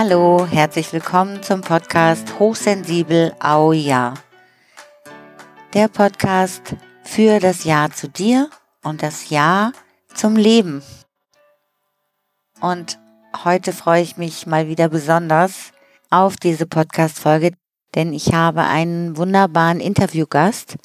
Hallo, 0.00 0.46
herzlich 0.46 0.92
willkommen 0.92 1.42
zum 1.42 1.60
Podcast 1.60 2.38
Hochsensibel 2.38 3.34
Au 3.40 3.72
Ja. 3.72 4.14
Der 5.74 5.88
Podcast 5.88 6.76
für 7.02 7.40
das 7.40 7.64
Ja 7.64 7.90
zu 7.90 8.08
dir 8.08 8.48
und 8.84 9.02
das 9.02 9.28
Ja 9.28 9.72
zum 10.14 10.36
Leben. 10.36 10.84
Und 12.60 13.00
heute 13.42 13.72
freue 13.72 14.02
ich 14.02 14.16
mich 14.16 14.46
mal 14.46 14.68
wieder 14.68 14.88
besonders 14.88 15.72
auf 16.10 16.36
diese 16.36 16.66
Podcast-Folge, 16.66 17.54
denn 17.96 18.12
ich 18.12 18.32
habe 18.32 18.60
einen 18.60 19.16
wunderbaren 19.16 19.80
Interviewgast, 19.80 20.76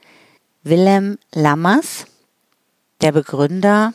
Willem 0.63 1.19
Lammers, 1.35 2.07
der 3.01 3.11
Begründer 3.11 3.93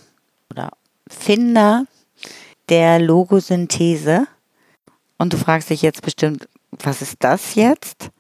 oder 0.49 0.71
Finder 1.09 1.87
der 2.69 3.01
Logosynthese. 3.01 4.29
Und 5.19 5.33
du 5.33 5.37
fragst 5.37 5.71
dich 5.71 5.83
jetzt 5.83 6.03
bestimmt, 6.03 6.49
was 6.71 7.03
ist 7.03 7.17
das 7.21 7.55
jetzt? 7.55 8.11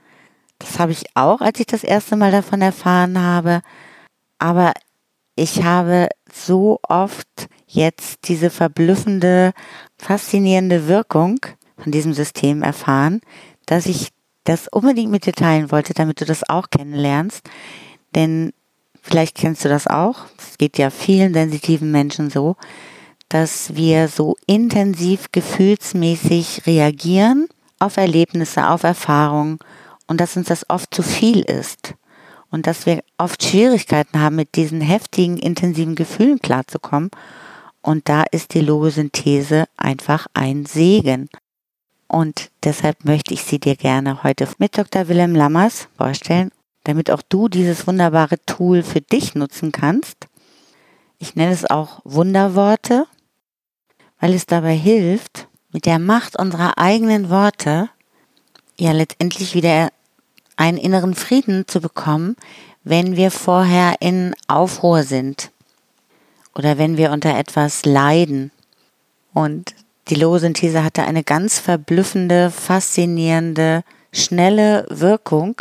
Das 0.59 0.79
habe 0.79 0.93
ich 0.93 1.05
auch, 1.15 1.41
als 1.41 1.61
ich 1.61 1.67
das 1.67 1.85
erste 1.85 2.17
Mal 2.17 2.33
davon 2.33 2.61
erfahren 2.61 3.21
habe. 3.21 3.63
Aber 4.39 4.73
ich 5.37 5.63
habe 5.63 6.09
so 6.33 6.81
oft 6.83 7.49
jetzt 7.69 8.29
diese 8.29 8.51
verblüffende, 8.51 9.53
faszinierende 9.97 10.89
Wirkung 10.89 11.39
von 11.77 11.93
diesem 11.93 12.13
System 12.13 12.63
erfahren, 12.63 13.21
dass 13.67 13.87
ich 13.87 14.09
das 14.45 14.67
unbedingt 14.67 15.13
mit 15.13 15.27
dir 15.27 15.33
teilen 15.33 15.71
wollte, 15.71 15.95
damit 15.95 16.21
du 16.21 16.25
das 16.25 16.49
auch 16.49 16.71
kennenlernst. 16.71 17.49
Denn 18.15 18.53
vielleicht 19.01 19.37
kennst 19.37 19.65
du 19.65 19.69
das 19.69 19.87
auch. 19.87 20.25
Es 20.39 20.59
geht 20.59 20.79
ja 20.79 20.91
vielen 20.91 21.35
sensitiven 21.35 21.93
Menschen 21.93 22.31
so, 22.31 22.57
dass 23.29 23.75
wir 23.75 24.09
so 24.09 24.37
intensiv 24.47 25.27
gefühlsmäßig 25.33 26.63
reagieren 26.67 27.49
auf 27.79 27.97
Erlebnisse, 27.97 28.69
auf 28.69 28.83
Erfahrungen 28.83 29.59
und 30.07 30.21
dass 30.21 30.37
uns 30.37 30.49
das 30.49 30.69
oft 30.71 30.95
zu 30.95 31.03
viel 31.03 31.41
ist 31.41 31.95
und 32.51 32.67
dass 32.67 32.87
wir 32.87 33.03
oft 33.19 33.43
Schwierigkeiten 33.43 34.21
haben, 34.21 34.37
mit 34.37 34.55
diesen 34.57 34.81
heftigen, 34.81 35.37
intensiven 35.37 35.95
Gefühlen 35.95 36.41
klarzukommen. 36.41 37.11
Und 37.83 38.09
da 38.09 38.25
ist 38.31 38.55
die 38.55 38.61
Logosynthese 38.61 39.67
einfach 39.77 40.27
ein 40.35 40.67
Segen. 40.67 41.29
Und 42.07 42.51
deshalb 42.65 43.05
möchte 43.05 43.35
ich 43.35 43.43
sie 43.43 43.59
dir 43.59 43.77
gerne 43.77 44.23
heute 44.23 44.49
mit 44.59 44.79
Dr. 44.79 45.09
Wilhelm 45.09 45.35
Lammers 45.35 45.89
vorstellen, 45.97 46.51
damit 46.85 47.11
auch 47.11 47.23
du 47.29 47.49
dieses 47.49 47.87
wunderbare 47.87 48.43
Tool 48.47 48.83
für 48.83 49.03
dich 49.03 49.35
nutzen 49.35 49.73
kannst. 49.73 50.27
Ich 51.19 51.35
nenne 51.35 51.53
es 51.53 51.69
auch 51.69 52.01
Wunderworte, 52.05 53.07
weil 54.21 54.35
es 54.35 54.47
dabei 54.47 54.75
hilft, 54.75 55.49
mit 55.73 55.87
der 55.87 55.99
Macht 55.99 56.39
unserer 56.39 56.79
eigenen 56.79 57.31
Worte 57.31 57.91
ja 58.79 58.93
letztendlich 58.93 59.55
wieder 59.55 59.91
einen 60.57 60.79
inneren 60.79 61.15
Frieden 61.15 61.67
zu 61.69 61.81
bekommen, 61.81 62.37
wenn 62.85 63.17
wir 63.17 63.31
vorher 63.31 63.97
in 64.01 64.35
Aufruhr 64.47 65.03
sind 65.03 65.51
oder 66.55 66.79
wenn 66.79 66.97
wir 66.97 67.13
unter 67.13 67.37
etwas 67.39 67.85
leiden. 67.85 68.51
Und 69.35 69.75
die 70.09 70.15
Logosynthese 70.15 70.83
hatte 70.83 71.03
eine 71.03 71.23
ganz 71.23 71.59
verblüffende, 71.59 72.51
faszinierende, 72.51 73.85
schnelle 74.13 74.87
Wirkung. 74.89 75.61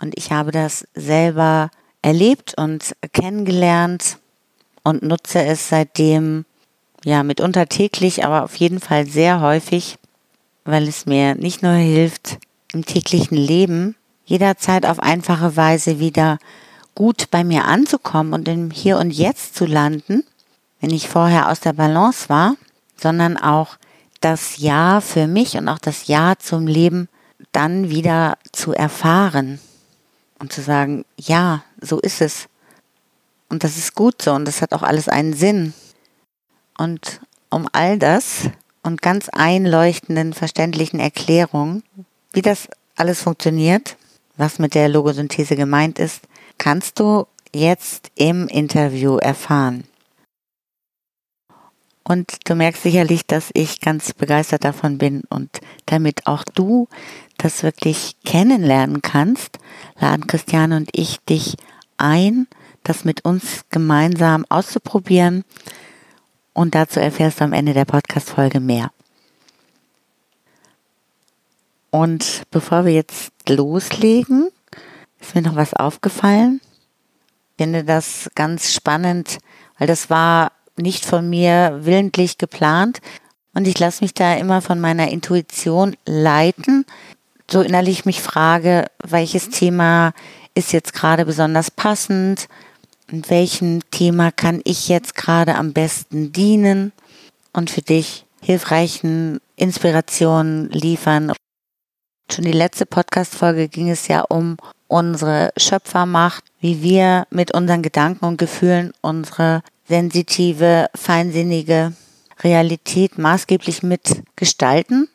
Und 0.00 0.16
ich 0.16 0.30
habe 0.30 0.52
das 0.52 0.86
selber 0.94 1.70
erlebt 2.02 2.54
und 2.56 2.96
kennengelernt 3.12 4.18
und 4.84 5.02
nutze 5.02 5.42
es 5.44 5.68
seitdem 5.68 6.44
ja 7.04 7.22
mitunter 7.22 7.66
täglich, 7.66 8.24
aber 8.24 8.44
auf 8.44 8.56
jeden 8.56 8.80
Fall 8.80 9.06
sehr 9.06 9.40
häufig, 9.40 9.98
weil 10.64 10.86
es 10.88 11.06
mir 11.06 11.34
nicht 11.34 11.62
nur 11.62 11.72
hilft, 11.72 12.38
im 12.72 12.84
täglichen 12.84 13.36
Leben 13.36 13.96
jederzeit 14.24 14.86
auf 14.86 15.00
einfache 15.00 15.56
Weise 15.56 15.98
wieder 15.98 16.38
gut 16.94 17.30
bei 17.30 17.44
mir 17.44 17.64
anzukommen 17.64 18.32
und 18.32 18.48
im 18.48 18.70
Hier 18.70 18.98
und 18.98 19.10
Jetzt 19.10 19.54
zu 19.54 19.66
landen, 19.66 20.24
wenn 20.80 20.90
ich 20.90 21.08
vorher 21.08 21.50
aus 21.50 21.60
der 21.60 21.72
Balance 21.72 22.28
war, 22.28 22.56
sondern 22.96 23.36
auch 23.36 23.76
das 24.20 24.58
Ja 24.58 25.00
für 25.00 25.26
mich 25.26 25.56
und 25.56 25.68
auch 25.68 25.78
das 25.78 26.06
Ja 26.06 26.34
zum 26.38 26.66
Leben 26.66 27.08
dann 27.52 27.90
wieder 27.90 28.38
zu 28.52 28.72
erfahren 28.72 29.58
und 30.38 30.52
zu 30.52 30.62
sagen, 30.62 31.04
ja, 31.16 31.62
so 31.80 31.98
ist 31.98 32.20
es. 32.20 32.48
Und 33.48 33.64
das 33.64 33.76
ist 33.76 33.94
gut 33.94 34.22
so 34.22 34.32
und 34.32 34.46
das 34.46 34.62
hat 34.62 34.72
auch 34.72 34.82
alles 34.82 35.08
einen 35.08 35.34
Sinn. 35.34 35.74
Und 36.78 37.20
um 37.50 37.68
all 37.72 37.98
das 37.98 38.50
und 38.82 39.02
ganz 39.02 39.28
einleuchtenden, 39.28 40.32
verständlichen 40.32 41.00
Erklärungen, 41.00 41.82
wie 42.32 42.42
das 42.42 42.68
alles 42.96 43.22
funktioniert, 43.22 43.96
was 44.36 44.58
mit 44.58 44.74
der 44.74 44.88
Logosynthese 44.88 45.56
gemeint 45.56 45.98
ist, 45.98 46.22
kannst 46.58 46.98
du 46.98 47.26
jetzt 47.54 48.10
im 48.14 48.48
Interview 48.48 49.16
erfahren. 49.16 49.84
Und 52.04 52.48
du 52.48 52.54
merkst 52.54 52.82
sicherlich, 52.82 53.26
dass 53.26 53.50
ich 53.54 53.80
ganz 53.80 54.12
begeistert 54.12 54.64
davon 54.64 54.98
bin 54.98 55.22
und 55.28 55.60
damit 55.86 56.26
auch 56.26 56.44
du 56.44 56.88
das 57.38 57.62
wirklich 57.62 58.16
kennenlernen 58.24 59.02
kannst, 59.02 59.58
laden 60.00 60.26
Christiane 60.26 60.76
und 60.76 60.90
ich 60.92 61.20
dich 61.20 61.56
ein, 61.96 62.48
das 62.82 63.04
mit 63.04 63.24
uns 63.24 63.64
gemeinsam 63.70 64.44
auszuprobieren. 64.48 65.44
Und 66.54 66.74
dazu 66.74 67.00
erfährst 67.00 67.40
du 67.40 67.44
am 67.44 67.52
Ende 67.52 67.72
der 67.72 67.84
Podcast-Folge 67.84 68.60
mehr. 68.60 68.90
Und 71.90 72.42
bevor 72.50 72.84
wir 72.84 72.92
jetzt 72.92 73.32
loslegen, 73.48 74.48
ist 75.20 75.34
mir 75.34 75.42
noch 75.42 75.56
was 75.56 75.74
aufgefallen. 75.74 76.60
Ich 77.50 77.64
finde 77.64 77.84
das 77.84 78.30
ganz 78.34 78.72
spannend, 78.72 79.38
weil 79.78 79.86
das 79.86 80.10
war 80.10 80.52
nicht 80.76 81.04
von 81.04 81.28
mir 81.28 81.80
willentlich 81.82 82.38
geplant. 82.38 83.00
Und 83.54 83.68
ich 83.68 83.78
lasse 83.78 84.02
mich 84.02 84.14
da 84.14 84.34
immer 84.34 84.62
von 84.62 84.80
meiner 84.80 85.08
Intuition 85.10 85.96
leiten. 86.06 86.86
So 87.50 87.60
innerlich 87.60 88.06
mich 88.06 88.22
frage, 88.22 88.86
welches 89.04 89.50
Thema 89.50 90.14
ist 90.54 90.72
jetzt 90.72 90.94
gerade 90.94 91.26
besonders 91.26 91.70
passend? 91.70 92.48
Und 93.12 93.28
welchem 93.28 93.80
Thema 93.90 94.32
kann 94.32 94.62
ich 94.64 94.88
jetzt 94.88 95.14
gerade 95.14 95.56
am 95.56 95.74
besten 95.74 96.32
dienen 96.32 96.92
und 97.52 97.70
für 97.70 97.82
dich 97.82 98.24
hilfreichen 98.40 99.38
Inspirationen 99.54 100.70
liefern? 100.70 101.34
Schon 102.32 102.46
die 102.46 102.52
letzte 102.52 102.86
Podcast-Folge 102.86 103.68
ging 103.68 103.90
es 103.90 104.08
ja 104.08 104.22
um 104.22 104.56
unsere 104.88 105.52
Schöpfermacht, 105.58 106.44
wie 106.60 106.82
wir 106.82 107.26
mit 107.28 107.52
unseren 107.52 107.82
Gedanken 107.82 108.24
und 108.24 108.38
Gefühlen 108.38 108.94
unsere 109.02 109.62
sensitive, 109.86 110.86
feinsinnige 110.94 111.92
Realität 112.40 113.18
maßgeblich 113.18 113.82
mitgestalten. 113.82 115.10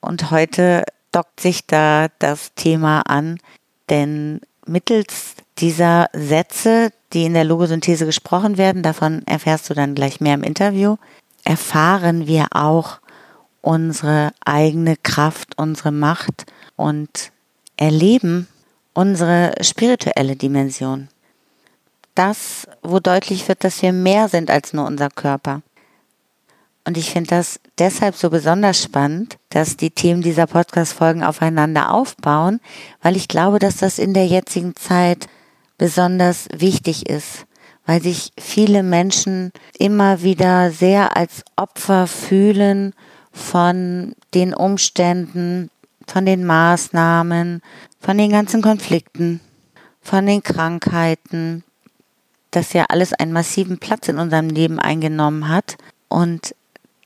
Und 0.00 0.30
heute 0.30 0.84
dockt 1.10 1.40
sich 1.40 1.66
da 1.66 2.06
das 2.20 2.54
Thema 2.54 3.00
an, 3.00 3.40
denn 3.88 4.42
mittels 4.70 5.34
dieser 5.58 6.08
Sätze, 6.12 6.92
die 7.12 7.24
in 7.24 7.34
der 7.34 7.44
Logosynthese 7.44 8.06
gesprochen 8.06 8.56
werden, 8.56 8.82
davon 8.82 9.22
erfährst 9.26 9.68
du 9.68 9.74
dann 9.74 9.94
gleich 9.94 10.20
mehr 10.20 10.34
im 10.34 10.42
Interview, 10.42 10.96
erfahren 11.44 12.26
wir 12.26 12.46
auch 12.52 13.00
unsere 13.60 14.32
eigene 14.44 14.96
Kraft, 14.96 15.58
unsere 15.58 15.92
Macht 15.92 16.46
und 16.76 17.32
erleben 17.76 18.46
unsere 18.94 19.52
spirituelle 19.60 20.36
Dimension 20.36 21.08
das, 22.20 22.66
wo 22.82 23.00
deutlich 23.00 23.48
wird, 23.48 23.64
dass 23.64 23.80
wir 23.80 23.92
mehr 23.92 24.28
sind 24.28 24.50
als 24.50 24.72
nur 24.72 24.86
unser 24.86 25.08
Körper. 25.08 25.62
Und 26.86 26.98
ich 26.98 27.10
finde 27.12 27.30
das 27.30 27.60
deshalb 27.80 28.14
so 28.14 28.30
besonders 28.30 28.82
spannend, 28.82 29.38
dass 29.48 29.76
die 29.76 29.90
Themen 29.90 30.22
dieser 30.22 30.46
Podcast-Folgen 30.46 31.24
aufeinander 31.24 31.92
aufbauen, 31.92 32.60
weil 33.02 33.16
ich 33.16 33.26
glaube, 33.26 33.58
dass 33.58 33.78
das 33.78 33.98
in 33.98 34.14
der 34.14 34.26
jetzigen 34.26 34.76
Zeit 34.76 35.26
besonders 35.78 36.46
wichtig 36.54 37.08
ist, 37.08 37.46
weil 37.86 38.02
sich 38.02 38.32
viele 38.38 38.82
Menschen 38.82 39.50
immer 39.78 40.22
wieder 40.22 40.70
sehr 40.70 41.16
als 41.16 41.42
Opfer 41.56 42.06
fühlen 42.06 42.94
von 43.32 44.14
den 44.34 44.52
Umständen, 44.54 45.70
von 46.06 46.26
den 46.26 46.44
Maßnahmen, 46.44 47.62
von 47.98 48.18
den 48.18 48.30
ganzen 48.30 48.60
Konflikten, 48.60 49.40
von 50.02 50.26
den 50.26 50.42
Krankheiten, 50.42 51.64
das 52.50 52.72
ja 52.72 52.86
alles 52.88 53.12
einen 53.14 53.32
massiven 53.32 53.78
Platz 53.78 54.08
in 54.08 54.18
unserem 54.18 54.48
Leben 54.48 54.78
eingenommen 54.78 55.48
hat. 55.48 55.76
Und 56.08 56.54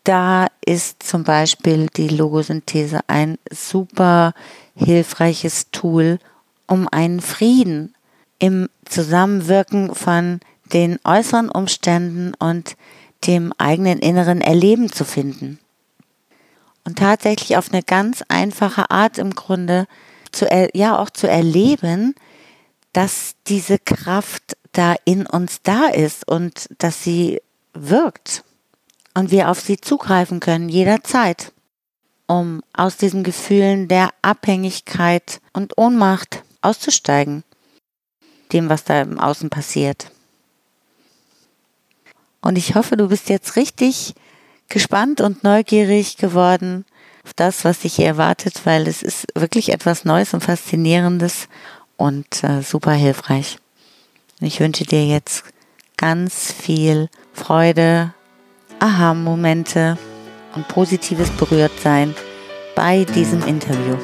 da 0.04 0.46
ist 0.64 1.02
zum 1.02 1.24
Beispiel 1.24 1.88
die 1.96 2.08
Logosynthese 2.08 3.00
ein 3.06 3.38
super 3.50 4.34
hilfreiches 4.76 5.70
Tool, 5.72 6.18
um 6.66 6.88
einen 6.88 7.20
Frieden 7.20 7.94
im 8.38 8.68
Zusammenwirken 8.84 9.94
von 9.94 10.40
den 10.72 10.98
äußeren 11.04 11.48
Umständen 11.48 12.34
und 12.34 12.76
dem 13.26 13.52
eigenen 13.56 13.98
inneren 13.98 14.40
Erleben 14.40 14.92
zu 14.92 15.04
finden. 15.04 15.58
und 16.86 16.98
tatsächlich 16.98 17.56
auf 17.56 17.72
eine 17.72 17.82
ganz 17.82 18.22
einfache 18.28 18.90
Art 18.90 19.16
im 19.16 19.34
Grunde 19.34 19.86
zu, 20.32 20.46
ja, 20.74 20.98
auch 20.98 21.08
zu 21.08 21.26
erleben, 21.26 22.14
dass 22.92 23.36
diese 23.46 23.78
Kraft 23.78 24.58
da 24.72 24.94
in 25.06 25.24
uns 25.24 25.62
da 25.62 25.86
ist 25.86 26.28
und 26.28 26.68
dass 26.78 27.02
sie 27.02 27.40
wirkt 27.72 28.43
und 29.14 29.30
wir 29.30 29.50
auf 29.50 29.60
sie 29.60 29.80
zugreifen 29.80 30.40
können 30.40 30.68
jederzeit, 30.68 31.52
um 32.26 32.62
aus 32.72 32.96
diesen 32.96 33.22
Gefühlen 33.22 33.88
der 33.88 34.10
Abhängigkeit 34.22 35.40
und 35.52 35.78
Ohnmacht 35.78 36.42
auszusteigen, 36.60 37.44
dem, 38.52 38.68
was 38.68 38.84
da 38.84 39.00
im 39.00 39.18
Außen 39.18 39.50
passiert. 39.50 40.10
Und 42.40 42.58
ich 42.58 42.74
hoffe, 42.74 42.96
du 42.96 43.08
bist 43.08 43.28
jetzt 43.28 43.56
richtig 43.56 44.14
gespannt 44.68 45.20
und 45.20 45.44
neugierig 45.44 46.16
geworden 46.16 46.84
auf 47.24 47.32
das, 47.34 47.64
was 47.64 47.80
dich 47.80 47.96
hier 47.96 48.06
erwartet, 48.06 48.60
weil 48.64 48.86
es 48.86 49.02
ist 49.02 49.26
wirklich 49.34 49.72
etwas 49.72 50.04
Neues 50.04 50.34
und 50.34 50.42
Faszinierendes 50.42 51.48
und 51.96 52.44
äh, 52.44 52.62
super 52.62 52.92
hilfreich. 52.92 53.58
Ich 54.40 54.60
wünsche 54.60 54.84
dir 54.84 55.06
jetzt 55.06 55.44
ganz 55.96 56.52
viel 56.52 57.08
Freude, 57.32 58.13
Aha-Momente 58.84 59.96
und 60.54 60.68
positives 60.68 61.30
Berührtsein 61.30 62.14
bei 62.76 63.04
diesem 63.06 63.42
Interview. 63.46 63.96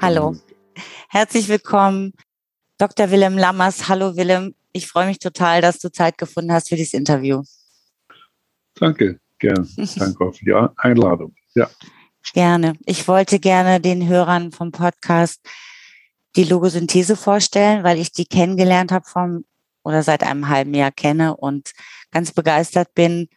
Hallo, 0.00 0.34
herzlich 1.08 1.46
willkommen, 1.46 2.14
Dr. 2.78 3.12
Willem 3.12 3.38
Lammers. 3.38 3.88
Hallo 3.88 4.16
Willem, 4.16 4.56
ich 4.72 4.88
freue 4.88 5.06
mich 5.06 5.20
total, 5.20 5.60
dass 5.60 5.78
du 5.78 5.92
Zeit 5.92 6.18
gefunden 6.18 6.50
hast 6.50 6.70
für 6.70 6.74
dieses 6.74 6.94
Interview. 6.94 7.44
Danke, 8.74 9.20
gern. 9.38 9.68
Danke 9.94 10.32
für 10.32 10.44
die 10.44 10.68
Einladung. 10.78 11.32
Ja. 11.54 11.70
Gerne. 12.34 12.72
Ich 12.86 13.06
wollte 13.06 13.38
gerne 13.38 13.80
den 13.80 14.08
Hörern 14.08 14.50
vom 14.50 14.72
Podcast 14.72 15.40
die 16.34 16.42
Logosynthese 16.42 17.14
vorstellen, 17.14 17.84
weil 17.84 18.00
ich 18.00 18.10
die 18.10 18.24
kennengelernt 18.24 18.90
habe 18.90 19.04
vom 19.06 19.44
oder 19.84 20.02
seit 20.02 20.22
einem 20.22 20.48
halben 20.48 20.74
Jahr 20.74 20.92
kenne 20.92 21.36
und 21.36 21.72
ganz 22.10 22.32
begeistert 22.32 22.94
bin, 22.94 23.28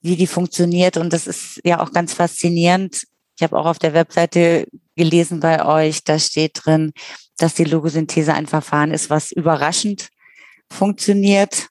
wie 0.00 0.16
die 0.16 0.26
funktioniert. 0.26 0.96
Und 0.96 1.12
das 1.12 1.26
ist 1.26 1.60
ja 1.64 1.80
auch 1.80 1.92
ganz 1.92 2.14
faszinierend. 2.14 3.04
Ich 3.36 3.42
habe 3.42 3.58
auch 3.58 3.66
auf 3.66 3.78
der 3.78 3.94
Webseite 3.94 4.66
gelesen 4.96 5.40
bei 5.40 5.64
euch, 5.64 6.04
da 6.04 6.18
steht 6.18 6.62
drin, 6.64 6.92
dass 7.36 7.54
die 7.54 7.64
Logosynthese 7.64 8.32
ein 8.32 8.46
Verfahren 8.46 8.92
ist, 8.92 9.10
was 9.10 9.30
überraschend 9.30 10.08
funktioniert. 10.70 11.68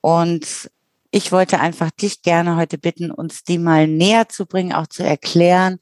Und 0.00 0.70
ich 1.10 1.32
wollte 1.32 1.60
einfach 1.60 1.90
dich 1.92 2.22
gerne 2.22 2.56
heute 2.56 2.78
bitten, 2.78 3.10
uns 3.10 3.44
die 3.44 3.58
mal 3.58 3.86
näher 3.86 4.28
zu 4.28 4.46
bringen, 4.46 4.72
auch 4.72 4.88
zu 4.88 5.04
erklären 5.04 5.78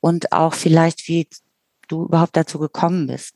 und 0.00 0.32
auch 0.32 0.54
vielleicht, 0.54 1.08
wie 1.08 1.28
du 1.88 2.04
überhaupt 2.04 2.36
dazu 2.36 2.58
gekommen 2.58 3.06
bist. 3.06 3.34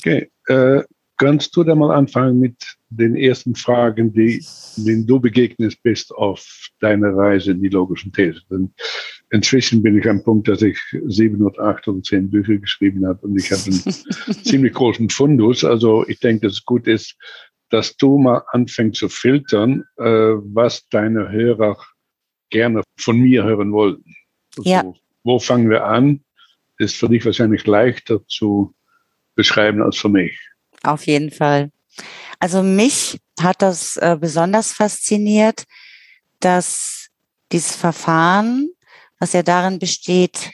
Okay, 0.00 0.30
äh, 0.48 0.82
kannst 1.16 1.56
du 1.56 1.64
da 1.64 1.74
mal 1.74 1.94
anfangen 1.94 2.40
mit 2.40 2.56
den 2.90 3.16
ersten 3.16 3.54
Fragen, 3.54 4.12
die, 4.12 4.44
denen 4.76 5.06
du 5.06 5.20
begegnet 5.20 5.76
bist 5.82 6.12
auf 6.12 6.68
deiner 6.80 7.14
Reise 7.14 7.52
in 7.52 7.62
die 7.62 7.68
logischen 7.68 8.12
Thesen? 8.12 8.42
Denn 8.50 8.74
inzwischen 9.30 9.82
bin 9.82 9.98
ich 9.98 10.08
am 10.08 10.22
Punkt, 10.22 10.48
dass 10.48 10.62
ich 10.62 10.78
sieben 11.06 11.42
oder 11.42 11.62
acht 11.62 11.86
oder 11.88 12.02
zehn 12.02 12.30
Bücher 12.30 12.56
geschrieben 12.56 13.06
habe 13.06 13.26
und 13.26 13.38
ich 13.38 13.50
habe 13.50 13.62
einen 13.64 13.82
ziemlich 14.44 14.74
großen 14.74 15.08
Fundus. 15.10 15.64
Also 15.64 16.06
ich 16.08 16.20
denke, 16.20 16.46
dass 16.46 16.54
es 16.54 16.64
gut 16.64 16.86
ist, 16.86 17.16
dass 17.70 17.96
du 17.96 18.18
mal 18.18 18.42
anfängst 18.48 18.98
zu 18.98 19.08
filtern, 19.08 19.84
äh, 19.96 20.04
was 20.04 20.88
deine 20.90 21.30
Hörer 21.30 21.78
gerne 22.50 22.82
von 22.98 23.18
mir 23.18 23.44
hören 23.44 23.72
wollten. 23.72 24.14
Also, 24.58 24.70
ja. 24.70 24.92
Wo 25.24 25.38
fangen 25.38 25.70
wir 25.70 25.86
an? 25.86 26.22
Ist 26.78 26.96
für 26.96 27.08
dich 27.08 27.24
wahrscheinlich 27.24 27.66
leichter 27.66 28.26
zu 28.26 28.74
beschreiben 29.34 29.82
als 29.82 29.96
für 29.96 30.08
mich. 30.08 30.38
Auf 30.82 31.06
jeden 31.06 31.30
Fall. 31.30 31.70
Also 32.38 32.62
mich 32.62 33.20
hat 33.40 33.62
das 33.62 33.96
äh, 33.96 34.16
besonders 34.20 34.72
fasziniert, 34.72 35.64
dass 36.40 37.08
dieses 37.52 37.76
Verfahren, 37.76 38.70
was 39.18 39.32
ja 39.32 39.42
darin 39.42 39.78
besteht, 39.78 40.52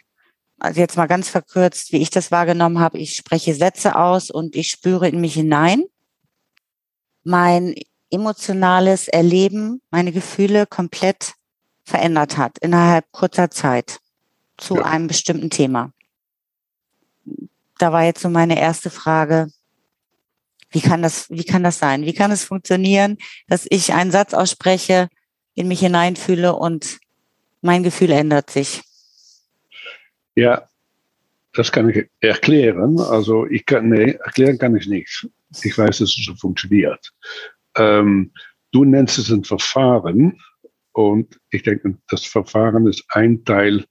also 0.58 0.80
jetzt 0.80 0.96
mal 0.96 1.06
ganz 1.06 1.28
verkürzt, 1.28 1.92
wie 1.92 1.98
ich 1.98 2.10
das 2.10 2.30
wahrgenommen 2.30 2.80
habe, 2.80 2.98
ich 2.98 3.14
spreche 3.14 3.54
Sätze 3.54 3.96
aus 3.96 4.30
und 4.30 4.56
ich 4.56 4.68
spüre 4.68 5.08
in 5.08 5.20
mich 5.20 5.34
hinein 5.34 5.84
mein 7.24 7.74
emotionales 8.10 9.06
Erleben, 9.06 9.82
meine 9.90 10.12
Gefühle 10.12 10.66
komplett 10.66 11.34
verändert 11.84 12.36
hat 12.36 12.58
innerhalb 12.58 13.10
kurzer 13.12 13.50
Zeit 13.50 13.98
zu 14.56 14.76
ja. 14.76 14.84
einem 14.84 15.06
bestimmten 15.06 15.50
Thema. 15.50 15.92
Da 17.78 17.92
war 17.92 18.04
jetzt 18.04 18.22
so 18.22 18.28
meine 18.28 18.58
erste 18.58 18.90
Frage, 18.90 19.48
wie 20.70 20.80
kann 20.80 21.02
das, 21.02 21.30
wie 21.30 21.44
kann 21.44 21.62
das 21.62 21.78
sein? 21.78 22.04
Wie 22.04 22.14
kann 22.14 22.30
es 22.30 22.44
funktionieren, 22.44 23.18
dass 23.46 23.66
ich 23.70 23.92
einen 23.94 24.10
Satz 24.10 24.34
ausspreche, 24.34 25.08
in 25.54 25.68
mich 25.68 25.80
hineinfühle 25.80 26.54
und 26.54 26.98
mein 27.60 27.82
Gefühl 27.82 28.10
ändert 28.10 28.50
sich? 28.50 28.82
Ja, 30.34 30.68
das 31.52 31.72
kann 31.72 31.88
ich 31.88 32.08
erklären. 32.20 33.00
Also 33.00 33.46
ich 33.46 33.66
kann, 33.66 33.88
nee, 33.88 34.12
erklären 34.12 34.58
kann 34.58 34.76
ich 34.76 34.86
nicht. 34.86 35.28
Ich 35.62 35.76
weiß, 35.76 35.98
dass 35.98 36.16
es 36.16 36.24
so 36.24 36.34
funktioniert. 36.34 37.12
Ähm, 37.76 38.32
du 38.70 38.84
nennst 38.84 39.18
es 39.18 39.30
ein 39.30 39.44
Verfahren 39.44 40.40
und 40.92 41.40
ich 41.50 41.62
denke, 41.62 41.96
das 42.08 42.24
Verfahren 42.24 42.86
ist 42.86 43.04
ein 43.08 43.44
Teil 43.44 43.84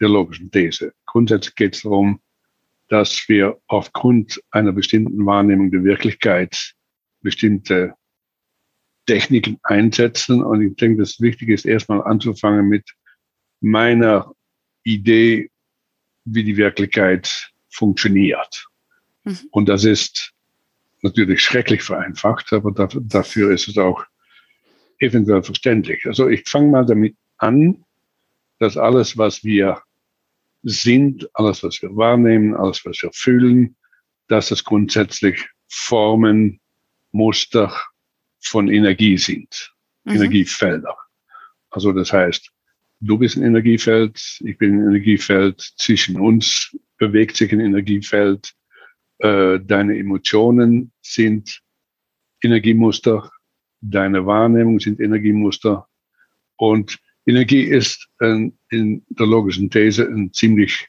der 0.00 0.08
logischen 0.08 0.50
These. 0.50 0.92
Grundsätzlich 1.06 1.54
geht 1.56 1.74
es 1.74 1.82
darum, 1.82 2.20
dass 2.90 3.28
wir 3.28 3.56
aufgrund 3.68 4.42
einer 4.50 4.72
bestimmten 4.72 5.24
Wahrnehmung 5.24 5.70
der 5.70 5.84
Wirklichkeit 5.84 6.74
bestimmte 7.22 7.94
Techniken 9.06 9.60
einsetzen. 9.62 10.42
Und 10.42 10.60
ich 10.60 10.74
denke, 10.76 10.98
das 10.98 11.20
Wichtige 11.20 11.54
ist 11.54 11.64
erstmal 11.64 12.02
anzufangen 12.02 12.68
mit 12.68 12.90
meiner 13.60 14.32
Idee, 14.82 15.50
wie 16.24 16.42
die 16.42 16.56
Wirklichkeit 16.56 17.52
funktioniert. 17.68 18.66
Mhm. 19.22 19.38
Und 19.52 19.68
das 19.68 19.84
ist 19.84 20.32
natürlich 21.02 21.40
schrecklich 21.42 21.82
vereinfacht, 21.82 22.52
aber 22.52 22.72
dafür, 22.72 23.02
dafür 23.04 23.52
ist 23.52 23.68
es 23.68 23.78
auch 23.78 24.04
eventuell 24.98 25.44
verständlich. 25.44 26.04
Also 26.06 26.28
ich 26.28 26.42
fange 26.48 26.70
mal 26.70 26.84
damit 26.84 27.16
an, 27.38 27.84
dass 28.58 28.76
alles, 28.76 29.16
was 29.16 29.44
wir 29.44 29.80
sind, 30.62 31.28
alles, 31.34 31.62
was 31.62 31.80
wir 31.82 31.94
wahrnehmen, 31.96 32.54
alles, 32.54 32.84
was 32.84 33.02
wir 33.02 33.10
fühlen, 33.12 33.76
dass 34.28 34.50
es 34.50 34.64
grundsätzlich 34.64 35.48
Formen, 35.68 36.60
Muster 37.12 37.74
von 38.40 38.68
Energie 38.68 39.18
sind, 39.18 39.74
mhm. 40.04 40.16
Energiefelder. 40.16 40.96
Also 41.70 41.92
das 41.92 42.12
heißt, 42.12 42.50
du 43.00 43.18
bist 43.18 43.36
ein 43.36 43.42
Energiefeld, 43.42 44.38
ich 44.40 44.58
bin 44.58 44.74
ein 44.74 44.88
Energiefeld, 44.88 45.60
zwischen 45.76 46.20
uns 46.20 46.76
bewegt 46.98 47.36
sich 47.36 47.52
ein 47.52 47.60
Energiefeld, 47.60 48.52
äh, 49.18 49.58
deine 49.60 49.98
Emotionen 49.98 50.92
sind 51.00 51.60
Energiemuster, 52.42 53.30
deine 53.80 54.26
Wahrnehmung 54.26 54.80
sind 54.80 55.00
Energiemuster 55.00 55.88
und 56.56 56.98
Energie 57.30 57.62
ist 57.62 58.08
ein, 58.18 58.52
in 58.70 59.02
der 59.08 59.26
logischen 59.26 59.70
These 59.70 60.06
ein 60.06 60.32
ziemlich 60.32 60.88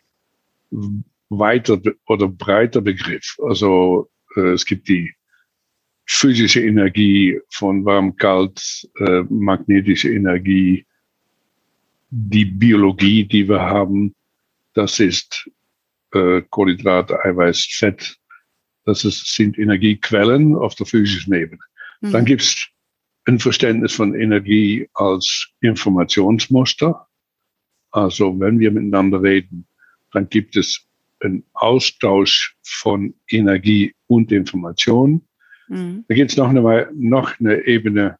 weiter 1.29 1.79
oder 2.07 2.27
breiter 2.27 2.81
Begriff. 2.81 3.37
Also 3.43 4.09
äh, 4.35 4.51
es 4.51 4.65
gibt 4.65 4.87
die 4.87 5.13
physische 6.05 6.61
Energie 6.61 7.39
von 7.49 7.85
warm, 7.85 8.15
kalt, 8.17 8.87
äh, 8.99 9.21
magnetische 9.29 10.09
Energie, 10.13 10.85
die 12.09 12.45
Biologie, 12.45 13.23
die 13.23 13.47
wir 13.47 13.61
haben, 13.61 14.13
das 14.73 14.99
ist 14.99 15.49
äh, 16.13 16.41
Kohlenhydrate, 16.49 17.23
Eiweiß, 17.23 17.67
Fett, 17.71 18.17
das 18.85 19.05
ist, 19.05 19.33
sind 19.33 19.57
Energiequellen 19.57 20.55
auf 20.55 20.75
der 20.75 20.85
physischen 20.85 21.33
Ebene. 21.33 21.61
Mhm. 22.01 22.11
Dann 22.11 22.25
gibt 22.25 22.41
es 22.41 22.67
ein 23.25 23.39
Verständnis 23.39 23.93
von 23.93 24.15
Energie 24.15 24.89
als 24.93 25.49
Informationsmuster. 25.61 27.07
Also 27.91 28.39
wenn 28.39 28.59
wir 28.59 28.71
miteinander 28.71 29.21
reden, 29.21 29.67
dann 30.11 30.29
gibt 30.29 30.55
es 30.55 30.85
einen 31.19 31.43
Austausch 31.53 32.55
von 32.63 33.13
Energie 33.29 33.93
und 34.07 34.31
Information. 34.31 35.21
Mhm. 35.67 36.05
Da 36.07 36.15
gibt 36.15 36.31
es 36.31 36.37
noch 36.37 36.49
eine, 36.49 36.89
noch 36.93 37.39
eine 37.39 37.65
Ebene 37.65 38.17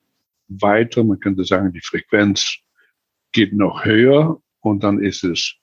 weiter. 0.48 1.03
Man 1.03 1.20
könnte 1.20 1.43
sagen, 1.46 1.74
die 1.74 1.81
Frequenz 1.81 2.58
geht 3.31 3.53
noch 3.53 3.86
höher 3.86 4.41
und 4.60 4.84
dann 4.84 5.00
ist 5.00 5.24
es 5.24 5.55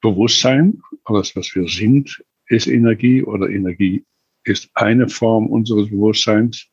Bewusstsein. 0.00 0.82
Alles, 1.04 1.36
was 1.36 1.54
wir 1.54 1.68
sind, 1.68 2.22
ist 2.48 2.66
Energie 2.66 3.22
oder 3.22 3.48
Energie 3.48 4.04
ist 4.44 4.70
eine 4.74 5.08
Form 5.08 5.48
unseres 5.48 5.90
Bewusstseins. 5.90 6.68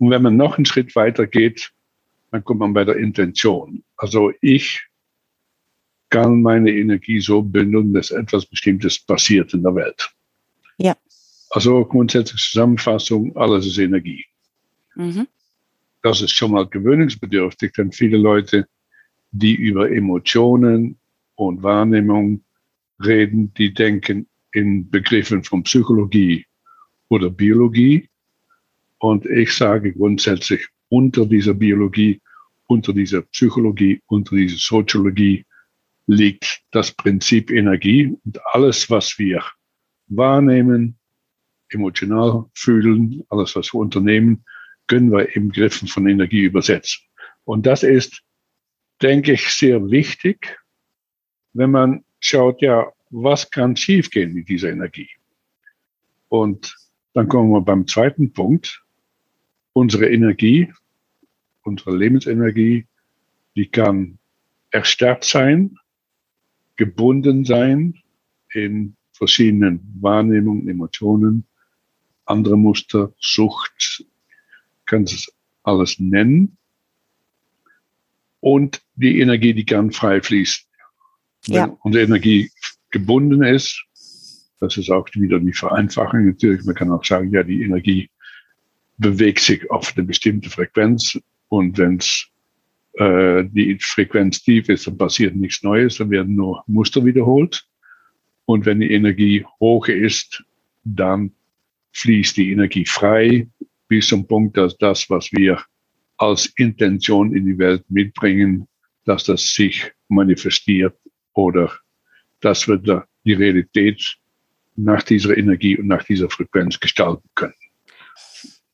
Und 0.00 0.10
wenn 0.10 0.22
man 0.22 0.36
noch 0.36 0.56
einen 0.56 0.64
Schritt 0.64 0.96
weiter 0.96 1.26
geht, 1.26 1.72
dann 2.30 2.42
kommt 2.42 2.60
man 2.60 2.72
bei 2.72 2.84
der 2.84 2.96
Intention. 2.96 3.84
Also 3.96 4.32
ich 4.40 4.86
kann 6.08 6.42
meine 6.42 6.70
Energie 6.70 7.20
so 7.20 7.42
bündeln, 7.42 7.92
dass 7.92 8.10
etwas 8.10 8.46
Bestimmtes 8.46 8.98
passiert 8.98 9.52
in 9.52 9.62
der 9.62 9.74
Welt. 9.74 10.10
Ja. 10.78 10.96
Also 11.50 11.84
grundsätzlich 11.84 12.40
Zusammenfassung, 12.40 13.36
alles 13.36 13.66
ist 13.66 13.78
Energie. 13.78 14.24
Mhm. 14.94 15.28
Das 16.02 16.22
ist 16.22 16.32
schon 16.32 16.52
mal 16.52 16.66
gewöhnungsbedürftig, 16.66 17.72
denn 17.72 17.92
viele 17.92 18.16
Leute, 18.16 18.66
die 19.32 19.54
über 19.54 19.90
Emotionen 19.90 20.98
und 21.34 21.62
Wahrnehmung 21.62 22.42
reden, 23.04 23.52
die 23.54 23.74
denken 23.74 24.26
in 24.52 24.88
Begriffen 24.90 25.44
von 25.44 25.62
Psychologie 25.62 26.46
oder 27.08 27.28
Biologie. 27.28 28.09
Und 29.00 29.24
ich 29.26 29.54
sage 29.54 29.92
grundsätzlich, 29.94 30.68
unter 30.90 31.24
dieser 31.24 31.54
Biologie, 31.54 32.20
unter 32.66 32.92
dieser 32.92 33.22
Psychologie, 33.22 34.02
unter 34.06 34.36
dieser 34.36 34.58
Soziologie 34.58 35.44
liegt 36.06 36.62
das 36.70 36.92
Prinzip 36.92 37.50
Energie 37.50 38.14
und 38.24 38.38
alles, 38.52 38.90
was 38.90 39.18
wir 39.18 39.42
wahrnehmen, 40.08 40.98
emotional 41.70 42.44
fühlen, 42.52 43.24
alles, 43.30 43.56
was 43.56 43.72
wir 43.72 43.80
unternehmen, 43.80 44.44
können 44.86 45.10
wir 45.10 45.34
im 45.34 45.50
Griffen 45.50 45.88
von 45.88 46.06
Energie 46.06 46.42
übersetzen. 46.42 47.02
Und 47.44 47.64
das 47.64 47.82
ist, 47.82 48.22
denke 49.00 49.32
ich, 49.32 49.48
sehr 49.48 49.90
wichtig, 49.90 50.58
wenn 51.54 51.70
man 51.70 52.04
schaut, 52.18 52.60
ja, 52.60 52.92
was 53.08 53.50
kann 53.50 53.76
schiefgehen 53.76 54.34
mit 54.34 54.48
dieser 54.48 54.70
Energie? 54.70 55.08
Und 56.28 56.76
dann 57.14 57.28
kommen 57.28 57.50
wir 57.50 57.62
beim 57.62 57.86
zweiten 57.86 58.32
Punkt. 58.32 58.84
Unsere 59.80 60.10
Energie, 60.10 60.70
unsere 61.62 61.96
Lebensenergie, 61.96 62.86
die 63.56 63.66
kann 63.66 64.18
erstarrt 64.70 65.24
sein, 65.24 65.78
gebunden 66.76 67.46
sein 67.46 67.94
in 68.52 68.94
verschiedenen 69.14 69.80
Wahrnehmungen, 69.98 70.68
Emotionen, 70.68 71.46
andere 72.26 72.58
Muster, 72.58 73.14
Sucht, 73.18 74.04
kann 74.84 75.04
es 75.04 75.32
alles 75.62 75.98
nennen. 75.98 76.58
Und 78.40 78.82
die 78.96 79.18
Energie, 79.20 79.54
die 79.54 79.64
kann 79.64 79.92
frei 79.92 80.20
fließen. 80.20 80.66
Ja. 81.46 81.68
Wenn 81.68 81.76
unsere 81.84 82.04
Energie 82.04 82.50
gebunden 82.90 83.42
ist, 83.42 83.82
das 84.58 84.76
ist 84.76 84.90
auch 84.90 85.08
wieder 85.14 85.40
die 85.40 85.54
Vereinfachung 85.54 86.26
natürlich. 86.26 86.66
Man 86.66 86.74
kann 86.74 86.90
auch 86.90 87.02
sagen, 87.02 87.30
ja, 87.30 87.42
die 87.42 87.62
Energie 87.62 88.10
bewegt 89.00 89.40
sich 89.40 89.70
auf 89.70 89.94
eine 89.96 90.04
bestimmte 90.04 90.50
Frequenz 90.50 91.18
und 91.48 91.78
wenn 91.78 91.96
es 91.96 92.28
äh, 92.94 93.44
die 93.44 93.78
Frequenz 93.80 94.42
tief 94.42 94.68
ist, 94.68 94.86
dann 94.86 94.98
passiert 94.98 95.34
nichts 95.36 95.62
Neues, 95.62 95.96
dann 95.96 96.10
werden 96.10 96.36
nur 96.36 96.62
Muster 96.66 97.04
wiederholt. 97.04 97.66
Und 98.44 98.66
wenn 98.66 98.80
die 98.80 98.92
Energie 98.92 99.44
hoch 99.58 99.88
ist, 99.88 100.44
dann 100.84 101.32
fließt 101.92 102.36
die 102.36 102.52
Energie 102.52 102.84
frei 102.84 103.48
bis 103.88 104.08
zum 104.08 104.26
Punkt, 104.26 104.56
dass 104.56 104.76
das, 104.78 105.08
was 105.08 105.32
wir 105.32 105.62
als 106.18 106.46
Intention 106.56 107.34
in 107.34 107.46
die 107.46 107.58
Welt 107.58 107.84
mitbringen, 107.88 108.68
dass 109.04 109.24
das 109.24 109.54
sich 109.54 109.90
manifestiert 110.08 110.96
oder 111.32 111.72
dass 112.40 112.68
wir 112.68 112.76
die 113.24 113.32
Realität 113.32 114.16
nach 114.76 115.02
dieser 115.02 115.36
Energie 115.36 115.78
und 115.78 115.86
nach 115.86 116.04
dieser 116.04 116.28
Frequenz 116.28 116.78
gestalten 116.78 117.28
können. 117.34 117.54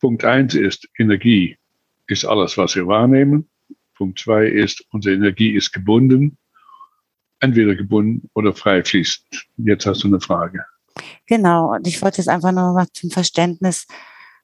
Punkt 0.06 0.24
eins 0.24 0.54
ist, 0.54 0.88
Energie 1.00 1.56
ist 2.06 2.24
alles, 2.24 2.56
was 2.56 2.76
wir 2.76 2.86
wahrnehmen. 2.86 3.50
Punkt 3.96 4.20
zwei 4.20 4.46
ist, 4.46 4.84
unsere 4.92 5.16
Energie 5.16 5.50
ist 5.56 5.72
gebunden, 5.72 6.38
entweder 7.40 7.74
gebunden 7.74 8.30
oder 8.32 8.52
frei 8.54 8.84
fließend. 8.84 9.26
Jetzt 9.56 9.84
hast 9.84 10.04
du 10.04 10.06
eine 10.06 10.20
Frage. 10.20 10.64
Genau, 11.26 11.74
und 11.74 11.88
ich 11.88 12.00
wollte 12.02 12.18
jetzt 12.18 12.28
einfach 12.28 12.52
noch 12.52 12.72
mal 12.72 12.86
zum 12.92 13.10
Verständnis 13.10 13.88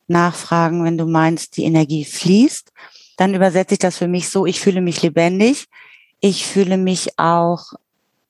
nachfragen, 0.09 0.83
wenn 0.83 0.99
du 0.99 1.07
meinst, 1.07 1.57
die 1.57 1.63
Energie 1.63 2.05
fließt, 2.05 2.73
dann 3.17 3.33
übersetze 3.33 3.75
ich 3.75 3.79
das 3.79 3.99
für 3.99 4.09
mich 4.09 4.31
so, 4.31 4.47
ich 4.47 4.59
fühle 4.59 4.81
mich 4.81 5.01
lebendig, 5.01 5.69
ich 6.19 6.45
fühle 6.45 6.77
mich 6.77 7.21
auch, 7.21 7.67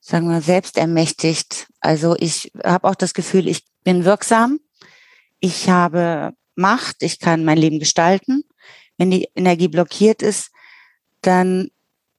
sagen 0.01 0.29
wir, 0.29 0.41
selbst 0.41 0.77
ermächtigt. 0.77 1.65
Also 1.79 2.15
ich 2.19 2.51
habe 2.63 2.87
auch 2.87 2.95
das 2.95 3.15
Gefühl, 3.15 3.47
ich 3.47 3.63
bin 3.83 4.05
wirksam, 4.05 4.59
ich 5.39 5.67
habe 5.67 6.35
Macht, 6.55 6.97
ich 7.01 7.19
kann 7.19 7.45
mein 7.45 7.57
Leben 7.57 7.79
gestalten. 7.79 8.43
Wenn 8.97 9.11
die 9.11 9.27
Energie 9.35 9.67
blockiert 9.67 10.21
ist, 10.21 10.51
dann, 11.21 11.69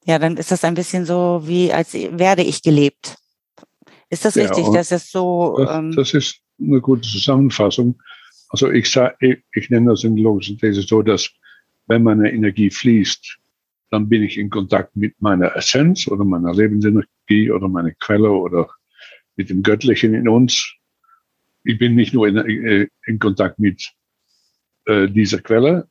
ja, 0.05 0.19
dann 0.19 0.37
ist 0.37 0.51
das 0.51 0.65
ein 0.65 0.75
bisschen 0.75 1.05
so 1.07 1.43
wie, 1.45 1.73
als 1.73 1.95
werde 1.95 2.43
ich 2.43 2.63
gelebt. 2.63 3.17
Ist 4.11 4.25
das 4.25 4.35
ja, 4.35 4.45
richtig, 4.45 4.73
dass 4.73 4.91
es 4.91 5.11
so? 5.11 5.57
Das, 5.59 5.77
ähm, 5.77 5.93
das 5.95 6.15
ist 6.15 6.41
eine 6.61 6.81
gute 6.81 7.09
Zusammenfassung. 7.09 8.01
Also 8.49 8.71
ich, 8.71 8.91
sag, 8.91 9.17
ich, 9.21 9.39
ich 9.53 9.71
nenne 9.71 9.91
das 9.91 10.05
in 10.05 10.17
logischen 10.17 10.59
These 10.59 10.83
so, 10.83 11.03
dass 11.03 11.31
wenn 11.87 12.03
meine 12.03 12.33
Energie 12.33 12.71
fließt, 12.71 13.39
dann 13.91 14.09
bin 14.09 14.23
ich 14.23 14.39
in 14.39 14.51
Kontakt 14.51 14.97
mit 14.97 15.21
meiner 15.21 15.55
Essenz 15.57 16.09
oder 16.09 16.25
meiner 16.25 16.55
Lebensenergie 16.55 17.51
oder 17.51 17.69
meiner 17.69 17.93
Quelle 17.93 18.31
oder 18.31 18.69
mit 19.37 19.51
dem 19.51 19.63
Göttlichen 19.63 20.15
in 20.15 20.29
uns. 20.29 20.75
Ich 21.65 21.79
bin 21.79 21.95
nicht 21.95 22.15
nur 22.15 22.29
in, 22.29 22.37
äh, 22.37 22.89
in 23.07 23.19
Kontakt 23.19 23.59
mit 23.59 23.93
äh, 24.87 25.09
dieser 25.09 25.39
Quelle, 25.39 25.89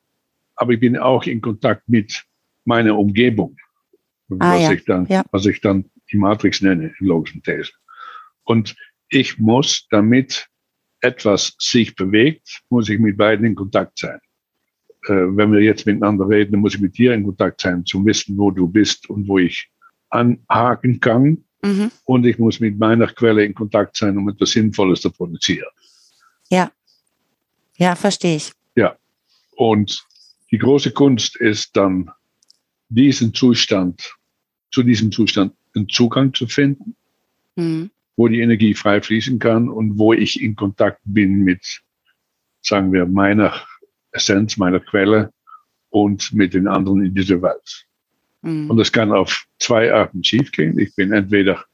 aber 0.56 0.72
ich 0.72 0.80
bin 0.80 0.96
auch 0.96 1.24
in 1.24 1.40
Kontakt 1.40 1.88
mit 1.88 2.24
meiner 2.64 2.96
Umgebung, 2.96 3.56
ah, 4.30 4.54
was, 4.54 4.62
ja. 4.62 4.72
ich 4.72 4.84
dann, 4.84 5.06
ja. 5.06 5.24
was 5.30 5.46
ich 5.46 5.60
dann 5.60 5.84
die 6.12 6.16
Matrix 6.16 6.60
nenne 6.60 6.94
in 6.98 7.06
logischen 7.06 7.42
These. 7.42 7.72
Und 8.44 8.76
ich 9.08 9.38
muss, 9.38 9.86
damit 9.90 10.48
etwas 11.00 11.54
sich 11.58 11.94
bewegt, 11.94 12.62
muss 12.70 12.88
ich 12.88 12.98
mit 12.98 13.16
beiden 13.16 13.44
in 13.44 13.54
Kontakt 13.54 13.98
sein. 13.98 14.18
Äh, 15.06 15.36
wenn 15.36 15.52
wir 15.52 15.60
jetzt 15.60 15.86
miteinander 15.86 16.28
reden, 16.28 16.52
dann 16.52 16.60
muss 16.60 16.74
ich 16.74 16.80
mit 16.80 16.96
dir 16.96 17.12
in 17.12 17.24
Kontakt 17.24 17.60
sein, 17.60 17.84
zu 17.84 18.04
wissen, 18.04 18.38
wo 18.38 18.50
du 18.50 18.66
bist 18.68 19.08
und 19.10 19.28
wo 19.28 19.38
ich 19.38 19.70
anhaken 20.08 21.00
kann. 21.00 21.44
Mhm. 21.62 21.90
Und 22.04 22.26
ich 22.26 22.38
muss 22.38 22.60
mit 22.60 22.78
meiner 22.78 23.06
Quelle 23.08 23.44
in 23.44 23.54
Kontakt 23.54 23.96
sein, 23.96 24.16
um 24.16 24.28
etwas 24.28 24.50
Sinnvolles 24.50 25.00
zu 25.00 25.10
produzieren. 25.10 25.70
Ja. 26.48 26.70
Ja, 27.76 27.96
verstehe 27.96 28.36
ich. 28.36 28.52
Ja. 28.74 28.96
Und 29.56 30.04
die 30.50 30.58
große 30.58 30.92
Kunst 30.92 31.36
ist 31.36 31.76
dann, 31.76 32.10
diesen 32.88 33.34
Zustand, 33.34 34.14
zu 34.70 34.82
diesem 34.82 35.10
Zustand 35.10 35.54
einen 35.74 35.88
Zugang 35.88 36.34
zu 36.34 36.46
finden. 36.46 36.96
Mhm 37.56 37.90
wo 38.16 38.28
die 38.28 38.40
Energie 38.40 38.74
frei 38.74 39.00
fließen 39.00 39.38
kann 39.38 39.68
und 39.68 39.98
wo 39.98 40.12
ich 40.12 40.40
in 40.40 40.56
Kontakt 40.56 41.00
bin 41.04 41.40
mit, 41.40 41.82
sagen 42.60 42.92
wir, 42.92 43.06
meiner 43.06 43.54
Essenz, 44.12 44.56
meiner 44.56 44.80
Quelle 44.80 45.32
und 45.90 46.32
mit 46.32 46.54
den 46.54 46.68
anderen 46.68 47.04
in 47.04 47.14
dieser 47.14 47.42
Welt. 47.42 47.86
Mhm. 48.42 48.70
Und 48.70 48.76
das 48.76 48.92
kann 48.92 49.12
auf 49.12 49.46
zwei 49.58 49.92
Arten 49.92 50.22
schiefgehen. 50.22 50.78
Ich 50.78 50.94
bin 50.94 51.12
entweder 51.12 51.64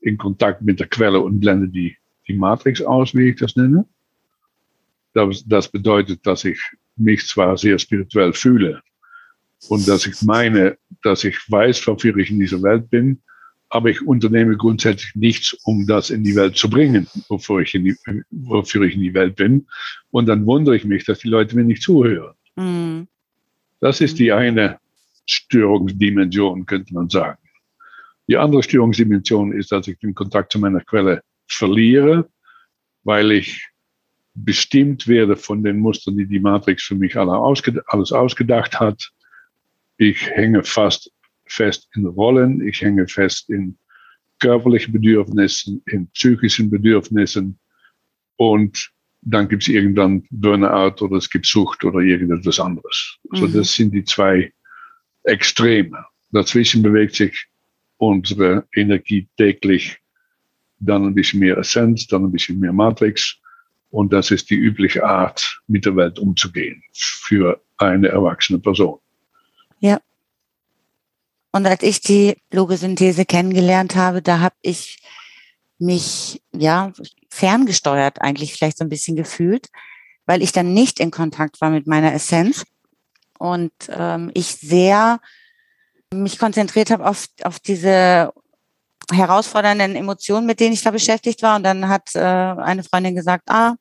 in 0.00 0.16
Kontakt 0.16 0.62
mit 0.62 0.80
der 0.80 0.86
Quelle 0.86 1.20
und 1.20 1.40
blende 1.40 1.68
die, 1.68 1.96
die 2.28 2.34
Matrix 2.34 2.80
aus, 2.80 3.14
wie 3.14 3.30
ich 3.30 3.36
das 3.36 3.56
nenne. 3.56 3.86
Das, 5.12 5.70
bedeutet, 5.70 6.24
dass 6.26 6.44
ich 6.44 6.60
mich 6.96 7.26
zwar 7.26 7.56
sehr 7.56 7.78
spirituell 7.78 8.32
fühle 8.32 8.82
und 9.68 9.86
dass 9.88 10.06
ich 10.06 10.22
meine, 10.22 10.78
dass 11.02 11.24
ich 11.24 11.36
weiß, 11.50 11.86
wofür 11.86 12.16
ich 12.16 12.30
in 12.30 12.38
dieser 12.38 12.62
Welt 12.62 12.90
bin, 12.90 13.20
aber 13.70 13.88
ich 13.90 14.02
unternehme 14.02 14.56
grundsätzlich 14.56 15.14
nichts, 15.14 15.52
um 15.64 15.86
das 15.86 16.10
in 16.10 16.24
die 16.24 16.34
Welt 16.34 16.56
zu 16.56 16.68
bringen, 16.68 17.06
wofür 17.28 17.60
ich 17.60 17.74
in 17.74 17.84
die, 17.84 17.96
wofür 18.30 18.82
ich 18.82 18.94
in 18.94 19.02
die 19.02 19.14
Welt 19.14 19.36
bin. 19.36 19.66
Und 20.10 20.26
dann 20.26 20.44
wundere 20.44 20.76
ich 20.76 20.84
mich, 20.84 21.04
dass 21.04 21.20
die 21.20 21.28
Leute 21.28 21.54
mir 21.54 21.64
nicht 21.64 21.82
zuhören. 21.82 22.34
Mhm. 22.56 23.06
Das 23.80 24.00
ist 24.00 24.18
die 24.18 24.32
eine 24.32 24.78
Störungsdimension, 25.26 26.66
könnte 26.66 26.92
man 26.94 27.08
sagen. 27.08 27.38
Die 28.28 28.36
andere 28.36 28.62
Störungsdimension 28.62 29.52
ist, 29.52 29.72
dass 29.72 29.86
ich 29.86 29.98
den 29.98 30.14
Kontakt 30.14 30.52
zu 30.52 30.58
meiner 30.58 30.80
Quelle 30.80 31.22
verliere, 31.46 32.28
weil 33.04 33.32
ich 33.32 33.69
bestimmt 34.34 35.06
werde 35.08 35.36
von 35.36 35.62
den 35.62 35.78
Mustern, 35.78 36.16
die 36.16 36.26
die 36.26 36.40
Matrix 36.40 36.84
für 36.84 36.94
mich 36.94 37.16
alle 37.16 37.32
ausged 37.32 37.80
alles 37.86 38.12
ausgedacht 38.12 38.78
hat. 38.78 39.10
Ich 39.96 40.30
hänge 40.30 40.64
fast 40.64 41.12
fest 41.46 41.88
in 41.94 42.06
Rollen, 42.06 42.66
ich 42.66 42.80
hänge 42.80 43.06
fest 43.08 43.50
in 43.50 43.76
körperlichen 44.38 44.92
Bedürfnissen, 44.92 45.82
in 45.86 46.08
psychischen 46.10 46.70
Bedürfnissen 46.70 47.58
und 48.36 48.90
dann 49.22 49.48
gibt 49.48 49.64
es 49.64 49.68
irgendwann 49.68 50.24
Burnout 50.30 51.04
oder 51.04 51.16
es 51.16 51.28
gibt 51.28 51.44
Sucht 51.44 51.84
oder 51.84 51.98
irgendetwas 52.00 52.58
anderes. 52.58 53.18
Mhm. 53.30 53.36
So, 53.36 53.46
das 53.48 53.74
sind 53.74 53.92
die 53.92 54.04
zwei 54.04 54.52
Extreme. 55.24 56.06
Dazwischen 56.32 56.82
bewegt 56.82 57.16
sich 57.16 57.46
unsere 57.98 58.66
Energie 58.74 59.28
täglich 59.36 59.98
dann 60.78 61.04
ein 61.04 61.14
bisschen 61.14 61.40
mehr 61.40 61.58
Essenz, 61.58 62.06
dann 62.06 62.24
ein 62.24 62.32
bisschen 62.32 62.58
mehr 62.58 62.72
Matrix. 62.72 63.38
Und 63.90 64.12
das 64.12 64.30
ist 64.30 64.50
die 64.50 64.56
übliche 64.56 65.04
Art, 65.04 65.60
mit 65.66 65.84
der 65.84 65.96
Welt 65.96 66.18
umzugehen 66.18 66.82
für 66.92 67.60
eine 67.76 68.08
erwachsene 68.08 68.58
Person. 68.58 68.98
Ja. 69.80 70.00
Und 71.52 71.66
als 71.66 71.82
ich 71.82 72.00
die 72.00 72.36
Logosynthese 72.52 73.24
kennengelernt 73.24 73.96
habe, 73.96 74.22
da 74.22 74.38
habe 74.40 74.54
ich 74.62 75.02
mich 75.78 76.40
ja 76.52 76.92
ferngesteuert 77.30 78.20
eigentlich 78.20 78.52
vielleicht 78.52 78.78
so 78.78 78.84
ein 78.84 78.90
bisschen 78.90 79.16
gefühlt, 79.16 79.68
weil 80.26 80.42
ich 80.42 80.52
dann 80.52 80.72
nicht 80.72 81.00
in 81.00 81.10
Kontakt 81.10 81.60
war 81.60 81.70
mit 81.70 81.86
meiner 81.86 82.12
Essenz 82.12 82.64
und 83.38 83.72
ähm, 83.88 84.30
ich 84.34 84.46
sehr 84.46 85.20
mich 86.12 86.38
konzentriert 86.38 86.90
habe 86.90 87.06
auf, 87.06 87.26
auf 87.42 87.58
diese 87.58 88.32
herausfordernden 89.12 89.96
Emotionen, 89.96 90.46
mit 90.46 90.60
denen 90.60 90.72
ich 90.72 90.82
da 90.82 90.90
beschäftigt 90.90 91.42
war. 91.42 91.56
Und 91.56 91.64
dann 91.64 91.88
hat 91.88 92.14
äh, 92.14 92.20
eine 92.20 92.84
Freundin 92.84 93.14
gesagt, 93.14 93.50
ah, 93.50 93.74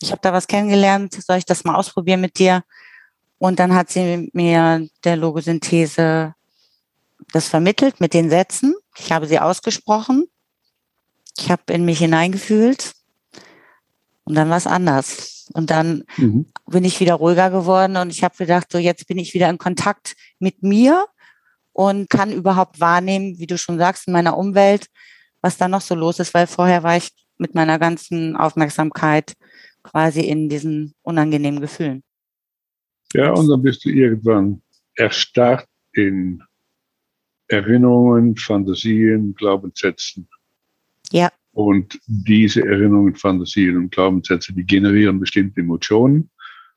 ich 0.00 0.10
habe 0.10 0.20
da 0.22 0.32
was 0.32 0.46
kennengelernt, 0.46 1.14
soll 1.14 1.38
ich 1.38 1.44
das 1.44 1.64
mal 1.64 1.76
ausprobieren 1.76 2.20
mit 2.20 2.38
dir? 2.38 2.62
Und 3.38 3.58
dann 3.58 3.74
hat 3.74 3.90
sie 3.90 4.30
mir 4.32 4.88
der 5.04 5.16
Logosynthese 5.16 6.34
das 7.32 7.48
vermittelt 7.48 8.00
mit 8.00 8.14
den 8.14 8.30
Sätzen. 8.30 8.74
Ich 8.96 9.12
habe 9.12 9.26
sie 9.26 9.38
ausgesprochen. 9.38 10.26
Ich 11.38 11.50
habe 11.50 11.72
in 11.72 11.84
mich 11.84 11.98
hineingefühlt. 11.98 12.94
Und 14.24 14.34
dann 14.34 14.50
war 14.50 14.56
es 14.56 14.66
anders. 14.66 15.46
Und 15.52 15.70
dann 15.70 16.04
mhm. 16.16 16.46
bin 16.66 16.84
ich 16.84 17.00
wieder 17.00 17.14
ruhiger 17.14 17.50
geworden 17.50 17.96
und 17.96 18.10
ich 18.10 18.24
habe 18.24 18.36
gedacht, 18.36 18.72
so 18.72 18.78
jetzt 18.78 19.06
bin 19.06 19.18
ich 19.18 19.34
wieder 19.34 19.50
in 19.50 19.58
Kontakt 19.58 20.16
mit 20.38 20.62
mir 20.62 21.06
und 21.74 22.08
kann 22.08 22.32
überhaupt 22.32 22.80
wahrnehmen, 22.80 23.38
wie 23.38 23.46
du 23.46 23.58
schon 23.58 23.78
sagst, 23.78 24.06
in 24.06 24.14
meiner 24.14 24.38
Umwelt, 24.38 24.86
was 25.42 25.58
da 25.58 25.68
noch 25.68 25.82
so 25.82 25.94
los 25.94 26.18
ist, 26.20 26.32
weil 26.32 26.46
vorher 26.46 26.82
war 26.82 26.96
ich 26.96 27.10
mit 27.36 27.54
meiner 27.54 27.78
ganzen 27.78 28.36
Aufmerksamkeit 28.36 29.34
quasi 29.82 30.20
in 30.20 30.48
diesen 30.48 30.94
unangenehmen 31.02 31.60
Gefühlen. 31.60 32.02
Ja, 33.12 33.32
und 33.32 33.48
dann 33.48 33.62
bist 33.62 33.84
du 33.84 33.90
irgendwann 33.90 34.62
erstarrt 34.94 35.66
in 35.92 36.42
Erinnerungen, 37.48 38.36
Fantasien, 38.36 39.34
Glaubenssätzen. 39.34 40.28
Ja. 41.10 41.30
Und 41.52 42.00
diese 42.06 42.62
Erinnerungen, 42.62 43.14
Fantasien 43.14 43.76
und 43.76 43.90
Glaubenssätze, 43.90 44.52
die 44.52 44.64
generieren 44.64 45.20
bestimmte 45.20 45.60
Emotionen. 45.60 46.30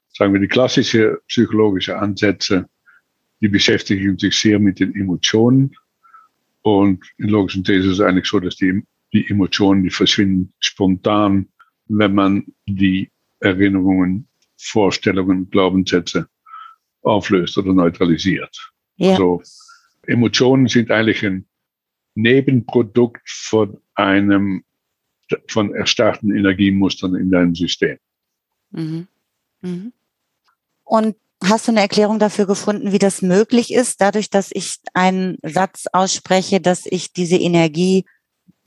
Sagen 0.10 0.34
wir, 0.34 0.42
die 0.42 0.48
klassische 0.48 1.22
psychologische 1.27 1.98
Ansätze, 1.98 2.68
die 3.41 3.48
beschäftigen 3.48 4.17
sich 4.17 4.38
sehr 4.38 4.60
mit 4.60 4.79
den 4.79 4.96
Emotionen. 4.96 5.75
Und 6.62 7.06
in 7.17 7.29
logischen 7.29 7.63
These 7.63 7.88
ist 7.88 7.94
es 7.94 8.01
eigentlich 8.01 8.27
so, 8.27 8.39
dass 8.39 8.56
die, 8.56 8.84
die 9.13 9.29
Emotionen, 9.29 9.84
die 9.84 9.89
verschwinden 9.89 10.53
spontan, 10.60 11.48
wenn 11.88 12.13
man 12.13 12.46
die 12.65 13.12
Erinnerungen, 13.39 14.27
Vorstellungen, 14.58 15.50
Glaubenssätze 15.50 16.27
auflöst 17.03 17.58
oder 17.58 17.74
neutralisiert. 17.74 18.74
Ja. 18.98 19.12
Also 19.12 19.41
Emotionen 20.08 20.67
sind 20.67 20.91
eigentlich 20.91 21.25
ein 21.25 21.46
Nebenprodukt 22.15 23.29
von 23.29 23.77
einem 23.94 24.63
von 25.50 25.75
erstarrten 25.75 26.36
Energiemustern 26.36 27.15
in 27.15 27.29
deinem 27.29 27.53
System. 27.53 27.98
Mhm. 28.72 29.08
Mhm. 29.62 29.94
Und 30.84 31.15
hast 31.44 31.67
du 31.67 31.72
eine 31.72 31.82
Erklärung 31.82 32.20
dafür 32.20 32.46
gefunden, 32.46 32.91
wie 32.91 33.00
das 33.00 33.22
möglich 33.22 33.74
ist, 33.74 34.01
dadurch, 34.01 34.29
dass 34.29 34.50
ich 34.51 34.77
einen 34.94 35.38
Satz 35.44 35.86
ausspreche, 35.91 36.60
dass 36.60 36.86
ich 36.86 37.13
diese 37.13 37.38
Energie 37.38 38.06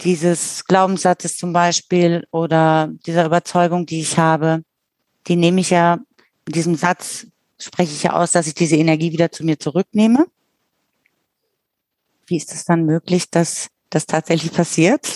dieses 0.02 0.64
Glaubenssatzes 0.64 1.36
zum 1.36 1.52
Beispiel 1.52 2.26
oder 2.30 2.90
dieser 3.06 3.26
Überzeugung, 3.26 3.86
die 3.86 4.00
ich 4.00 4.18
habe, 4.18 4.62
die 5.26 5.36
nehme 5.36 5.60
ich 5.60 5.70
ja, 5.70 5.98
in 6.46 6.52
diesem 6.52 6.74
Satz 6.74 7.26
spreche 7.58 7.92
ich 7.92 8.02
ja 8.02 8.14
aus, 8.14 8.32
dass 8.32 8.46
ich 8.46 8.54
diese 8.54 8.76
Energie 8.76 9.12
wieder 9.12 9.30
zu 9.30 9.44
mir 9.44 9.58
zurücknehme. 9.58 10.26
Wie 12.26 12.36
ist 12.36 12.52
es 12.52 12.64
dann 12.64 12.86
möglich, 12.86 13.30
dass 13.30 13.68
das 13.90 14.06
tatsächlich 14.06 14.52
passiert? 14.52 15.06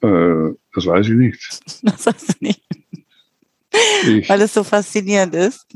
Äh, 0.00 0.54
das 0.74 0.86
weiß 0.86 1.06
ich 1.06 1.14
nicht. 1.14 1.60
Das 1.82 2.06
weißt 2.06 2.28
du 2.28 2.34
nicht. 2.40 2.62
Ich, 4.04 4.28
weil 4.28 4.40
es 4.42 4.54
so 4.54 4.64
faszinierend 4.64 5.34
ist. 5.34 5.66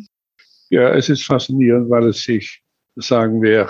Ja, 0.71 0.91
es 0.91 1.09
ist 1.09 1.25
faszinierend, 1.25 1.91
weil 1.91 2.09
es 2.09 2.23
sich, 2.23 2.63
sagen 2.97 3.43
wir, 3.43 3.69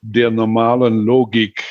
der 0.00 0.30
normalen 0.30 1.04
Logik 1.04 1.62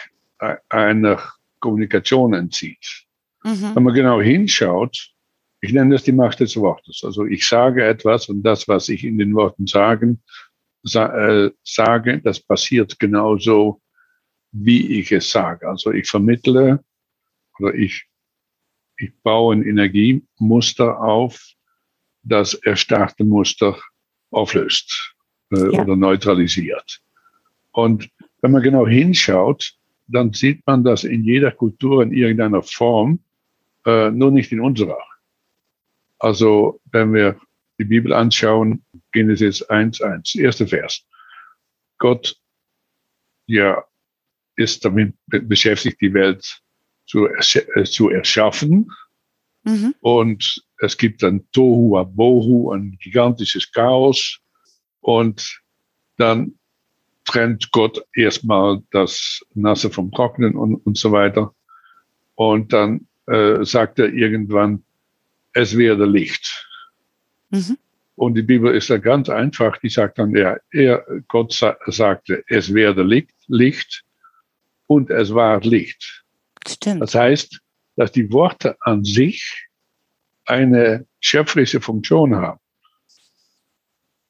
einer 0.69 1.21
Kommunikation 1.59 2.33
entzieht. 2.33 3.05
Mhm. 3.43 3.75
Wenn 3.75 3.83
man 3.83 3.93
genau 3.93 4.21
hinschaut, 4.21 5.13
ich 5.61 5.73
nenne 5.73 5.95
das 5.95 6.03
die 6.03 6.11
Macht 6.11 6.39
des 6.39 6.55
Wortes. 6.55 7.01
Also 7.03 7.25
ich 7.25 7.47
sage 7.47 7.85
etwas 7.85 8.29
und 8.29 8.43
das, 8.43 8.67
was 8.67 8.87
ich 8.89 9.03
in 9.03 9.17
den 9.17 9.35
Worten 9.35 9.67
sagen, 9.67 10.21
sa 10.83 11.07
äh, 11.07 11.51
sage, 11.63 12.21
das 12.21 12.39
passiert 12.39 12.99
genauso, 12.99 13.81
wie 14.51 14.99
ich 14.99 15.11
es 15.11 15.29
sage. 15.29 15.67
Also 15.67 15.91
ich 15.91 16.09
vermittle 16.09 16.83
oder 17.59 17.73
ich, 17.73 18.07
ich 18.97 19.11
baue 19.21 19.55
ein 19.55 19.63
Energiemuster 19.63 21.01
auf, 21.01 21.41
das 22.23 22.53
erstarrte 22.53 23.23
Muster 23.23 23.77
auflöst 24.31 25.15
äh, 25.51 25.73
ja. 25.73 25.81
oder 25.81 25.95
neutralisiert. 25.95 27.01
Und 27.71 28.09
wenn 28.41 28.51
man 28.51 28.63
genau 28.63 28.87
hinschaut, 28.87 29.73
dann 30.07 30.33
sieht 30.33 30.65
man 30.65 30.83
das 30.83 31.03
in 31.03 31.23
jeder 31.23 31.51
Kultur 31.51 32.03
in 32.03 32.11
irgendeiner 32.11 32.63
Form, 32.63 33.19
äh, 33.85 34.09
nur 34.11 34.31
nicht 34.31 34.51
in 34.51 34.59
unserer. 34.59 34.99
Also 36.17 36.81
wenn 36.91 37.13
wir 37.13 37.39
die 37.79 37.85
Bibel 37.85 38.11
anschauen, 38.13 38.83
Genesis 39.11 39.67
1.1, 39.69 40.39
erster 40.39 40.67
Vers. 40.67 41.05
Gott 41.97 42.35
ja, 43.47 43.83
ist 44.55 44.83
damit 44.83 45.15
beschäftigt, 45.27 46.01
die 46.01 46.13
Welt 46.13 46.61
zu, 47.07 47.27
äh, 47.27 47.83
zu 47.85 48.09
erschaffen. 48.09 48.91
Mhm. 49.63 49.95
Und 50.01 50.63
es 50.79 50.97
gibt 50.97 51.23
dann 51.23 51.45
Tohu 51.51 51.97
Abohu, 51.97 52.71
ein 52.71 52.97
gigantisches 53.01 53.71
Chaos. 53.71 54.39
Und 55.01 55.61
dann 56.17 56.55
trennt 57.25 57.71
Gott 57.71 58.03
erstmal 58.15 58.81
das 58.91 59.41
Nasse 59.53 59.89
vom 59.89 60.11
Trockenen 60.11 60.55
und, 60.55 60.75
und 60.75 60.97
so 60.97 61.11
weiter. 61.11 61.53
Und 62.35 62.73
dann 62.73 63.07
äh, 63.27 63.63
sagt 63.63 63.99
er 63.99 64.11
irgendwann, 64.13 64.83
es 65.53 65.77
werde 65.77 66.05
Licht. 66.05 66.67
Mhm. 67.49 67.77
Und 68.15 68.35
die 68.35 68.41
Bibel 68.41 68.73
ist 68.73 68.89
da 68.89 68.97
ganz 68.97 69.29
einfach, 69.29 69.77
die 69.77 69.89
sagt 69.89 70.19
dann, 70.19 70.35
ja, 70.35 70.57
er, 70.71 71.05
Gott 71.27 71.53
sa 71.53 71.77
sagte, 71.87 72.43
es 72.47 72.73
werde 72.73 73.03
Licht, 73.03 73.33
Licht 73.47 74.03
und 74.87 75.09
es 75.09 75.33
war 75.33 75.61
Licht. 75.61 76.25
Stimmt. 76.67 77.01
Das 77.01 77.15
heißt, 77.15 77.61
dass 77.95 78.11
die 78.11 78.31
Worte 78.31 78.75
an 78.81 79.03
sich 79.03 79.68
eine 80.49 81.05
schöpferische 81.19 81.79
Funktion 81.79 82.35
haben. 82.35 82.59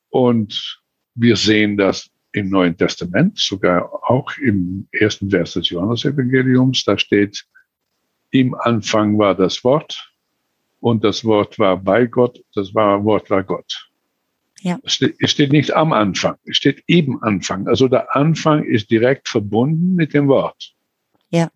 Und 0.10 0.82
wir 1.16 1.36
sehen 1.36 1.78
das 1.78 2.10
im 2.32 2.50
Neuen 2.50 2.78
Testament, 2.78 3.40
sogar 3.40 3.90
auch 4.10 4.32
im 4.38 4.88
ersten 4.92 5.30
Vers 5.30 5.54
des 5.54 5.70
Johannesevangeliums, 5.70 6.84
da 6.84 6.98
steht, 6.98 7.46
im 8.32 8.54
Anfang 8.54 9.18
war 9.18 9.34
das 9.34 9.64
Wort 9.64 10.14
und 10.80 11.04
das 11.04 11.26
Wort 11.26 11.58
war 11.58 11.78
bei 11.78 12.06
Gott, 12.06 12.44
das 12.54 12.76
war, 12.76 13.04
Wort 13.04 13.30
war 13.30 13.44
Gott. 13.44 13.90
Ja. 14.62 14.78
Es, 14.84 14.94
steht, 14.94 15.16
es 15.20 15.32
steht 15.32 15.52
nicht 15.52 15.74
am 15.74 15.94
Anfang, 15.94 16.36
es 16.46 16.58
steht 16.58 16.84
im 16.86 17.24
Anfang. 17.24 17.68
Also 17.68 17.88
der 17.88 18.16
Anfang 18.16 18.64
ist 18.64 18.92
direkt 18.92 19.30
verbunden 19.30 19.96
mit 19.96 20.14
dem 20.14 20.28
Wort. 20.28 20.76
Ja. 21.30 21.50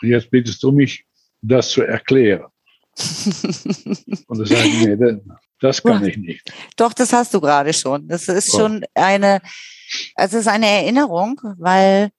Und 0.00 0.08
jetzt 0.08 0.30
bittest 0.30 0.62
du 0.62 0.70
mich, 0.70 1.04
das 1.40 1.70
zu 1.70 1.82
erklären. 1.82 2.46
und 4.26 4.48
sage 4.48 4.62
ich, 4.64 4.86
nee, 4.86 5.20
das 5.60 5.82
kann 5.82 6.04
ich 6.04 6.16
nicht. 6.16 6.52
Doch, 6.76 6.92
das 6.92 7.12
hast 7.12 7.32
du 7.32 7.40
gerade 7.40 7.72
schon. 7.72 8.06
Das 8.08 8.28
ist 8.28 8.52
oh. 8.54 8.58
schon 8.58 8.84
eine, 8.94 9.40
also 10.14 10.38
es 10.38 10.46
ist 10.46 10.52
eine 10.52 10.66
Erinnerung, 10.66 11.40
weil 11.58 12.10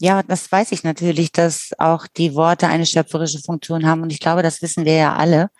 ja, 0.00 0.22
das 0.22 0.50
weiß 0.50 0.72
ich 0.72 0.82
natürlich, 0.82 1.30
dass 1.30 1.70
auch 1.78 2.06
die 2.06 2.34
Worte 2.34 2.66
eine 2.66 2.86
schöpferische 2.86 3.40
Funktion 3.40 3.86
haben 3.86 4.02
und 4.02 4.12
ich 4.12 4.20
glaube, 4.20 4.42
das 4.42 4.60
wissen 4.60 4.84
wir 4.84 4.94
ja 4.94 5.14
alle. 5.14 5.50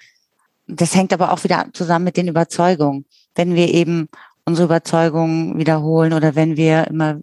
Das 0.66 0.94
hängt 0.94 1.12
aber 1.12 1.32
auch 1.32 1.44
wieder 1.44 1.68
zusammen 1.72 2.06
mit 2.06 2.16
den 2.16 2.28
Überzeugungen. 2.28 3.04
Wenn 3.34 3.54
wir 3.54 3.72
eben 3.72 4.08
unsere 4.44 4.66
Überzeugungen 4.66 5.58
wiederholen 5.58 6.12
oder 6.12 6.34
wenn 6.34 6.56
wir 6.56 6.86
immer 6.88 7.20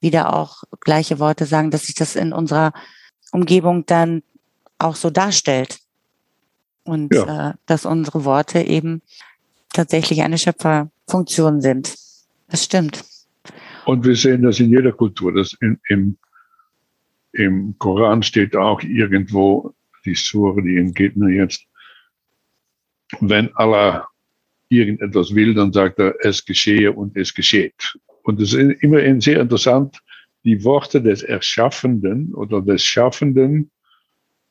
wieder 0.00 0.34
auch 0.34 0.62
gleiche 0.80 1.18
Worte 1.18 1.46
sagen, 1.46 1.70
dass 1.70 1.86
sich 1.86 1.94
das 1.94 2.16
in 2.16 2.32
unserer 2.32 2.72
Umgebung 3.32 3.86
dann 3.86 4.22
auch 4.78 4.96
so 4.96 5.10
darstellt. 5.10 5.78
Und 6.84 7.14
ja. 7.14 7.50
äh, 7.50 7.54
dass 7.66 7.86
unsere 7.86 8.24
Worte 8.24 8.60
eben 8.60 9.02
tatsächlich 9.72 10.22
eine 10.22 10.38
Schöpferfunktion 10.38 11.60
sind. 11.60 11.94
Das 12.48 12.64
stimmt. 12.64 13.04
Und 13.86 14.04
wir 14.04 14.16
sehen 14.16 14.42
das 14.42 14.60
in 14.60 14.70
jeder 14.70 14.92
Kultur. 14.92 15.32
Das 15.32 15.56
in, 15.60 15.78
im, 15.88 16.16
Im 17.32 17.74
Koran 17.78 18.22
steht 18.22 18.56
auch 18.56 18.82
irgendwo, 18.82 19.74
die 20.04 20.14
Sure, 20.14 20.62
die 20.62 20.76
entgeht 20.76 21.16
mir 21.16 21.30
jetzt, 21.30 21.64
wenn 23.20 23.54
Allah 23.56 24.08
irgendetwas 24.68 25.34
will, 25.34 25.54
dann 25.54 25.72
sagt 25.72 25.98
er, 25.98 26.14
es 26.20 26.44
geschehe 26.44 26.92
und 26.92 27.16
es 27.16 27.34
geschieht. 27.34 27.96
Und 28.22 28.40
es 28.40 28.52
ist 28.52 28.82
immer 28.82 29.20
sehr 29.20 29.40
interessant, 29.40 30.00
die 30.44 30.64
Worte 30.64 31.00
des 31.02 31.22
Erschaffenden 31.22 32.34
oder 32.34 32.60
des 32.62 32.82
Schaffenden, 32.82 33.70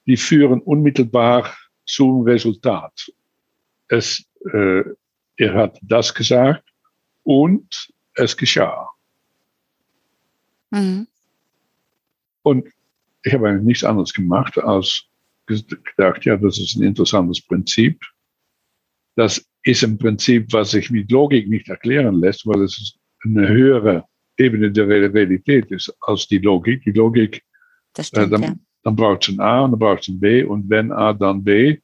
die 0.06 0.18
führen 0.18 0.62
unmittelbar 0.62 1.54
zum 1.92 2.24
Resultat. 2.24 3.12
Es, 3.88 4.26
äh, 4.54 4.84
er 5.38 5.54
hat 5.54 5.78
das 5.82 6.14
gesagt 6.14 6.64
und 7.24 7.90
es 8.16 8.36
geschah. 8.36 8.90
Mhm. 10.72 11.08
Und 12.44 12.68
ich 13.24 13.34
habe 13.34 13.50
eigentlich 13.50 13.66
nichts 13.66 13.84
anderes 13.84 14.14
gemacht, 14.14 14.58
als 14.58 15.06
gedacht, 15.46 16.26
ja, 16.26 16.38
das 16.38 16.60
ist 16.60 16.76
ein 16.76 16.84
interessantes 16.84 17.42
Prinzip. 17.42 18.00
Das 19.16 19.46
ist 19.64 19.84
ein 19.84 19.98
Prinzip, 19.98 20.52
was 20.54 20.72
sich 20.72 20.90
mit 20.90 21.12
Logik 21.12 21.50
nicht 21.50 21.68
erklären 21.68 22.16
lässt, 22.16 22.48
weil 22.48 22.62
es 22.62 22.98
eine 23.24 23.48
höhere 23.48 24.06
Ebene 24.38 24.72
der 24.72 24.88
Realität 24.88 25.70
ist 25.72 25.94
als 26.02 26.28
die 26.28 26.40
Logik. 26.40 26.84
Die 26.84 26.92
Logik, 26.92 27.44
das 27.94 28.08
stimmt, 28.08 28.28
äh, 28.28 28.30
dann, 28.30 28.42
ja. 28.42 28.56
Dann 28.84 28.96
braucht 28.96 29.28
es 29.28 29.36
ein 29.36 29.40
A 29.40 29.62
und 29.62 29.72
dann 29.72 29.80
braucht 29.80 30.02
es 30.02 30.08
ein 30.08 30.20
B 30.20 30.44
und 30.44 30.70
wenn 30.70 30.92
A, 30.92 31.14
dann 31.14 31.44
B. 31.44 31.78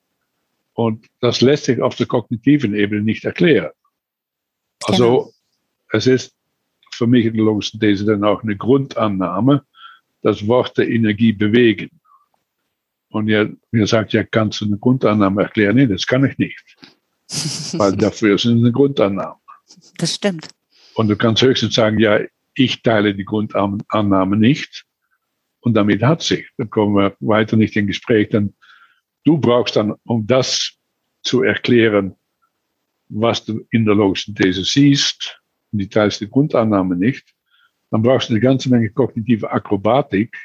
Und 0.73 1.07
das 1.21 1.41
lässt 1.41 1.65
sich 1.65 1.81
auf 1.81 1.95
der 1.95 2.05
kognitiven 2.05 2.75
Ebene 2.75 3.01
nicht 3.01 3.25
erklären. 3.25 3.71
Also 4.83 5.05
genau. 5.05 5.31
es 5.91 6.07
ist 6.07 6.35
für 6.91 7.07
mich 7.07 7.25
in 7.25 7.33
der 7.33 7.45
logischen 7.45 7.79
These 7.79 8.05
dann 8.05 8.23
auch 8.23 8.43
eine 8.43 8.55
Grundannahme, 8.55 9.63
dass 10.21 10.47
Worte 10.47 10.83
Energie 10.83 11.33
bewegen. 11.33 11.89
Und 13.09 13.27
ihr, 13.27 13.55
ihr 13.71 13.87
sagt, 13.87 14.13
ja, 14.13 14.23
kannst 14.23 14.61
du 14.61 14.65
eine 14.65 14.77
Grundannahme 14.77 15.43
erklären? 15.43 15.75
Nee, 15.75 15.87
das 15.87 16.05
kann 16.05 16.25
ich 16.25 16.37
nicht. 16.37 16.75
Weil 17.79 17.95
dafür 17.95 18.35
ist 18.35 18.45
es 18.45 18.51
eine 18.51 18.71
Grundannahme. 18.71 19.39
Das 19.97 20.15
stimmt. 20.15 20.49
Und 20.95 21.07
du 21.07 21.15
kannst 21.15 21.41
höchstens 21.41 21.75
sagen, 21.75 21.99
ja, 21.99 22.19
ich 22.53 22.81
teile 22.81 23.13
die 23.13 23.25
Grundannahme 23.25 24.37
nicht. 24.37 24.86
Und 25.67 25.73
damit 25.73 26.01
hat 26.01 26.21
sich. 26.21 26.49
Dann 26.55 26.69
kommen 26.69 26.95
wir 26.95 27.17
weiter 27.19 27.57
nicht 27.57 27.75
in 27.75 27.87
Gespräch. 27.87 28.29
Dann 28.29 28.53
du 29.25 29.37
brauchst 29.37 29.75
dann, 29.75 29.95
um 30.05 30.25
das 30.25 30.77
zu 31.23 31.43
erklären, 31.43 32.15
was 33.09 33.43
du 33.43 33.67
in 33.71 33.83
der 33.83 33.95
logischen 33.95 34.33
These 34.33 34.63
siehst, 34.63 35.41
und 35.73 35.79
die 35.79 35.89
teilst 35.89 36.21
die 36.21 36.29
Grundannahme 36.29 36.95
nicht, 36.95 37.35
dann 37.91 38.01
brauchst 38.01 38.29
du 38.29 38.33
eine 38.33 38.39
ganze 38.39 38.69
Menge 38.69 38.89
kognitive 38.91 39.51
Akrobatik, 39.51 40.37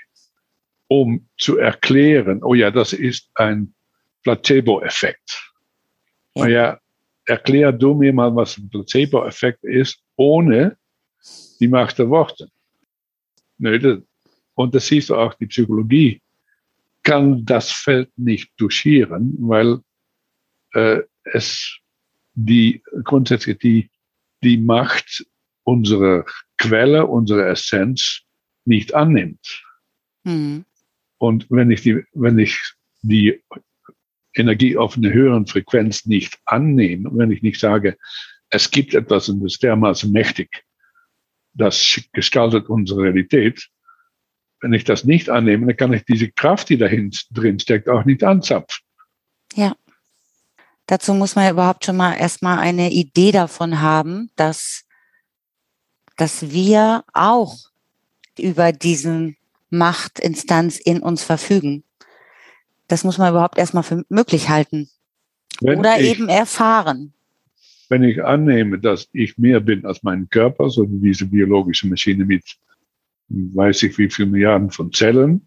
um 0.88 1.28
zu 1.38 1.56
erklären, 1.56 2.42
oh 2.42 2.54
ja, 2.54 2.72
das 2.72 2.92
ist 2.92 3.30
ein 3.37 3.72
Placebo-Effekt. 4.24 5.52
Ja. 6.35 6.48
ja, 6.48 6.80
erklär 7.26 7.70
du 7.70 7.94
mir 7.94 8.12
mal, 8.12 8.35
was 8.35 8.58
ein 8.58 8.68
Placebo-Effekt 8.68 9.62
ist, 9.62 10.02
ohne 10.16 10.76
die 11.61 11.68
Macht 11.68 12.00
der 12.00 12.11
Worte. 12.11 12.48
Und 14.54 14.74
das 14.74 14.86
siehst 14.86 15.10
du 15.10 15.16
auch, 15.16 15.34
die 15.34 15.46
Psychologie 15.46 16.20
kann 17.02 17.44
das 17.44 17.70
Feld 17.70 18.10
nicht 18.16 18.52
duschieren, 18.58 19.34
weil 19.38 19.80
äh, 20.72 21.00
es 21.24 21.78
die 22.34 22.82
grundsätzlich 23.04 23.58
die, 23.58 23.90
die 24.42 24.58
Macht 24.58 25.26
unserer 25.64 26.24
Quelle, 26.58 27.06
unserer 27.06 27.48
Essenz 27.48 28.22
nicht 28.64 28.94
annimmt. 28.94 29.64
Mhm. 30.24 30.64
Und 31.18 31.46
wenn 31.50 31.70
ich 31.70 31.82
die, 31.82 32.02
wenn 32.12 32.38
ich 32.38 32.58
die 33.02 33.42
Energie 34.34 34.76
auf 34.76 34.96
einer 34.96 35.12
höheren 35.12 35.46
Frequenz 35.46 36.06
nicht 36.06 36.38
annehme, 36.46 37.10
wenn 37.12 37.30
ich 37.30 37.42
nicht 37.42 37.60
sage, 37.60 37.98
es 38.50 38.70
gibt 38.70 38.94
etwas 38.94 39.28
und 39.28 39.40
das 39.40 39.54
ist 39.54 39.62
dermaßen 39.62 40.10
mächtig, 40.10 40.64
das 41.54 42.00
gestaltet 42.12 42.68
unsere 42.68 43.02
Realität. 43.02 43.68
Wenn 44.62 44.72
ich 44.72 44.85
das 44.85 45.05
nicht 45.05 45.29
annehme, 45.29 45.66
dann 45.66 45.77
kann 45.77 45.92
ich 45.92 46.05
diese 46.05 46.31
Kraft, 46.31 46.68
die 46.68 46.79
dahin 46.79 47.12
drin 47.31 47.59
steckt, 47.59 47.88
auch 47.88 48.05
nicht 48.05 48.25
anzapfen. 48.25 48.83
Ja. 49.55 49.75
Dazu 50.87 51.14
muss 51.14 51.35
man 51.35 51.44
ja 51.44 51.51
überhaupt 51.51 51.85
schon 51.85 51.96
mal 51.96 52.14
erstmal 52.14 52.59
eine 52.59 52.90
Idee 52.90 53.33
davon 53.33 53.81
haben, 53.81 54.31
dass, 54.37 54.85
dass 56.16 56.51
wir 56.51 57.05
auch 57.12 57.57
über 58.38 58.72
diesen 58.72 59.37
Machtinstanz 59.70 60.79
in 60.79 61.01
uns 61.01 61.22
verfügen. 61.22 61.85
Das 62.88 63.05
muss 63.05 63.18
man 63.18 63.31
überhaupt 63.31 63.59
erstmal 63.59 63.83
für 63.83 64.05
möglich 64.09 64.48
halten. 64.48 64.88
Wenn 65.61 65.79
Oder 65.79 66.01
ich, 66.01 66.11
eben 66.11 66.29
erfahren 66.29 67.14
wenn 67.92 68.05
ich 68.05 68.25
annehme, 68.25 68.79
dass 68.79 69.07
ich 69.12 69.37
mehr 69.37 69.61
bin 69.61 69.85
als 69.85 70.03
mein 70.03 70.27
Körper, 70.31 70.70
so 70.70 70.90
wie 70.90 71.11
diese 71.11 71.27
biologische 71.27 71.87
Maschine 71.87 72.25
mit 72.25 72.42
weiß 73.32 73.84
ich 73.84 73.98
wie 73.98 74.10
viel 74.10 74.26
Milliarden 74.26 74.70
von 74.70 74.92
Zellen, 74.92 75.46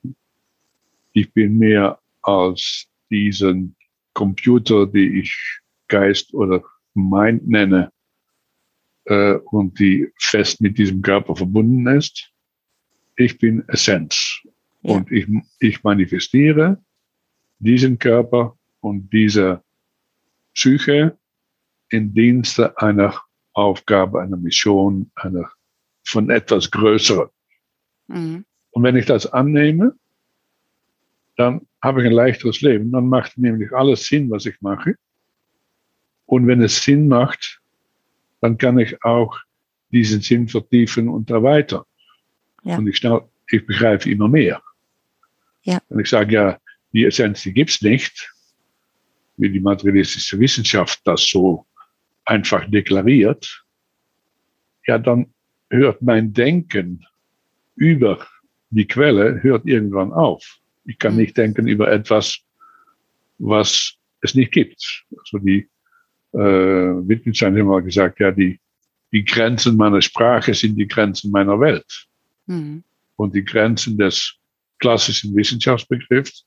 ich 1.14 1.32
bin 1.34 1.58
mehr 1.58 2.00
als 2.22 2.88
diesen 3.10 3.76
Computer, 4.14 4.88
die 4.88 5.20
ich 5.20 5.62
Geist 5.88 6.34
oder 6.34 6.64
Mind 6.94 7.48
nenne 7.48 7.92
äh, 9.06 9.36
und 9.36 9.80
die 9.80 10.12
fest 10.20 10.62
mit 10.62 10.78
diesem 10.78 11.02
Körper 11.02 11.36
verbunden 11.36 11.86
ist. 11.88 12.32
Ich 13.16 13.38
bin 13.38 13.64
Essenz 13.68 14.42
ja. 14.82 14.96
und 14.96 15.12
ich, 15.12 15.28
ich 15.60 15.84
manifestiere 15.84 16.84
diesen 17.60 18.00
Körper 18.00 18.58
und 18.82 19.12
diese 19.14 19.64
Psyche 20.54 21.18
in 21.90 22.14
Dienste 22.14 22.78
einer 22.78 23.22
Aufgabe, 23.54 24.22
einer 24.22 24.38
Mission, 24.38 25.12
einer 25.16 25.50
von 26.04 26.30
etwas 26.30 26.72
Größerem. 26.72 27.30
Mhm. 28.08 28.46
Und 28.72 28.84
wenn 28.84 28.96
ich 28.96 29.06
das 29.06 29.26
annehme, 29.28 29.96
dann 31.38 31.68
habe 31.82 32.02
ich 32.02 32.08
ein 32.08 32.14
leichteres 32.14 32.62
Leben. 32.62 32.92
Dann 32.92 33.08
macht 33.08 33.38
nämlich 33.38 33.72
alles 33.74 34.06
Sinn, 34.06 34.30
was 34.30 34.46
ich 34.46 34.60
mache. 34.62 34.96
Und 36.26 36.48
wenn 36.48 36.62
es 36.62 36.84
Sinn 36.84 37.08
macht, 37.08 37.62
dann 38.42 38.58
kann 38.58 38.80
ich 38.80 39.04
auch 39.04 39.38
diesen 39.92 40.22
Sinn 40.22 40.48
vertiefen 40.48 41.08
und 41.08 41.30
erweitern. 41.30 41.84
Ja. 42.64 42.78
Und 42.78 42.88
ich, 42.88 42.98
schnell, 42.98 43.22
ich 43.50 43.66
begreife 43.66 44.10
immer 44.10 44.28
mehr. 44.28 44.62
Ja. 45.64 45.80
Und 45.90 46.00
ich 46.00 46.10
sage, 46.10 46.34
ja, 46.34 46.60
die 46.94 47.06
Essenz, 47.06 47.44
die 47.44 47.54
gibt's 47.54 47.82
nicht, 47.82 48.34
wie 49.38 49.50
die 49.50 49.60
materialistische 49.60 50.40
Wissenschaft 50.40 51.02
das 51.06 51.28
so 51.30 51.66
einfach 52.24 52.70
deklariert, 52.70 53.66
ja, 54.88 54.98
dann 54.98 55.34
hört 55.70 56.02
mein 56.02 56.34
Denken 56.34 57.06
über 57.76 58.26
die 58.70 58.88
Quelle 58.88 59.42
hört 59.44 59.66
irgendwann 59.66 60.12
auf. 60.12 60.60
Ich 60.86 61.00
kann 61.00 61.14
mhm. 61.14 61.20
nicht 61.20 61.38
denken 61.38 61.68
über 61.68 61.92
etwas, 61.92 62.40
was 63.38 63.96
es 64.22 64.36
nicht 64.36 64.52
gibt. 64.52 65.06
Also 65.18 65.40
die 65.40 65.68
äh, 66.34 66.38
Wittgenstein 66.38 67.58
hat 67.58 67.66
mal 67.66 67.82
gesagt, 67.82 68.20
ja, 68.20 68.32
die, 68.32 68.60
die 69.12 69.24
Grenzen 69.24 69.78
meiner 69.78 70.02
Sprache 70.02 70.54
sind 70.54 70.76
die 70.78 70.88
Grenzen 70.88 71.32
meiner 71.32 71.60
Welt. 71.60 72.08
Mhm. 72.48 72.84
Und 73.16 73.36
die 73.36 73.46
Grenzen 73.46 73.98
des 73.98 74.36
klassischen 74.80 75.36
Wissenschaftsbegriffs 75.36 76.46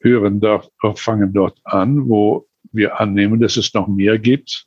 hören 0.00 0.40
dort, 0.40 0.70
fangen 0.96 1.32
dort 1.32 1.58
an, 1.64 2.08
wo 2.08 2.46
wir 2.72 3.00
annehmen, 3.00 3.40
dass 3.40 3.56
es 3.56 3.72
noch 3.74 3.88
mehr 3.88 4.18
gibt 4.18 4.66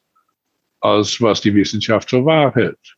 als 0.79 1.21
was 1.21 1.39
die 1.39 1.55
Wissenschaft 1.55 2.09
für 2.09 2.25
wahr 2.25 2.53
hält. 2.55 2.97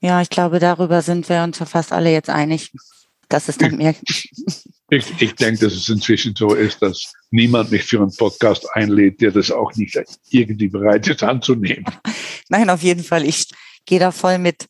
Ja, 0.00 0.22
ich 0.22 0.30
glaube, 0.30 0.58
darüber 0.58 1.02
sind 1.02 1.28
wir 1.28 1.42
uns 1.42 1.58
ja 1.58 1.66
fast 1.66 1.92
alle 1.92 2.10
jetzt 2.10 2.30
einig, 2.30 2.72
dass 3.28 3.48
es 3.48 3.58
dann 3.58 3.76
mehr. 3.76 3.94
Ich, 4.92 5.22
ich 5.22 5.34
denke, 5.36 5.66
dass 5.66 5.74
es 5.74 5.88
inzwischen 5.88 6.34
so 6.34 6.54
ist, 6.54 6.82
dass 6.82 7.12
niemand 7.30 7.70
mich 7.70 7.84
für 7.84 8.00
einen 8.00 8.14
Podcast 8.16 8.66
einlädt, 8.74 9.20
der 9.20 9.30
das 9.30 9.50
auch 9.50 9.72
nicht 9.76 9.96
irgendwie 10.30 10.68
bereit 10.68 11.06
ist 11.06 11.22
anzunehmen. 11.22 11.84
Nein, 12.48 12.68
auf 12.70 12.82
jeden 12.82 13.04
Fall. 13.04 13.24
Ich 13.24 13.48
gehe 13.84 14.00
da 14.00 14.10
voll 14.10 14.38
mit. 14.38 14.66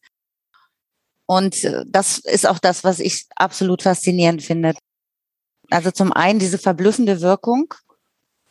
Und 1.27 1.64
äh, 1.64 1.85
das 1.87 2.19
ist 2.19 2.47
auch 2.47 2.59
das, 2.59 2.85
was 2.85 3.01
ich 3.01 3.27
absolut 3.37 3.83
faszinierend 3.83 4.43
finde. 4.43 4.75
Also 5.71 5.90
zum 5.90 6.12
einen 6.12 6.40
diese 6.40 6.59
verblüffende 6.59 7.21
Wirkung, 7.21 7.73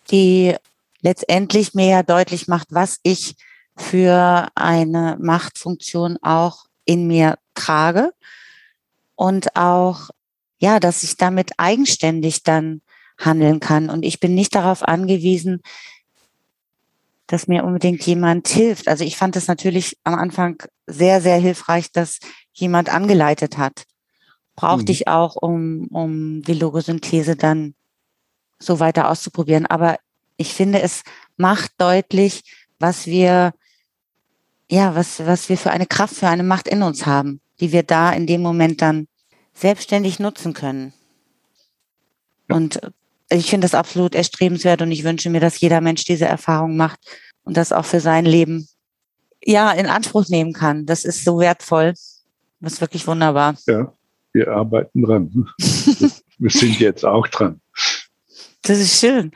die 0.10 0.56
letztendlich 1.02 1.74
mir 1.74 1.88
ja 1.88 2.04
deutlich 2.04 2.48
macht, 2.48 2.70
was 2.72 3.00
ich 3.04 3.36
für 3.78 4.48
eine 4.56 5.18
Machtfunktion 5.22 6.18
auch 6.22 6.69
in 6.90 7.06
mir 7.06 7.38
trage 7.54 8.12
und 9.14 9.56
auch, 9.56 10.10
ja, 10.58 10.80
dass 10.80 11.04
ich 11.04 11.18
damit 11.18 11.52
eigenständig 11.58 12.42
dann 12.42 12.82
handeln 13.20 13.60
kann. 13.60 13.92
Und 13.92 14.04
ich 14.04 14.20
bin 14.20 14.34
nicht 14.34 14.56
darauf 14.56 14.82
angewiesen, 14.82 15.62
dass 17.28 17.48
mir 17.48 17.64
unbedingt 17.64 18.04
jemand 18.08 18.48
hilft. 18.48 18.88
Also 18.88 19.04
ich 19.04 19.18
fand 19.18 19.36
es 19.36 19.48
natürlich 19.48 19.98
am 20.04 20.16
Anfang 20.16 20.64
sehr, 20.88 21.22
sehr 21.22 21.38
hilfreich, 21.38 21.92
dass 21.92 22.18
jemand 22.54 22.90
angeleitet 22.92 23.60
hat. 23.60 23.84
Brauchte 24.56 24.86
mhm. 24.86 24.92
ich 24.92 25.08
auch, 25.08 25.36
um, 25.36 25.90
um 25.92 26.42
die 26.42 26.56
Logosynthese 26.56 27.36
dann 27.36 27.76
so 28.58 28.80
weiter 28.80 29.12
auszuprobieren. 29.12 29.68
Aber 29.68 30.00
ich 30.38 30.56
finde, 30.56 30.82
es 30.82 31.04
macht 31.38 31.72
deutlich, 31.78 32.42
was 32.80 33.06
wir 33.06 33.54
ja, 34.70 34.96
was, 34.96 35.26
was 35.26 35.50
wir 35.50 35.58
für 35.58 35.72
eine 35.72 35.88
Kraft, 35.88 36.16
für 36.16 36.28
eine 36.28 36.44
Macht 36.44 36.68
in 36.68 36.84
uns 36.84 37.06
haben, 37.06 37.42
die 37.60 37.72
wir 37.72 37.84
da 37.84 38.12
in 38.12 38.28
dem 38.28 38.42
Moment 38.42 38.82
dann 38.82 39.08
selbstständig 39.54 40.20
nutzen 40.20 40.54
können. 40.54 40.94
Und 42.48 42.80
ich 43.30 43.50
finde 43.50 43.66
das 43.66 43.76
absolut 43.76 44.16
erstrebenswert 44.16 44.82
und 44.82 44.92
ich 44.92 45.04
wünsche 45.04 45.30
mir, 45.30 45.40
dass 45.40 45.60
jeder 45.60 45.82
Mensch 45.82 46.04
diese 46.04 46.26
Erfahrung 46.26 46.78
macht 46.78 47.00
und 47.44 47.58
das 47.58 47.72
auch 47.72 47.86
für 47.86 48.00
sein 48.00 48.26
Leben 48.26 48.68
ja 49.44 49.72
in 49.72 49.88
Anspruch 49.88 50.28
nehmen 50.30 50.54
kann. 50.54 50.86
Das 50.86 51.04
ist 51.04 51.24
so 51.24 51.40
wertvoll. 51.40 51.94
Das 52.60 52.74
ist 52.74 52.82
wirklich 52.82 53.08
wunderbar. 53.08 53.56
Ja, 53.68 53.92
wir 54.34 54.50
arbeiten 54.50 55.02
dran. 55.04 55.50
wir 56.38 56.50
sind 56.50 56.80
jetzt 56.80 57.06
auch 57.06 57.28
dran. 57.28 57.62
Das 58.64 58.80
ist 58.80 59.00
schön. 59.00 59.32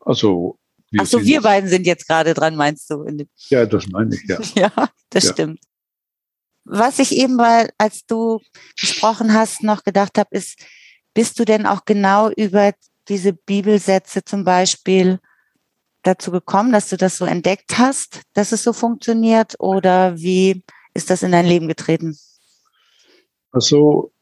Also 0.00 0.59
wir 0.90 1.02
Ach 1.02 1.06
so, 1.06 1.24
wir 1.24 1.40
beiden 1.40 1.68
sind 1.68 1.86
jetzt 1.86 2.06
gerade 2.08 2.34
dran, 2.34 2.56
meinst 2.56 2.90
du? 2.90 3.06
Ja, 3.48 3.64
das 3.66 3.86
meine 3.88 4.14
ich, 4.14 4.22
ja. 4.28 4.40
ja, 4.54 4.88
das 5.10 5.24
ja. 5.24 5.32
stimmt. 5.32 5.60
Was 6.64 6.98
ich 6.98 7.16
eben 7.16 7.36
mal, 7.36 7.70
als 7.78 8.06
du 8.06 8.40
gesprochen 8.78 9.32
hast, 9.32 9.62
noch 9.62 9.84
gedacht 9.84 10.18
habe, 10.18 10.28
ist, 10.32 10.58
bist 11.14 11.38
du 11.38 11.44
denn 11.44 11.66
auch 11.66 11.84
genau 11.84 12.30
über 12.30 12.72
diese 13.08 13.32
Bibelsätze 13.32 14.24
zum 14.24 14.44
Beispiel 14.44 15.18
dazu 16.02 16.30
gekommen, 16.30 16.72
dass 16.72 16.88
du 16.88 16.96
das 16.96 17.18
so 17.18 17.24
entdeckt 17.24 17.78
hast, 17.78 18.22
dass 18.34 18.52
es 18.52 18.62
so 18.62 18.72
funktioniert? 18.72 19.54
Oder 19.58 20.16
wie 20.16 20.62
ist 20.94 21.10
das 21.10 21.22
in 21.22 21.32
dein 21.32 21.46
Leben 21.46 21.68
getreten? 21.68 22.16
Also, 23.52 24.12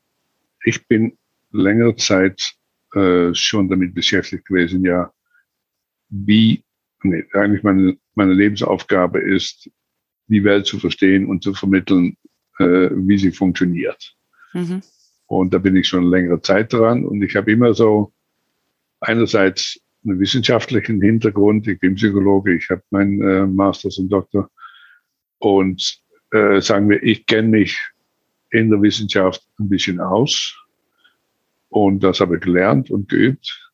ich 0.65 0.87
bin 0.87 1.19
längere 1.51 1.97
Zeit 1.97 2.55
äh, 2.95 3.35
schon 3.35 3.69
damit 3.69 3.95
beschäftigt 3.95 4.47
gewesen, 4.47 4.85
ja, 4.85 5.13
wie, 6.09 6.63
nee, 7.03 7.25
eigentlich 7.33 7.63
meine, 7.63 7.97
meine 8.15 8.33
Lebensaufgabe 8.33 9.21
ist, 9.21 9.71
die 10.29 10.45
Welt 10.45 10.67
zu 10.67 10.79
verstehen 10.79 11.27
und 11.27 11.43
zu 11.43 11.55
vermitteln, 11.55 12.17
äh, 12.59 12.91
wie 12.93 13.19
sie 13.19 13.33
funktioniert. 13.33 14.15
Mhm. 14.53 14.83
Und 15.27 15.55
da 15.55 15.59
bin 15.59 15.77
ich 15.77 15.89
schon 15.89 16.11
längere 16.11 16.41
Zeit 16.41 16.73
dran 16.73 17.05
und 17.05 17.23
ich 17.23 17.37
habe 17.37 17.53
immer 17.53 17.75
so 17.75 18.13
einerseits 19.01 19.81
einen 20.05 20.21
wissenschaftlichen 20.21 21.01
Hintergrund. 21.01 21.67
Ich 21.67 21.79
bin 21.81 21.95
Psychologe, 21.95 22.55
ich 22.55 22.69
habe 22.71 22.83
meinen 22.91 23.23
äh, 23.23 23.47
Masters 23.47 23.99
und 23.99 24.09
Doktor. 24.09 24.51
Und 25.39 26.01
äh, 26.33 26.61
sagen 26.61 26.89
wir, 26.89 27.03
ich 27.03 27.27
kenne 27.27 27.49
mich 27.49 27.79
in 28.51 28.71
der 28.71 28.81
Wissenschaft 28.83 29.47
ein 29.59 29.69
bisschen 29.69 30.01
aus. 30.01 30.57
Und 31.69 32.03
das 32.03 32.21
habe 32.21 32.37
ich 32.37 32.43
gelernt 32.43 32.91
und 32.91 33.09
geübt. 33.09 33.68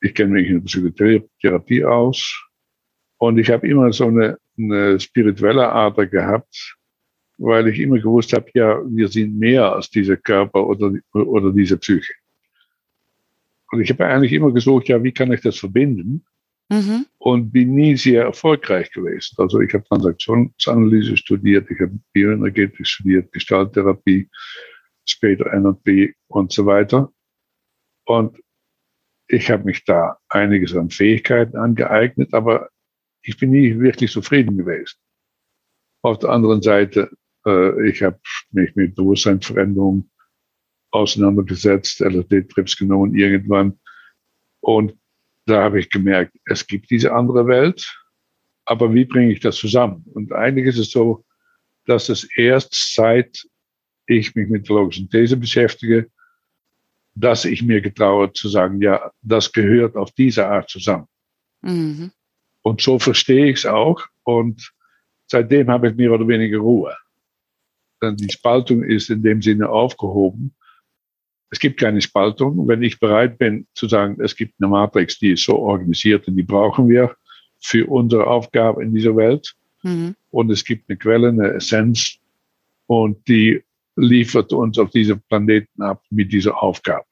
Ich 0.00 0.14
kenne 0.14 0.32
mich 0.32 0.48
in 0.48 0.60
der 0.60 0.64
Psychotherapie 0.64 1.84
aus. 1.84 2.46
Und 3.18 3.38
ich 3.38 3.50
habe 3.50 3.68
immer 3.68 3.92
so 3.92 4.06
eine, 4.06 4.38
eine 4.56 4.98
spirituelle 4.98 5.70
Ader 5.70 6.06
gehabt, 6.06 6.76
weil 7.38 7.68
ich 7.68 7.78
immer 7.78 7.98
gewusst 7.98 8.32
habe, 8.32 8.50
ja, 8.54 8.80
wir 8.86 9.08
sind 9.08 9.38
mehr 9.38 9.74
als 9.74 9.90
dieser 9.90 10.16
Körper 10.16 10.66
oder, 10.66 10.92
oder 11.12 11.52
diese 11.52 11.76
Psyche. 11.76 12.14
Und 13.72 13.80
ich 13.80 13.90
habe 13.90 14.06
eigentlich 14.06 14.32
immer 14.32 14.52
gesucht, 14.52 14.88
ja, 14.88 15.02
wie 15.02 15.12
kann 15.12 15.32
ich 15.32 15.40
das 15.42 15.58
verbinden? 15.58 16.24
Mhm. 16.70 17.06
Und 17.18 17.50
bin 17.50 17.74
nie 17.74 17.96
sehr 17.96 18.24
erfolgreich 18.24 18.90
gewesen. 18.92 19.34
Also 19.38 19.60
ich 19.60 19.72
habe 19.74 19.84
Transaktionsanalyse 19.84 21.16
studiert, 21.16 21.70
ich 21.70 21.80
habe 21.80 21.98
Bioenergetik 22.12 22.86
studiert, 22.86 23.32
Gestalttherapie, 23.32 24.28
später 25.04 25.46
NLP 25.52 26.14
und 26.28 26.52
so 26.52 26.66
weiter. 26.66 27.12
Und 28.04 28.38
ich 29.32 29.50
habe 29.50 29.64
mich 29.64 29.84
da 29.84 30.18
einiges 30.28 30.74
an 30.74 30.90
Fähigkeiten 30.90 31.56
angeeignet, 31.56 32.34
aber 32.34 32.68
ich 33.22 33.36
bin 33.38 33.50
nie 33.50 33.78
wirklich 33.78 34.10
zufrieden 34.10 34.58
gewesen. 34.58 34.96
Auf 36.02 36.18
der 36.18 36.30
anderen 36.30 36.62
Seite, 36.62 37.10
äh, 37.46 37.88
ich 37.88 38.02
habe 38.02 38.18
mich 38.50 38.74
mit 38.74 38.96
Bewusstseinsveränderung 38.96 40.10
auseinandergesetzt, 40.90 42.00
LSD-Trips 42.00 42.76
genommen 42.76 43.14
irgendwann. 43.14 43.78
Und 44.60 44.96
da 45.46 45.62
habe 45.62 45.78
ich 45.78 45.90
gemerkt, 45.90 46.36
es 46.46 46.66
gibt 46.66 46.90
diese 46.90 47.12
andere 47.12 47.46
Welt, 47.46 47.84
aber 48.64 48.92
wie 48.92 49.04
bringe 49.04 49.32
ich 49.32 49.40
das 49.40 49.56
zusammen? 49.56 50.04
Und 50.12 50.32
eigentlich 50.32 50.66
ist 50.66 50.78
es 50.78 50.90
so, 50.90 51.24
dass 51.86 52.08
es 52.08 52.24
erst 52.36 52.94
seit 52.94 53.46
ich 54.06 54.34
mich 54.34 54.48
mit 54.48 54.68
der 54.68 54.76
logischen 54.76 55.08
These 55.08 55.36
beschäftige, 55.36 56.10
dass 57.20 57.44
ich 57.44 57.62
mir 57.62 57.80
getraue 57.80 58.32
zu 58.32 58.48
sagen, 58.48 58.80
ja, 58.80 59.10
das 59.22 59.52
gehört 59.52 59.96
auf 59.96 60.12
diese 60.12 60.46
Art 60.46 60.68
zusammen. 60.70 61.06
Mhm. 61.62 62.10
Und 62.62 62.80
so 62.80 62.98
verstehe 62.98 63.46
ich 63.46 63.58
es 63.58 63.66
auch. 63.66 64.02
Und 64.24 64.72
seitdem 65.26 65.70
habe 65.70 65.88
ich 65.88 65.96
mehr 65.96 66.12
oder 66.12 66.26
weniger 66.26 66.58
Ruhe. 66.58 66.96
Denn 68.02 68.16
die 68.16 68.30
Spaltung 68.30 68.82
ist 68.82 69.10
in 69.10 69.22
dem 69.22 69.42
Sinne 69.42 69.68
aufgehoben. 69.68 70.54
Es 71.50 71.58
gibt 71.58 71.80
keine 71.80 72.00
Spaltung. 72.00 72.66
Wenn 72.68 72.82
ich 72.82 73.00
bereit 73.00 73.38
bin 73.38 73.66
zu 73.74 73.88
sagen, 73.88 74.20
es 74.20 74.36
gibt 74.36 74.54
eine 74.60 74.68
Matrix, 74.68 75.18
die 75.18 75.32
ist 75.32 75.44
so 75.44 75.58
organisiert 75.58 76.28
und 76.28 76.36
die 76.36 76.42
brauchen 76.42 76.88
wir 76.88 77.16
für 77.60 77.86
unsere 77.86 78.26
Aufgabe 78.26 78.82
in 78.82 78.94
dieser 78.94 79.16
Welt. 79.16 79.54
Mhm. 79.82 80.14
Und 80.30 80.50
es 80.50 80.64
gibt 80.64 80.88
eine 80.88 80.96
Quelle, 80.96 81.28
eine 81.28 81.54
Essenz 81.54 82.18
und 82.86 83.26
die 83.28 83.62
liefert 83.96 84.52
uns 84.52 84.78
auf 84.78 84.90
diesem 84.90 85.20
Planeten 85.28 85.82
ab 85.82 86.02
mit 86.10 86.32
dieser 86.32 86.62
Aufgabe. 86.62 87.04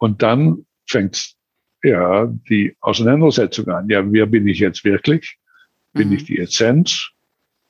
Und 0.00 0.22
dann 0.22 0.64
fängt 0.86 1.34
ja 1.82 2.26
die 2.48 2.74
Auseinandersetzung 2.80 3.68
an. 3.68 3.88
Ja, 3.88 4.02
wer 4.10 4.26
bin 4.26 4.48
ich 4.48 4.58
jetzt 4.58 4.82
wirklich? 4.82 5.36
Bin 5.92 6.08
mhm. 6.08 6.14
ich 6.14 6.24
die 6.24 6.38
Essenz? 6.38 7.10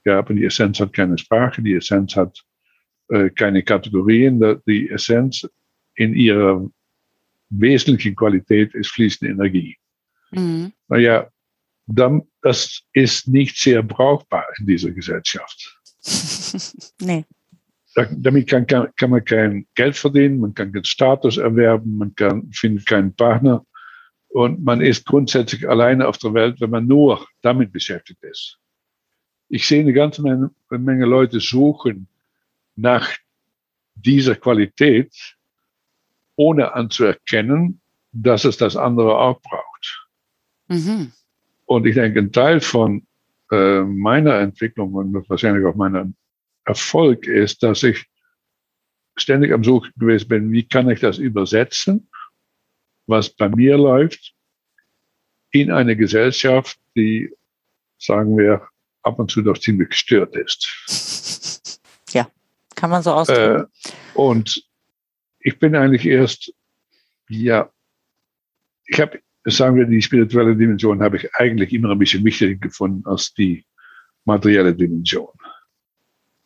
Ja, 0.05 0.19
aber 0.19 0.33
die 0.35 0.45
Essenz 0.45 0.79
hat 0.79 0.93
keine 0.93 1.19
Sprache, 1.19 1.61
die 1.61 1.75
Essenz 1.75 2.15
hat 2.15 2.43
äh, 3.09 3.31
keine 3.31 3.65
Kategorien. 3.65 4.61
Die 4.67 4.89
Essenz 4.91 5.47
in 5.97 6.15
ihrer 6.15 6.71
wesentlichen 7.51 8.15
Qualität 8.15 8.75
ist 8.75 8.91
fließende 8.93 9.33
Energie. 9.33 9.77
Mhm. 10.31 10.73
Naja, 10.87 11.29
dann, 11.87 12.23
das 12.43 12.83
ist 12.93 13.27
nicht 13.27 13.57
sehr 13.57 13.83
brauchbar 13.83 14.47
in 14.59 14.67
dieser 14.67 14.93
Gesellschaft. 14.93 15.81
nee. 17.01 17.25
Da, 17.95 18.07
damit 18.11 18.49
kann, 18.49 18.67
kann, 18.67 18.89
kann, 18.97 19.11
man 19.11 19.25
kein 19.25 19.67
Geld 19.75 19.97
verdienen, 19.97 20.39
man 20.39 20.55
kann 20.55 20.73
keinen 20.73 20.85
Status 20.85 21.39
erwerben, 21.39 21.99
man 21.99 22.15
kann, 22.15 22.51
findet 22.53 22.87
keinen 22.87 23.15
Partner 23.15 23.67
und 24.29 24.63
man 24.63 24.81
ist 24.81 25.07
grundsätzlich 25.07 25.69
alleine 25.69 26.07
auf 26.07 26.19
der 26.19 26.33
Welt, 26.35 26.61
wenn 26.61 26.71
man 26.71 26.87
nur 26.87 27.27
damit 27.43 27.73
beschäftigt 27.73 28.23
ist. 28.23 28.59
Ich 29.49 29.67
sehe 29.67 29.81
eine 29.81 29.93
ganze 29.93 30.23
Menge, 30.23 30.51
Menge 30.71 31.05
Leute 31.05 31.41
suchen 31.41 32.07
nach 32.77 33.11
dieser 33.97 34.37
Qualität, 34.37 35.13
ohne 36.37 36.73
anzuerkennen, 36.75 37.81
dass 38.13 38.45
es 38.45 38.57
das 38.57 38.77
andere 38.77 39.19
auch 39.19 39.41
braucht. 39.43 40.09
Mhm. 40.69 41.13
Und 41.67 41.87
ich 41.87 41.95
denke, 41.95 42.21
ein 42.21 42.33
Teil 42.33 42.61
von 42.61 43.07
äh, 43.51 43.81
meiner 43.83 44.39
Entwicklung 44.39 44.95
und 44.95 45.29
wahrscheinlich 45.29 45.67
auch 45.67 45.75
meiner 45.75 46.11
Erfolg 46.71 47.27
ist, 47.27 47.63
dass 47.63 47.83
ich 47.83 48.07
ständig 49.17 49.53
am 49.53 49.65
Suchen 49.65 49.93
gewesen 49.97 50.29
bin, 50.29 50.53
wie 50.53 50.67
kann 50.67 50.89
ich 50.89 51.01
das 51.01 51.19
übersetzen, 51.19 52.09
was 53.07 53.31
bei 53.31 53.49
mir 53.49 53.77
läuft, 53.77 54.35
in 55.51 55.73
eine 55.73 55.97
Gesellschaft, 55.97 56.79
die, 56.95 57.35
sagen 57.99 58.39
wir, 58.39 58.69
ab 59.03 59.19
und 59.19 59.31
zu 59.31 59.43
doch 59.43 59.59
ziemlich 59.59 59.91
gestört 59.91 60.37
ist. 60.37 61.81
Ja, 62.13 62.29
kann 62.75 62.91
man 62.91 63.05
so 63.05 63.13
ausdrücken. 63.13 63.71
Äh, 63.71 64.19
und 64.19 64.65
ich 65.39 65.61
bin 65.61 65.77
eigentlich 65.77 66.07
erst, 66.07 66.53
ja, 67.29 67.71
ich 68.85 69.01
habe, 69.01 69.21
sagen 69.45 69.77
wir, 69.77 69.85
die 69.87 70.03
spirituelle 70.03 70.57
Dimension 70.57 71.05
habe 71.05 71.19
ich 71.19 71.33
eigentlich 71.37 71.73
immer 71.73 71.91
ein 71.93 72.01
bisschen 72.01 72.25
wichtiger 72.25 72.57
gefunden 72.57 73.07
als 73.07 73.33
die 73.33 73.65
materielle 74.25 74.75
Dimension. 74.75 75.29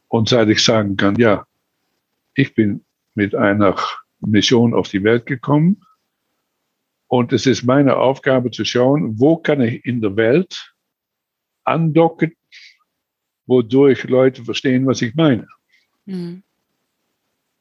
Und 0.09 0.29
seit 0.29 0.49
ich 0.49 0.63
sagen 0.63 0.97
kann, 0.97 1.17
ja, 1.17 1.47
ich 2.35 2.55
bin 2.55 2.85
mit 3.15 3.35
einer 3.35 3.77
Mission 4.21 4.75
auf 4.75 4.89
die 4.89 5.03
Welt 5.05 5.27
gekommen 5.27 5.81
und 7.09 7.33
es 7.33 7.47
ist 7.47 7.65
meine 7.65 7.97
Aufgabe 7.97 8.51
zu 8.51 8.65
schauen, 8.65 9.19
wo 9.19 9.37
kann 9.37 9.61
ich 9.61 9.85
in 9.85 10.01
der 10.01 10.17
Welt 10.17 10.75
andocken, 11.65 12.35
wodurch 13.47 14.05
Leute 14.05 14.45
verstehen, 14.45 14.87
was 14.87 15.03
ich 15.03 15.15
meine. 15.15 15.47
Mhm. 16.07 16.43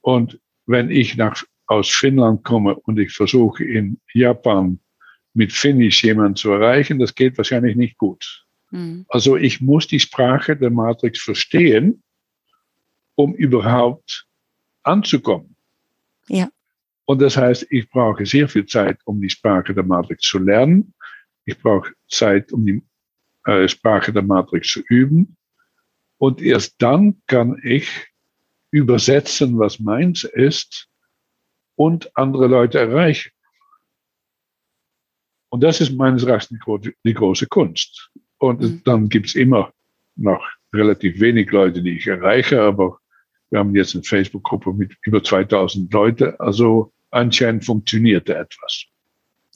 Und 0.01 0.39
wenn 0.65 0.89
ich 0.89 1.17
nach, 1.17 1.43
aus 1.67 1.89
Finnland 1.89 2.43
komme 2.43 2.75
und 2.75 2.99
ich 2.99 3.13
versuche 3.13 3.63
in 3.63 3.99
Japan 4.13 4.79
mit 5.34 5.51
Finnisch 5.51 6.03
jemanden 6.03 6.36
zu 6.36 6.51
erreichen, 6.51 6.99
das 6.99 7.15
geht 7.15 7.38
wahrscheinlich 7.38 7.75
nicht 7.75 7.97
gut. 7.97 8.45
Mhm. 8.71 9.06
Also 9.10 9.38
ich 9.38 9.62
muss 9.62 9.88
die 9.88 9.99
Sprache 9.99 10.56
der 10.56 10.69
Matrix 10.69 11.21
verstehen, 11.21 12.02
um 13.15 13.34
überhaupt 13.36 14.28
anzukommen. 14.84 15.56
Ja. 16.28 16.49
Und 17.06 17.21
das 17.21 17.36
heißt, 17.36 17.67
ich 17.69 17.89
brauche 17.89 18.26
sehr 18.26 18.47
viel 18.47 18.65
Zeit, 18.65 18.99
um 19.06 19.21
die 19.21 19.30
Sprache 19.30 19.73
der 19.73 19.84
Matrix 19.84 20.23
zu 20.23 20.39
lernen. 20.39 20.93
Ich 21.45 21.60
brauche 21.60 21.91
Zeit, 22.08 22.52
um 22.54 22.65
die 22.65 22.82
äh, 23.45 23.67
Sprache 23.67 24.13
der 24.13 24.23
Matrix 24.23 24.69
zu 24.69 24.82
üben. 24.88 25.36
Und 26.17 26.41
erst 26.41 26.76
dann 26.82 27.21
kann 27.28 27.60
ich 27.63 28.08
übersetzen, 28.71 29.60
was 29.60 29.80
meins 29.80 30.23
ist 30.23 30.88
und 31.76 32.15
andere 32.15 32.47
Leute 32.47 32.80
erreichen. 32.80 33.32
Und 35.49 35.62
das 35.62 35.82
ist 35.82 35.91
meines 35.91 36.23
Erachtens 36.23 36.60
die, 37.06 37.13
große 37.13 37.47
Kunst. 37.47 38.10
Und 38.39 38.62
mhm. 38.62 38.82
dann 38.86 39.10
gibt's 39.10 39.36
immer 39.36 39.71
noch 40.15 40.43
relativ 40.73 41.19
wenig 41.19 41.52
Leute, 41.52 41.84
die 41.84 41.97
ich 41.97 42.08
erreiche, 42.08 42.62
aber 42.62 42.99
wir 43.53 43.59
haben 43.59 43.75
jetzt 43.75 43.93
eine 43.93 44.03
Facebook-Gruppe 44.03 44.73
mit 44.73 44.97
über 45.03 45.23
2000 45.23 45.93
Leute. 45.93 46.39
Also 46.39 46.91
anscheinend 47.11 47.63
funktionierte 47.63 48.35
etwas. 48.35 48.85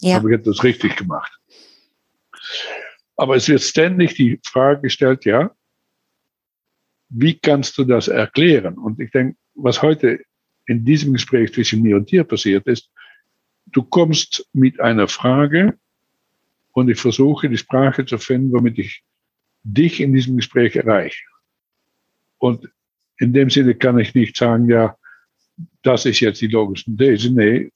Ja. 0.02 0.18
Habe 0.18 0.32
ich 0.32 0.40
etwas 0.40 0.64
richtig 0.64 0.96
gemacht. 0.96 1.32
Aber 3.16 3.36
es 3.36 3.50
wird 3.50 3.62
ständig 3.62 4.14
die 4.14 4.40
Frage 4.46 4.82
gestellt, 4.82 5.26
ja, 5.26 5.50
wie 7.10 7.40
kannst 7.40 7.76
du 7.80 7.86
das 7.86 8.08
erklären? 8.08 8.78
Und 8.78 9.00
ich 9.00 9.10
denke, 9.10 9.36
was 9.56 9.82
heute 9.82 10.20
in 10.68 10.86
diesem 10.86 11.14
Gespräch 11.14 11.52
zwischen 11.54 11.82
mir 11.82 11.96
und 11.96 12.12
dir 12.12 12.24
passiert 12.24 12.68
ist, 12.68 12.92
du 13.66 13.82
kommst 13.82 14.48
mit 14.54 14.80
einer 14.80 15.08
Frage 15.08 15.76
und 16.74 16.88
ich 16.88 17.00
versuche 17.00 17.50
die 17.50 17.58
Sprache 17.58 18.06
zu 18.06 18.20
finden, 18.20 18.52
womit 18.52 18.78
ich 18.78 19.04
dich 19.64 20.02
in 20.02 20.14
diesem 20.14 20.36
Gespräch 20.36 20.76
erreiche. 20.76 21.26
Und 22.38 22.70
in 23.20 23.34
dem 23.34 23.50
Sinne 23.50 23.76
kann 23.76 24.00
ich 24.00 24.14
nicht 24.14 24.38
sagen, 24.38 24.70
ja, 24.70 24.96
das 25.82 26.06
ist 26.06 26.20
jetzt 26.20 26.42
die 26.42 26.48
logische 26.48 26.96
These. 26.96 27.32
Nee, 27.32 27.72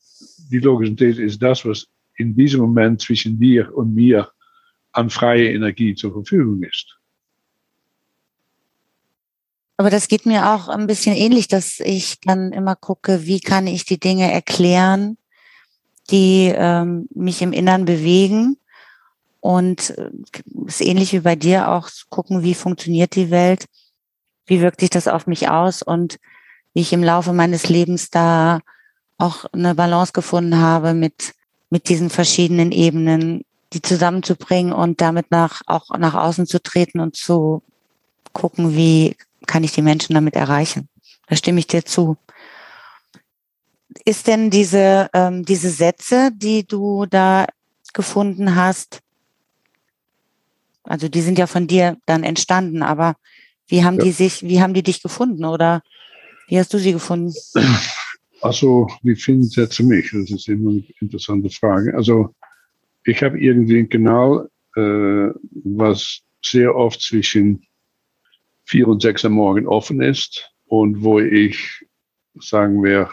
die 0.52 0.60
logische 0.60 0.96
These 0.96 1.24
ist 1.24 1.42
das, 1.42 1.66
was 1.66 1.88
in 2.16 2.36
diesem 2.36 2.62
Moment 2.62 3.02
zwischen 3.02 3.40
dir 3.40 3.76
und 3.76 3.94
mir 3.94 4.30
an 4.92 5.10
freie 5.10 5.52
Energie 5.52 5.96
zur 5.96 6.12
Verfügung 6.12 6.62
ist. 6.64 6.98
Aber 9.78 9.90
das 9.90 10.08
geht 10.08 10.28
mir 10.28 10.54
auch 10.54 10.68
ein 10.68 10.86
bisschen 10.86 11.16
ähnlich, 11.16 11.48
dass 11.48 11.80
ich 11.80 12.20
dann 12.22 12.52
immer 12.52 12.76
gucke, 12.76 13.26
wie 13.26 13.40
kann 13.40 13.66
ich 13.66 13.84
die 13.84 14.00
Dinge 14.00 14.32
erklären, 14.32 15.18
die 16.12 16.54
ähm, 16.56 17.08
mich 17.16 17.42
im 17.42 17.52
Innern 17.52 17.86
bewegen. 17.86 18.58
Und 19.40 19.90
es 19.90 19.98
äh, 19.98 20.12
ist 20.68 20.82
ähnlich 20.82 21.14
wie 21.14 21.22
bei 21.22 21.36
dir 21.36 21.70
auch 21.70 21.90
gucken, 22.10 22.44
wie 22.44 22.54
funktioniert 22.54 23.16
die 23.16 23.32
Welt, 23.32 23.66
wie 24.46 24.62
wirkt 24.62 24.82
sich 24.82 24.90
das 24.90 25.08
auf 25.08 25.28
mich 25.28 25.50
aus 25.50 25.82
und 25.82 26.20
wie 26.74 26.82
ich 26.82 26.94
im 26.94 27.04
Laufe 27.04 27.34
meines 27.34 27.70
Lebens 27.70 28.10
da 28.10 28.60
auch 29.18 29.46
eine 29.54 29.76
Balance 29.76 30.14
gefunden 30.14 30.58
habe 30.58 30.94
mit, 30.94 31.34
mit 31.70 31.90
diesen 31.90 32.10
verschiedenen 32.10 32.72
Ebenen, 32.72 33.46
die 33.74 33.82
zusammenzubringen 33.82 34.74
und 34.74 35.00
damit 35.00 35.32
nach, 35.32 35.62
auch 35.68 35.90
nach 35.98 36.16
außen 36.16 36.48
zu 36.48 36.62
treten 36.62 37.00
und 37.00 37.16
zu 37.16 37.62
gucken, 38.34 38.76
wie 38.76 39.16
kann 39.48 39.64
ich 39.64 39.74
die 39.74 39.82
Menschen 39.82 40.14
damit 40.14 40.36
erreichen. 40.36 40.90
Da 41.28 41.36
stimme 41.36 41.60
ich 41.60 41.68
dir 41.68 41.86
zu. 41.86 42.18
Ist 44.06 44.28
denn 44.28 44.50
diese, 44.50 45.10
ähm, 45.14 45.46
diese 45.46 45.70
Sätze, 45.70 46.32
die 46.34 46.66
du 46.66 47.06
da 47.06 47.46
gefunden 47.94 48.56
hast, 48.56 49.02
also 50.84 51.08
die 51.08 51.22
sind 51.22 51.38
ja 51.38 51.48
von 51.48 51.68
dir 51.68 51.98
dann 52.06 52.24
entstanden, 52.24 52.84
aber 52.84 53.16
wie 53.72 53.84
haben 53.84 53.98
ja. 53.98 54.04
die 54.04 54.12
sich, 54.12 54.44
wie 54.44 54.62
haben 54.62 54.74
die 54.74 54.84
dich 54.84 55.02
gefunden 55.02 55.46
oder 55.46 55.82
wie 56.48 56.60
hast 56.60 56.74
du 56.74 56.78
sie 56.78 56.92
gefunden? 56.92 57.34
Also, 58.42 58.88
wie 59.04 59.16
finden 59.16 59.44
Sätze 59.44 59.84
mich? 59.84 60.10
Das 60.12 60.32
ist 60.32 60.50
immer 60.50 60.72
eine 60.72 60.84
interessante 61.00 61.50
Frage. 61.50 61.96
Also, 61.96 62.34
ich 63.06 63.22
habe 63.24 63.40
irgendwie 63.40 63.88
genau, 63.88 64.48
äh, 64.76 65.30
was 65.64 66.22
sehr 66.44 66.76
oft 66.76 67.02
zwischen 67.02 67.64
vier 68.66 68.88
und 68.88 69.02
sechs 69.02 69.24
am 69.26 69.34
Morgen 69.34 69.68
offen 69.68 70.02
ist 70.02 70.52
und 70.66 71.04
wo 71.04 71.20
ich, 71.20 71.86
sagen 72.40 72.84
wir, 72.84 73.10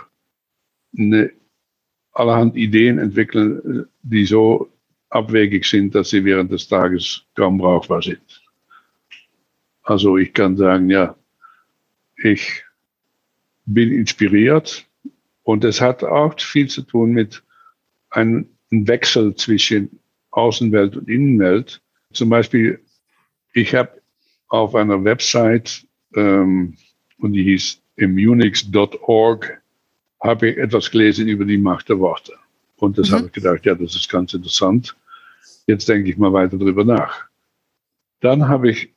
eine, 0.97 1.31
allerhand 2.13 2.57
Ideen 2.57 2.99
entwickeln, 2.99 3.87
die 4.03 4.25
so 4.25 4.71
abwegig 5.11 5.67
sind, 5.67 5.95
dass 5.95 6.11
sie 6.11 6.25
während 6.25 6.51
des 6.51 6.69
Tages 6.69 7.25
kaum 7.35 7.59
brauchbar 7.59 8.03
sind. 8.03 8.23
Also 9.89 10.19
ich 10.19 10.35
kann 10.35 10.59
sagen, 10.59 10.91
ja, 10.91 11.17
ich 12.23 12.63
bin 13.65 13.91
inspiriert 13.91 14.87
und 15.45 15.65
es 15.65 15.81
hat 15.81 16.05
auch 16.05 16.39
viel 16.39 16.69
zu 16.69 16.83
tun 16.83 17.13
mit 17.13 17.43
einem 18.11 18.51
Wechsel 18.69 19.35
zwischen 19.35 19.99
Außenwelt 20.31 20.95
und 20.95 21.09
Innenwelt. 21.09 21.81
Zum 22.13 22.29
Beispiel, 22.29 22.85
ich 23.55 23.75
habe 23.75 24.03
auf 24.49 24.75
einer 24.75 25.03
Website, 25.05 25.87
ähm, 26.15 26.77
und 27.17 27.33
die 27.33 27.45
hieß 27.45 27.81
immunix.org, 27.97 29.63
habe 30.23 30.51
ich 30.51 30.59
etwas 30.59 30.91
gelesen 30.91 31.29
über 31.29 31.47
die 31.47 31.57
Macht 31.57 31.89
der 31.89 31.99
Worte. 31.99 32.35
Und 32.77 32.99
das 32.99 33.09
mhm. 33.09 33.15
habe 33.15 33.27
ich 33.29 33.33
gedacht, 33.33 33.65
ja, 33.65 33.75
das 33.75 33.95
ist 33.95 34.11
ganz 34.11 34.35
interessant. 34.35 34.95
Jetzt 35.67 35.89
denke 35.89 36.11
ich 36.11 36.19
mal 36.19 36.35
weiter 36.35 36.59
drüber 36.59 36.85
nach. 36.85 37.25
Dann 38.21 38.49
habe 38.49 38.71
ich 38.71 38.93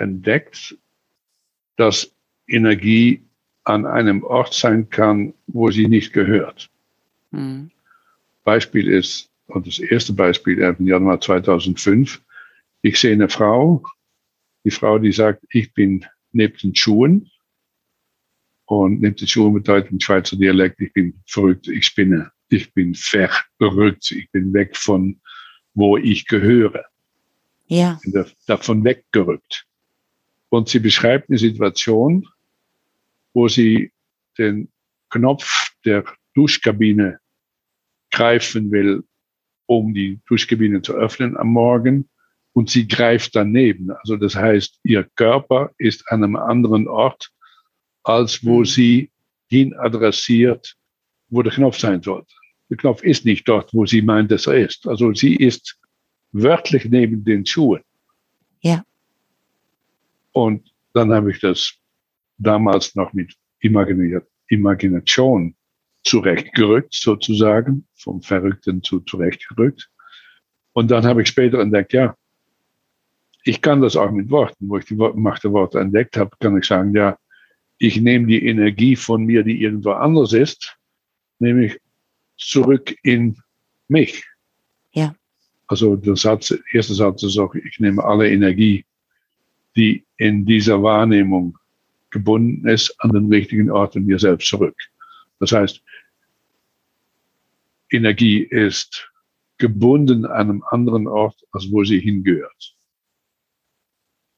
entdeckt, 0.00 0.76
dass 1.76 2.12
Energie 2.46 3.22
an 3.64 3.86
einem 3.86 4.24
Ort 4.24 4.54
sein 4.54 4.88
kann, 4.90 5.34
wo 5.46 5.70
sie 5.70 5.86
nicht 5.86 6.12
gehört. 6.12 6.70
Mhm. 7.30 7.70
Beispiel 8.44 8.88
ist, 8.88 9.30
und 9.46 9.66
das 9.66 9.78
erste 9.78 10.12
Beispiel 10.12 10.58
im 10.58 10.86
Januar 10.86 11.20
2005, 11.20 12.20
ich 12.82 12.98
sehe 12.98 13.12
eine 13.12 13.28
Frau, 13.28 13.82
die 14.64 14.70
Frau, 14.70 14.98
die 14.98 15.12
sagt, 15.12 15.44
ich 15.50 15.72
bin 15.72 16.04
neben 16.32 16.56
den 16.58 16.74
Schuhen. 16.74 17.30
Und 18.66 19.00
neben 19.00 19.16
den 19.16 19.26
Schuhen 19.26 19.54
bedeutet 19.54 19.90
im 19.90 20.00
Schweizer 20.00 20.36
Dialekt, 20.36 20.80
ich 20.80 20.92
bin 20.92 21.14
verrückt, 21.26 21.66
ich 21.68 21.86
spinne, 21.86 22.30
ich 22.48 22.72
bin 22.72 22.94
verrückt, 22.94 24.10
ich 24.12 24.30
bin 24.30 24.52
weg 24.52 24.76
von, 24.76 25.20
wo 25.74 25.96
ich 25.96 26.26
gehöre. 26.26 26.84
Ja. 27.66 27.98
Davon 28.46 28.84
weggerückt. 28.84 29.66
Und 30.50 30.68
sie 30.68 30.80
beschreibt 30.80 31.30
eine 31.30 31.38
Situation, 31.38 32.28
wo 33.32 33.48
sie 33.48 33.92
den 34.36 34.68
Knopf 35.08 35.70
der 35.84 36.04
Duschkabine 36.34 37.18
greifen 38.10 38.70
will, 38.70 39.04
um 39.66 39.94
die 39.94 40.20
Duschkabine 40.28 40.82
zu 40.82 40.94
öffnen 40.94 41.36
am 41.36 41.48
Morgen 41.48 42.08
und 42.52 42.70
sie 42.70 42.88
greift 42.88 43.36
daneben. 43.36 43.90
Also 43.90 44.16
das 44.16 44.34
heißt, 44.34 44.80
ihr 44.82 45.04
Körper 45.14 45.70
ist 45.78 46.10
an 46.10 46.24
einem 46.24 46.36
anderen 46.36 46.88
Ort, 46.88 47.30
als 48.02 48.44
wo 48.44 48.60
mhm. 48.60 48.64
sie 48.64 49.10
hin 49.48 49.74
adressiert, 49.74 50.76
wo 51.28 51.42
der 51.42 51.52
Knopf 51.52 51.78
sein 51.78 52.02
sollte. 52.02 52.32
Der 52.68 52.76
Knopf 52.76 53.02
ist 53.02 53.24
nicht 53.24 53.48
dort, 53.48 53.72
wo 53.72 53.86
sie 53.86 54.02
meint, 54.02 54.30
dass 54.30 54.46
er 54.46 54.54
ist. 54.54 54.86
Also 54.86 55.12
sie 55.14 55.36
ist 55.36 55.78
wörtlich 56.32 56.84
neben 56.84 57.24
den 57.24 57.46
Schuhen. 57.46 57.82
Ja. 58.60 58.84
Und 60.32 60.72
dann 60.94 61.12
habe 61.12 61.30
ich 61.30 61.40
das 61.40 61.74
damals 62.38 62.94
noch 62.94 63.12
mit 63.12 63.34
Imagination 63.60 65.54
zurechtgerückt, 66.04 66.94
sozusagen, 66.94 67.86
vom 67.94 68.22
Verrückten 68.22 68.82
zu 68.82 69.00
zurechtgerückt. 69.00 69.90
Und 70.72 70.90
dann 70.90 71.04
habe 71.04 71.22
ich 71.22 71.28
später 71.28 71.60
entdeckt, 71.60 71.92
ja, 71.92 72.14
ich 73.44 73.60
kann 73.60 73.80
das 73.80 73.96
auch 73.96 74.10
mit 74.10 74.30
Worten. 74.30 74.68
Wo 74.68 74.78
ich 74.78 74.84
die 74.84 74.94
Macht 74.94 75.44
der 75.44 75.52
Worte 75.52 75.80
entdeckt 75.80 76.16
habe, 76.16 76.30
kann 76.40 76.56
ich 76.58 76.66
sagen, 76.66 76.94
ja, 76.94 77.18
ich 77.78 78.00
nehme 78.00 78.26
die 78.26 78.46
Energie 78.46 78.96
von 78.96 79.24
mir, 79.24 79.42
die 79.42 79.62
irgendwo 79.62 79.92
anders 79.92 80.32
ist, 80.32 80.76
nehme 81.38 81.66
ich 81.66 81.80
zurück 82.36 82.94
in 83.02 83.38
mich. 83.88 84.24
Ja. 84.92 85.14
Also 85.66 85.96
der 85.96 86.16
Satz, 86.16 86.48
der 86.48 86.58
erste 86.72 86.94
Satz 86.94 87.22
ist 87.22 87.38
auch, 87.38 87.54
ich 87.54 87.80
nehme 87.80 88.04
alle 88.04 88.30
Energie, 88.30 88.84
die 89.76 90.04
in 90.16 90.44
dieser 90.44 90.82
Wahrnehmung 90.82 91.56
gebunden 92.10 92.66
ist, 92.68 92.94
an 92.98 93.12
den 93.12 93.32
richtigen 93.32 93.70
Ort 93.70 93.96
in 93.96 94.06
mir 94.06 94.18
selbst 94.18 94.48
zurück. 94.48 94.76
Das 95.38 95.52
heißt, 95.52 95.82
Energie 97.90 98.42
ist 98.42 99.10
gebunden 99.58 100.24
an 100.24 100.50
einem 100.50 100.64
anderen 100.70 101.06
Ort, 101.06 101.36
als 101.52 101.70
wo 101.70 101.84
sie 101.84 102.00
hingehört. 102.00 102.76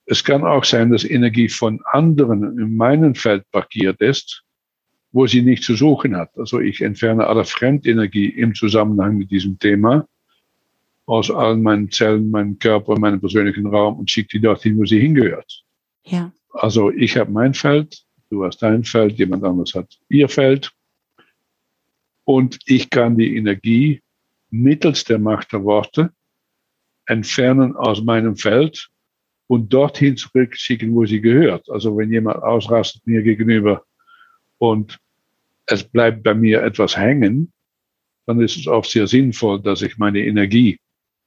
Es 0.05 0.25
kann 0.25 0.45
auch 0.45 0.65
sein, 0.65 0.91
dass 0.91 1.05
Energie 1.05 1.49
von 1.49 1.81
anderen 1.85 2.59
in 2.59 2.77
meinem 2.77 3.15
Feld 3.15 3.49
parkiert 3.51 4.01
ist, 4.01 4.45
wo 5.13 5.27
sie 5.27 5.43
nicht 5.43 5.63
zu 5.63 5.75
suchen 5.75 6.17
hat. 6.17 6.37
Also 6.37 6.61
ich 6.61 6.81
entferne 6.81 7.27
alle 7.27 7.45
Fremdenergie 7.45 8.29
im 8.29 8.55
Zusammenhang 8.55 9.17
mit 9.17 9.31
diesem 9.31 9.59
Thema 9.59 10.09
aus 11.07 11.31
allen 11.31 11.63
meinen 11.63 11.91
Zellen, 11.91 12.31
meinem 12.31 12.59
Körper, 12.59 12.99
meinem 12.99 13.21
persönlichen 13.21 13.67
Raum 13.67 13.99
und 13.99 14.11
schicke 14.11 14.39
die 14.39 14.41
dorthin, 14.41 14.79
wo 14.79 14.85
sie 14.85 15.01
hingehört. 15.01 15.65
Ja. 16.05 16.33
Also 16.51 16.91
ich 16.91 17.17
habe 17.17 17.31
mein 17.31 17.55
Feld, 17.55 18.05
du 18.31 18.45
hast 18.45 18.63
dein 18.63 18.85
Feld, 18.85 19.19
jemand 19.19 19.45
anderes 19.45 19.75
hat 19.75 19.99
ihr 20.09 20.29
Feld. 20.29 20.73
Und 22.25 22.59
ich 22.67 22.89
kann 22.91 23.17
die 23.17 23.37
Energie 23.37 24.01
mittels 24.51 25.05
der 25.05 25.19
Macht 25.19 25.53
der 25.53 25.65
Worte 25.65 26.13
entfernen 27.07 27.75
aus 27.75 28.03
meinem 28.03 28.37
Feld 28.37 28.89
und 29.49 29.73
dorthin 29.73 30.17
zurückschicken, 30.17 30.95
wo 30.95 31.05
sie 31.05 31.21
gehört. 31.21 31.69
Also 31.69 31.97
wenn 31.97 32.13
jemand 32.13 32.43
ausrastet 32.43 33.07
mir 33.07 33.23
gegenüber 33.23 33.85
und 34.59 34.99
es 35.67 35.83
bleibt 35.83 36.23
bei 36.23 36.35
mir 36.35 36.63
etwas 36.63 36.97
hängen, 36.97 37.53
dann 38.27 38.41
ist 38.41 38.57
es 38.57 38.69
auch 38.69 38.85
sehr 38.85 39.07
sinnvoll, 39.07 39.61
dass 39.61 39.83
ich 39.83 39.99
meine 39.99 40.21
Energie 40.21 40.79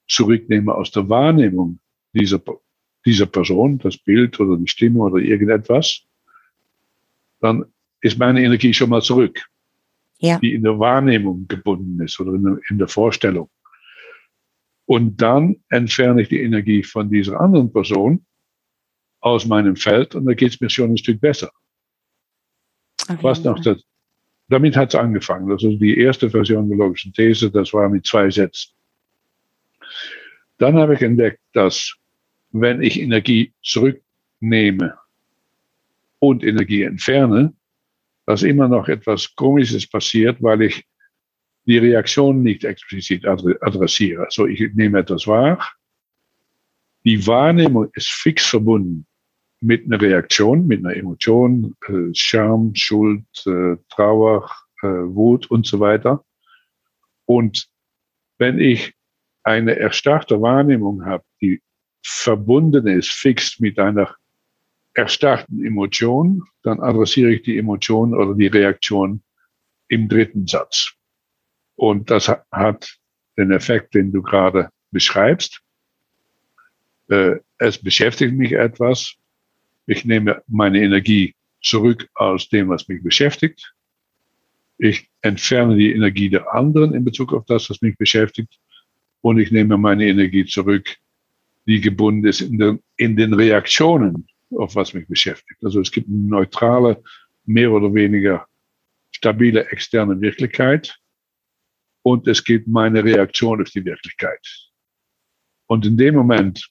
zurücknehme 0.07 0.73
aus 0.73 0.91
der 0.91 1.09
Wahrnehmung 1.09 1.79
dieser, 2.13 2.41
dieser 3.05 3.25
Person, 3.25 3.79
das 3.79 3.97
Bild 3.97 4.39
oder 4.39 4.57
die 4.57 4.67
Stimme 4.67 4.99
oder 4.99 5.17
irgendetwas. 5.17 6.01
Dann 7.39 7.65
ist 8.01 8.17
meine 8.17 8.43
Energie 8.43 8.73
schon 8.73 8.89
mal 8.89 9.01
zurück, 9.01 9.45
ja. 10.19 10.39
die 10.39 10.53
in 10.53 10.63
der 10.63 10.79
Wahrnehmung 10.79 11.47
gebunden 11.47 12.01
ist 12.03 12.19
oder 12.19 12.33
in 12.33 12.43
der, 12.43 12.59
in 12.69 12.77
der 12.77 12.87
Vorstellung. 12.87 13.49
Und 14.85 15.21
dann 15.21 15.57
entferne 15.69 16.21
ich 16.21 16.29
die 16.29 16.41
Energie 16.41 16.83
von 16.83 17.09
dieser 17.09 17.39
anderen 17.41 17.71
Person 17.73 18.25
aus 19.19 19.45
meinem 19.45 19.75
Feld 19.75 20.13
und 20.13 20.25
da 20.25 20.33
geht 20.35 20.53
es 20.53 20.61
mir 20.61 20.69
schon 20.69 20.91
ein 20.91 20.97
Stück 20.97 21.19
besser. 21.19 21.51
Okay. 23.09 23.17
Was 23.21 23.43
noch 23.43 23.59
das, 23.59 23.83
damit 24.49 24.75
hat 24.75 24.89
es 24.93 24.99
angefangen. 24.99 25.51
Also 25.51 25.75
die 25.75 25.97
erste 25.97 26.29
Version 26.29 26.69
der 26.69 26.77
logischen 26.77 27.13
These, 27.13 27.49
das 27.49 27.73
war 27.73 27.89
mit 27.89 28.05
zwei 28.05 28.29
Sätzen. 28.29 28.71
Dann 30.57 30.75
habe 30.75 30.95
ich 30.95 31.01
entdeckt, 31.01 31.39
dass 31.53 31.95
wenn 32.51 32.81
ich 32.81 32.99
Energie 32.99 33.53
zurücknehme 33.63 34.97
und 36.19 36.43
Energie 36.43 36.83
entferne, 36.83 37.53
dass 38.25 38.43
immer 38.43 38.67
noch 38.67 38.87
etwas 38.87 39.35
Komisches 39.35 39.87
passiert, 39.87 40.41
weil 40.41 40.63
ich 40.63 40.85
die 41.65 41.77
Reaktion 41.77 42.41
nicht 42.43 42.63
explizit 42.63 43.25
adressiere. 43.25 44.25
Also 44.25 44.45
ich 44.45 44.73
nehme 44.73 44.99
etwas 44.99 45.27
wahr. 45.27 45.67
Die 47.03 47.25
Wahrnehmung 47.27 47.89
ist 47.93 48.09
fix 48.09 48.45
verbunden 48.45 49.05
mit 49.61 49.85
einer 49.85 49.99
Reaktion, 49.99 50.67
mit 50.67 50.85
einer 50.85 50.95
Emotion, 50.95 51.75
äh, 51.87 52.13
Scham, 52.13 52.73
Schuld, 52.75 53.25
äh, 53.45 53.77
Trauer, 53.89 54.49
äh, 54.81 54.87
Wut 54.87 55.49
und 55.49 55.65
so 55.65 55.79
weiter. 55.79 56.23
Und 57.25 57.67
wenn 58.37 58.59
ich 58.59 58.93
eine 59.45 59.77
erstarrte 59.77 60.41
Wahrnehmung 60.41 61.05
habe, 61.05 61.23
die 61.39 61.61
verbunden 62.03 62.87
ist, 62.87 63.11
fix 63.11 63.59
mit 63.59 63.79
einer 63.79 64.15
erstarrten 64.93 65.63
Emotion, 65.63 66.43
dann 66.63 66.79
adressiere 66.79 67.31
ich 67.31 67.43
die 67.43 67.57
Emotion 67.57 68.15
oder 68.15 68.33
die 68.33 68.47
Reaktion 68.47 69.21
im 69.87 70.09
dritten 70.09 70.47
Satz. 70.47 70.93
Und 71.75 72.09
das 72.09 72.31
hat 72.51 72.97
den 73.37 73.51
Effekt, 73.51 73.93
den 73.93 74.11
du 74.11 74.21
gerade 74.21 74.69
beschreibst. 74.91 75.61
Äh, 77.09 77.35
es 77.57 77.77
beschäftigt 77.77 78.33
mich 78.33 78.53
etwas. 78.53 79.15
Ich 79.85 80.05
nehme 80.05 80.41
meine 80.47 80.81
Energie 80.81 81.35
zurück 81.61 82.07
aus 82.15 82.49
dem, 82.49 82.69
was 82.69 82.87
mich 82.87 83.03
beschäftigt. 83.03 83.73
Ich 84.77 85.09
entferne 85.21 85.75
die 85.75 85.91
Energie 85.93 86.29
der 86.29 86.53
anderen 86.53 86.93
in 86.93 87.03
Bezug 87.03 87.33
auf 87.33 87.45
das, 87.45 87.69
was 87.69 87.81
mich 87.81 87.97
beschäftigt. 87.97 88.57
Und 89.25 89.39
ich 89.39 89.49
nehme 89.49 89.75
meine 89.79 90.05
Energie 90.05 90.45
zurück, 90.45 90.97
die 91.65 91.81
gebunden 91.81 92.27
ist 92.27 92.41
in 92.41 92.59
den, 92.59 92.83
in 92.95 93.15
den 93.15 93.33
Reaktionen 93.33 94.27
auf 94.51 94.75
was 94.75 94.93
mich 94.93 95.07
beschäftigt. 95.07 95.63
Also 95.63 95.81
es 95.81 95.91
gibt 95.91 96.07
eine 96.07 96.27
neutrale, 96.27 97.01
mehr 97.43 97.71
oder 97.71 97.91
weniger 97.91 98.45
stabile 99.09 99.67
externe 99.71 100.21
Wirklichkeit 100.21 100.95
und 102.03 102.27
es 102.27 102.43
gibt 102.43 102.67
meine 102.67 103.03
Reaktion 103.03 103.63
auf 103.63 103.71
die 103.71 103.83
Wirklichkeit. 103.83 104.45
Und 105.65 105.87
in 105.87 105.97
dem 105.97 106.13
Moment, 106.13 106.69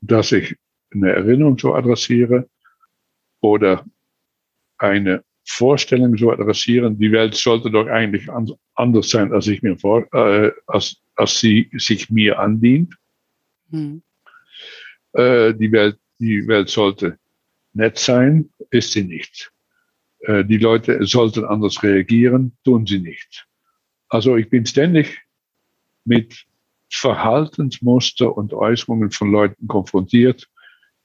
dass 0.00 0.32
ich 0.32 0.56
eine 0.94 1.12
Erinnerung 1.12 1.58
so 1.58 1.74
adressiere 1.74 2.48
oder 3.42 3.84
eine 4.78 5.22
Vorstellung 5.44 6.16
so 6.16 6.32
adressieren, 6.32 6.98
die 6.98 7.12
Welt 7.12 7.34
sollte 7.34 7.70
doch 7.70 7.88
eigentlich 7.88 8.26
anders 8.74 9.10
sein, 9.10 9.34
als 9.34 9.48
ich 9.48 9.60
mir 9.60 9.76
vor, 9.76 10.06
äh, 10.14 10.50
als, 10.66 10.96
als 11.20 11.38
sie 11.38 11.70
sich 11.76 12.10
mir 12.10 12.38
andient. 12.38 12.94
Hm. 13.70 14.02
Äh, 15.12 15.54
die 15.54 15.70
Welt, 15.70 15.98
die 16.18 16.48
Welt 16.48 16.70
sollte 16.70 17.18
nett 17.74 17.98
sein, 17.98 18.48
ist 18.70 18.92
sie 18.92 19.04
nicht. 19.04 19.52
Äh, 20.20 20.44
die 20.44 20.56
Leute 20.56 21.04
sollten 21.04 21.44
anders 21.44 21.82
reagieren, 21.82 22.56
tun 22.64 22.86
sie 22.86 23.00
nicht. 23.00 23.46
Also 24.08 24.36
ich 24.36 24.48
bin 24.48 24.64
ständig 24.64 25.20
mit 26.04 26.46
Verhaltensmuster 26.90 28.34
und 28.36 28.54
Äußerungen 28.54 29.10
von 29.10 29.30
Leuten 29.30 29.68
konfrontiert, 29.68 30.48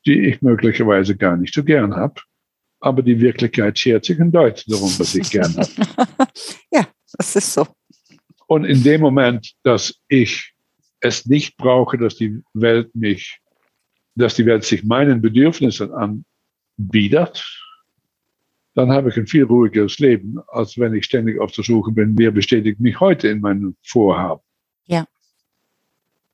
die 0.06 0.28
ich 0.28 0.42
möglicherweise 0.42 1.18
gar 1.18 1.36
nicht 1.36 1.54
so 1.54 1.64
gern 1.64 1.94
habe. 1.96 2.22
Aber 2.80 3.02
die 3.02 3.20
Wirklichkeit 3.20 3.78
schert 3.78 4.06
sich 4.06 4.20
ein 4.20 4.32
Deut 4.32 4.64
darum, 4.68 4.92
was 4.98 5.14
ich 5.14 5.30
gern 5.30 5.56
habe. 5.58 5.70
ja, 6.72 6.88
das 7.18 7.36
ist 7.36 7.54
so. 7.54 7.68
Und 8.48 8.66
in 8.66 8.84
dem 8.84 9.02
Moment, 9.02 9.54
dass 9.64 10.00
ich 10.08 10.54
es 11.00 11.26
nicht 11.26 11.58
brauche, 11.58 11.98
dass 11.98 12.16
die 12.16 12.42
Welt 12.54 12.94
mich, 12.96 13.40
dass 14.16 14.36
die 14.36 14.46
Welt 14.46 14.64
sich 14.64 14.84
meinen 14.84 15.22
Bedürfnissen 15.22 15.92
anbietet, 16.78 17.44
dann 18.76 18.92
habe 18.92 19.10
ich 19.10 19.18
ein 19.18 19.28
viel 19.28 19.44
ruhigeres 19.44 20.00
Leben, 20.00 20.38
als 20.48 20.78
wenn 20.78 20.94
ich 20.94 21.06
ständig 21.06 21.40
auf 21.40 21.52
der 21.54 21.64
Suche 21.64 21.92
bin, 21.92 22.18
wer 22.18 22.32
bestätigt 22.32 22.80
mich 22.80 23.00
heute 23.00 23.30
in 23.30 23.40
meinem 23.40 23.76
Vorhaben. 23.82 24.42
Ja. 24.86 25.08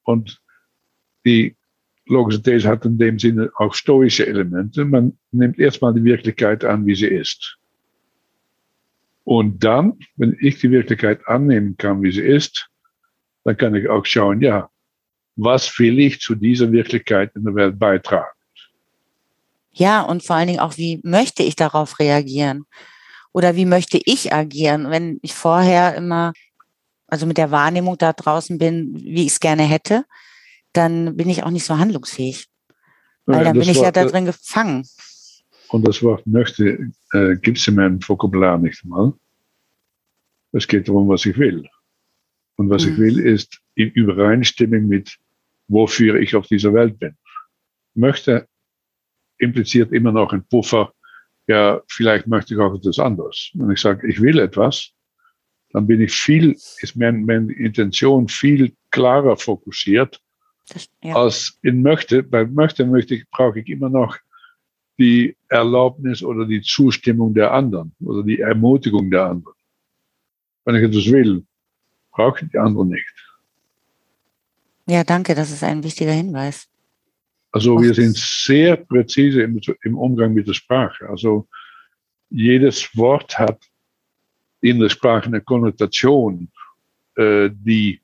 Und 0.03 0.41
die 1.24 1.55
logische 2.07 2.41
These 2.41 2.68
hat 2.68 2.84
in 2.86 2.97
dem 2.97 3.20
Sinne 3.20 3.51
auch 3.55 3.74
stoische 3.76 4.26
Elemente. 4.26 4.86
Man 4.86 5.18
nimmt 5.32 5.59
erstmal 5.59 5.93
die 5.93 6.03
Wirklichkeit 6.03 6.66
an, 6.66 6.86
wie 6.86 6.95
sie 6.95 7.07
ist. 7.07 7.59
Und 9.24 9.63
dann, 9.63 9.99
wenn 10.15 10.36
ich 10.39 10.59
die 10.59 10.72
Wirklichkeit 10.72 11.28
annehmen 11.28 11.78
kann, 11.78 12.01
wie 12.01 12.11
sie 12.11 12.22
ist, 12.22 12.69
dann 13.43 13.57
kann 13.57 13.76
ich 13.76 13.89
auch 13.89 14.05
schauen, 14.05 14.41
ja, 14.41 14.69
was 15.36 15.78
will 15.80 15.99
ich 15.99 16.19
zu 16.19 16.36
dieser 16.36 16.72
Wirklichkeit 16.72 17.32
in 17.36 17.43
der 17.43 17.55
Welt 17.55 17.80
beitragen? 17.80 18.30
Ja, 19.72 20.01
und 20.01 20.24
vor 20.24 20.36
allen 20.36 20.47
Dingen 20.47 20.59
auch, 20.59 20.78
wie 20.78 20.99
möchte 21.03 21.43
ich 21.43 21.55
darauf 21.55 21.99
reagieren? 21.99 22.65
Oder 23.32 23.55
wie 23.55 23.65
möchte 23.65 23.99
ich 24.03 24.34
agieren, 24.34 24.89
wenn 24.89 25.19
ich 25.22 25.34
vorher 25.34 25.95
immer, 25.95 26.34
also 27.07 27.26
mit 27.26 27.38
der 27.38 27.51
Wahrnehmung 27.51 27.97
da 27.97 28.11
draußen 28.11 28.57
bin, 28.57 28.93
wie 28.95 29.26
ich 29.26 29.34
es 29.34 29.39
gerne 29.39 29.63
hätte, 29.63 30.05
dann 30.74 31.15
bin 31.15 31.30
ich 31.30 31.43
auch 31.43 31.49
nicht 31.49 31.65
so 31.65 31.78
handlungsfähig. 31.78 32.47
Weil 33.26 33.45
dann 33.45 33.53
bin 33.53 33.69
ich 33.69 33.78
Wort, 33.78 33.86
ja 33.86 33.91
da 33.91 34.05
drin 34.05 34.26
gefangen. 34.26 34.86
Und 35.72 35.88
das 35.88 36.03
Wort 36.03 36.28
möchte 36.28 36.91
äh, 37.13 37.36
gibt 37.38 37.57
es 37.57 37.67
in 37.67 37.76
meinem 37.76 37.99
Vokabular 38.07 38.57
nicht 38.57 38.84
mal. 38.84 39.13
Es 40.51 40.67
geht 40.67 40.88
darum, 40.88 41.07
was 41.07 41.26
ich 41.26 41.38
will. 41.38 41.67
Und 42.57 42.69
was 42.69 42.84
hm. 42.84 42.93
ich 42.93 42.99
will, 42.99 43.19
ist 43.19 43.61
in 43.76 43.89
Übereinstimmung 43.89 44.88
mit, 44.88 45.17
wofür 45.67 46.15
ich 46.15 46.36
auf 46.36 46.47
dieser 46.47 46.74
Welt 46.74 46.99
bin. 46.99 47.15
Möchte 47.93 48.47
impliziert 49.38 49.91
immer 49.93 50.11
noch 50.11 50.34
ein 50.34 50.43
Puffer, 50.43 50.93
ja, 51.47 51.82
vielleicht 51.88 52.28
möchte 52.28 52.53
ich 52.53 52.59
auch 52.59 52.76
etwas 52.76 52.99
anderes. 52.99 53.51
Wenn 53.53 53.72
ich 53.72 53.82
sage, 53.82 54.07
ich 54.07 54.22
will 54.22 54.39
etwas, 54.39 54.91
dann 55.72 55.88
bin 55.88 56.01
ich 56.01 56.11
viel, 56.11 56.51
ist 56.51 56.95
meine, 56.95 57.17
meine 57.17 57.51
Intention 57.53 58.28
viel 58.28 58.76
klarer 58.91 59.38
fokussiert 59.38 60.22
das, 60.69 60.89
ja. 61.01 61.15
als 61.15 61.57
in 61.63 61.82
möchte. 61.82 62.24
Bei 62.24 62.45
möchte, 62.45 62.86
möchte 62.86 63.15
ich, 63.15 63.30
brauche 63.30 63.59
ich 63.59 63.67
immer 63.67 63.89
noch 63.89 64.17
die 65.02 65.36
Erlaubnis 65.49 66.22
oder 66.22 66.45
die 66.45 66.62
Zustimmung 66.62 67.34
der 67.34 67.52
anderen 67.52 67.91
oder 68.02 68.24
die 68.24 68.39
Ermutigung 68.39 69.10
der 69.10 69.26
anderen. 69.26 69.58
Wenn 70.64 70.76
ich 70.76 70.84
etwas 70.84 71.12
will, 71.12 71.43
brauche 72.12 72.45
ich 72.45 72.52
die 72.52 72.60
anderen 72.60 72.89
nicht. 72.89 73.16
Ja, 74.86 75.04
danke, 75.04 75.34
das 75.34 75.49
ist 75.52 75.64
ein 75.64 75.84
wichtiger 75.84 76.12
Hinweis. 76.12 76.68
Also 77.52 77.82
wir 77.82 77.93
sind 77.93 78.16
sehr 78.16 78.78
präzise 78.78 79.41
im, 79.41 79.60
im, 79.84 79.97
Umgang 79.97 80.34
mit 80.34 80.47
der 80.47 80.54
Sprache. 80.54 81.10
Also 81.10 81.47
jedes 82.30 82.95
Wort 82.95 83.38
hat 83.38 83.60
in 84.62 84.80
der 84.80 84.89
Sprache 84.89 85.26
eine 85.26 85.41
Konnotation, 85.41 86.49
äh, 87.16 87.49
die 87.52 87.99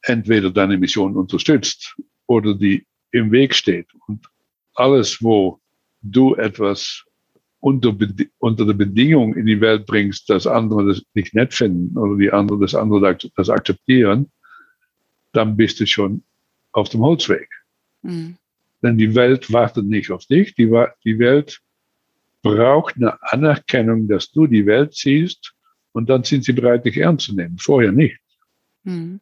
entweder 0.00 0.50
deine 0.50 0.78
Mission 0.78 1.16
unterstützt 1.16 1.94
oder 2.26 2.54
die 2.54 2.84
im 3.12 3.30
Weg 3.30 3.54
steht. 3.54 3.86
Und 4.08 4.26
alles, 4.74 5.22
wo 5.22 5.61
du 6.02 6.34
etwas 6.34 7.04
unter, 7.60 7.96
unter 8.38 8.66
der 8.66 8.72
Bedingung 8.74 9.34
in 9.34 9.46
die 9.46 9.60
Welt 9.60 9.86
bringst, 9.86 10.28
dass 10.28 10.46
andere 10.46 10.88
das 10.88 11.02
nicht 11.14 11.34
nett 11.34 11.54
finden 11.54 11.96
oder 11.96 12.16
die 12.16 12.32
anderen 12.32 12.60
das 12.60 12.74
andere 12.74 13.16
das 13.36 13.48
akzeptieren, 13.48 14.30
dann 15.32 15.56
bist 15.56 15.78
du 15.80 15.86
schon 15.86 16.24
auf 16.72 16.88
dem 16.88 17.02
Holzweg. 17.02 17.48
Mhm. 18.02 18.36
Denn 18.82 18.98
die 18.98 19.14
Welt 19.14 19.52
wartet 19.52 19.86
nicht 19.86 20.10
auf 20.10 20.26
dich. 20.26 20.54
Die, 20.56 20.68
die 21.04 21.18
Welt 21.18 21.60
braucht 22.42 22.96
eine 22.96 23.22
Anerkennung, 23.22 24.08
dass 24.08 24.32
du 24.32 24.48
die 24.48 24.66
Welt 24.66 24.94
siehst 24.94 25.54
und 25.92 26.10
dann 26.10 26.24
sind 26.24 26.44
sie 26.44 26.52
bereit, 26.52 26.84
dich 26.84 26.96
ernst 26.96 27.26
zu 27.26 27.34
nehmen. 27.34 27.58
Vorher 27.58 27.92
nicht. 27.92 28.18
Mhm. 28.84 29.20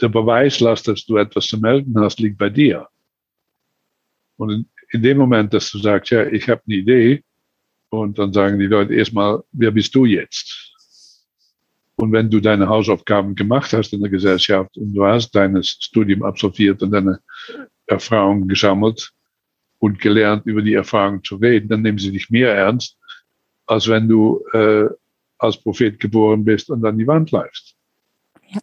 der 0.00 0.08
Beweislast, 0.08 0.88
dass 0.88 1.06
du 1.06 1.16
etwas 1.16 1.46
zu 1.46 1.58
melden 1.58 1.96
hast, 2.00 2.18
liegt 2.18 2.38
bei 2.38 2.50
dir. 2.50 2.88
Und 4.36 4.66
in, 4.90 5.02
dem 5.02 5.18
Moment, 5.18 5.52
dass 5.52 5.70
du 5.70 5.78
sagst, 5.78 6.10
ja, 6.10 6.26
ich 6.26 6.48
habe 6.48 6.62
eine 6.66 6.76
Idee, 6.76 7.24
und 7.88 8.18
dann 8.18 8.32
sagen 8.32 8.58
die 8.58 8.66
Leute 8.66 8.94
erstmal, 8.94 9.42
wer 9.52 9.70
bist 9.70 9.94
du 9.94 10.04
jetzt? 10.04 10.72
Und 11.96 12.12
wenn 12.12 12.28
du 12.28 12.40
deine 12.40 12.68
Hausaufgaben 12.68 13.34
gemacht 13.34 13.72
hast 13.72 13.92
in 13.92 14.00
der 14.00 14.10
Gesellschaft 14.10 14.76
und 14.76 14.92
du 14.92 15.04
hast 15.04 15.30
dein 15.34 15.62
Studium 15.62 16.22
absolviert 16.22 16.82
und 16.82 16.90
deine 16.90 17.20
Erfahrungen 17.86 18.48
gesammelt 18.48 19.12
und 19.78 19.98
gelernt, 20.00 20.44
über 20.46 20.62
die 20.62 20.74
Erfahrungen 20.74 21.24
zu 21.24 21.36
reden, 21.36 21.68
dann 21.68 21.82
nehmen 21.82 21.98
sie 21.98 22.12
dich 22.12 22.28
mehr 22.28 22.54
ernst, 22.54 22.98
als 23.66 23.88
wenn 23.88 24.08
du 24.08 24.44
äh, 24.52 24.88
als 25.38 25.56
Prophet 25.56 25.98
geboren 25.98 26.44
bist 26.44 26.68
und 26.70 26.84
an 26.84 26.98
die 26.98 27.06
Wand 27.06 27.30
läufst. 27.30 27.76
Ja. 28.48 28.60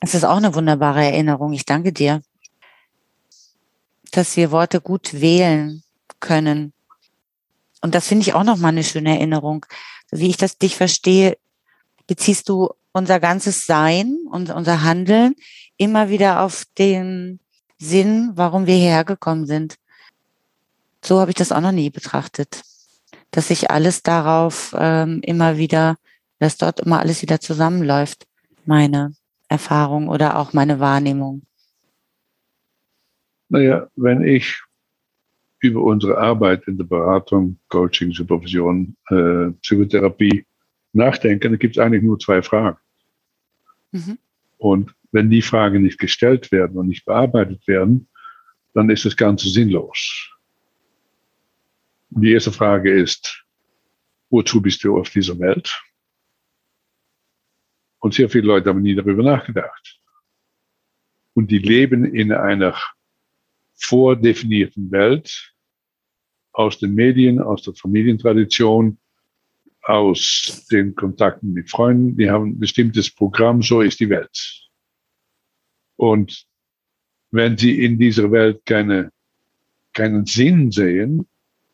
Es 0.00 0.14
ist 0.14 0.24
auch 0.24 0.36
eine 0.36 0.54
wunderbare 0.54 1.04
Erinnerung. 1.04 1.52
Ich 1.52 1.64
danke 1.64 1.92
dir, 1.92 2.22
dass 4.10 4.36
wir 4.36 4.50
Worte 4.50 4.80
gut 4.80 5.20
wählen 5.20 5.82
können. 6.20 6.72
Und 7.80 7.94
das 7.94 8.06
finde 8.06 8.22
ich 8.22 8.34
auch 8.34 8.44
nochmal 8.44 8.72
eine 8.72 8.84
schöne 8.84 9.16
Erinnerung. 9.16 9.66
Wie 10.10 10.28
ich 10.28 10.36
das 10.36 10.58
dich 10.58 10.76
verstehe, 10.76 11.38
beziehst 12.06 12.48
du 12.48 12.70
unser 12.92 13.20
ganzes 13.20 13.66
Sein 13.66 14.18
und 14.30 14.50
unser 14.50 14.82
Handeln 14.82 15.34
immer 15.76 16.08
wieder 16.10 16.42
auf 16.42 16.64
den 16.76 17.40
Sinn, 17.78 18.32
warum 18.34 18.66
wir 18.66 18.74
hierher 18.74 19.04
gekommen 19.04 19.46
sind. 19.46 19.76
So 21.02 21.20
habe 21.20 21.30
ich 21.30 21.36
das 21.36 21.52
auch 21.52 21.60
noch 21.60 21.72
nie 21.72 21.90
betrachtet. 21.90 22.62
Dass 23.30 23.48
sich 23.48 23.70
alles 23.70 24.02
darauf 24.02 24.74
ähm, 24.78 25.20
immer 25.22 25.56
wieder, 25.56 25.96
dass 26.38 26.58
dort 26.58 26.80
immer 26.80 26.98
alles 26.98 27.22
wieder 27.22 27.40
zusammenläuft. 27.40 28.26
Meine 28.66 29.14
Erfahrung 29.48 30.08
oder 30.08 30.36
auch 30.36 30.52
meine 30.52 30.80
Wahrnehmung. 30.80 31.42
Naja, 33.50 33.88
wenn 33.96 34.22
ich 34.22 34.62
über 35.58 35.82
unsere 35.82 36.16
Arbeit 36.16 36.66
in 36.68 36.78
der 36.78 36.84
Beratung, 36.84 37.58
Coaching, 37.68 38.12
Supervision, 38.12 38.96
äh, 39.08 39.50
Psychotherapie 39.60 40.46
nachdenke, 40.92 41.50
dann 41.50 41.58
gibt 41.58 41.76
es 41.76 41.82
eigentlich 41.82 42.04
nur 42.04 42.18
zwei 42.18 42.42
Fragen. 42.42 42.78
Mhm. 43.90 44.18
Und 44.56 44.94
wenn 45.10 45.30
die 45.30 45.42
Fragen 45.42 45.82
nicht 45.82 45.98
gestellt 45.98 46.52
werden 46.52 46.78
und 46.78 46.86
nicht 46.86 47.04
bearbeitet 47.04 47.66
werden, 47.66 48.08
dann 48.72 48.88
ist 48.88 49.04
das 49.04 49.16
Ganze 49.16 49.48
sinnlos. 49.50 50.30
Die 52.10 52.32
erste 52.32 52.52
Frage 52.52 52.92
ist, 52.92 53.44
wozu 54.30 54.62
bist 54.62 54.84
du 54.84 54.96
auf 54.96 55.10
dieser 55.10 55.38
Welt? 55.40 55.82
Und 57.98 58.14
sehr 58.14 58.30
viele 58.30 58.46
Leute 58.46 58.70
haben 58.70 58.82
nie 58.82 58.94
darüber 58.94 59.24
nachgedacht. 59.24 60.00
Und 61.34 61.50
die 61.50 61.58
leben 61.58 62.04
in 62.04 62.32
einer 62.32 62.76
vordefinierten 63.80 64.90
Welt 64.90 65.54
aus 66.52 66.78
den 66.78 66.94
Medien, 66.94 67.40
aus 67.40 67.62
der 67.62 67.74
Familientradition, 67.74 68.98
aus 69.82 70.66
den 70.70 70.94
Kontakten 70.94 71.52
mit 71.52 71.70
Freunden. 71.70 72.16
Die 72.16 72.30
haben 72.30 72.50
ein 72.50 72.58
bestimmtes 72.58 73.10
Programm, 73.10 73.62
so 73.62 73.80
ist 73.80 74.00
die 74.00 74.10
Welt. 74.10 74.68
Und 75.96 76.46
wenn 77.30 77.56
sie 77.56 77.84
in 77.84 77.98
dieser 77.98 78.30
Welt 78.30 78.64
keine, 78.66 79.12
keinen 79.92 80.26
Sinn 80.26 80.70
sehen, 80.70 81.26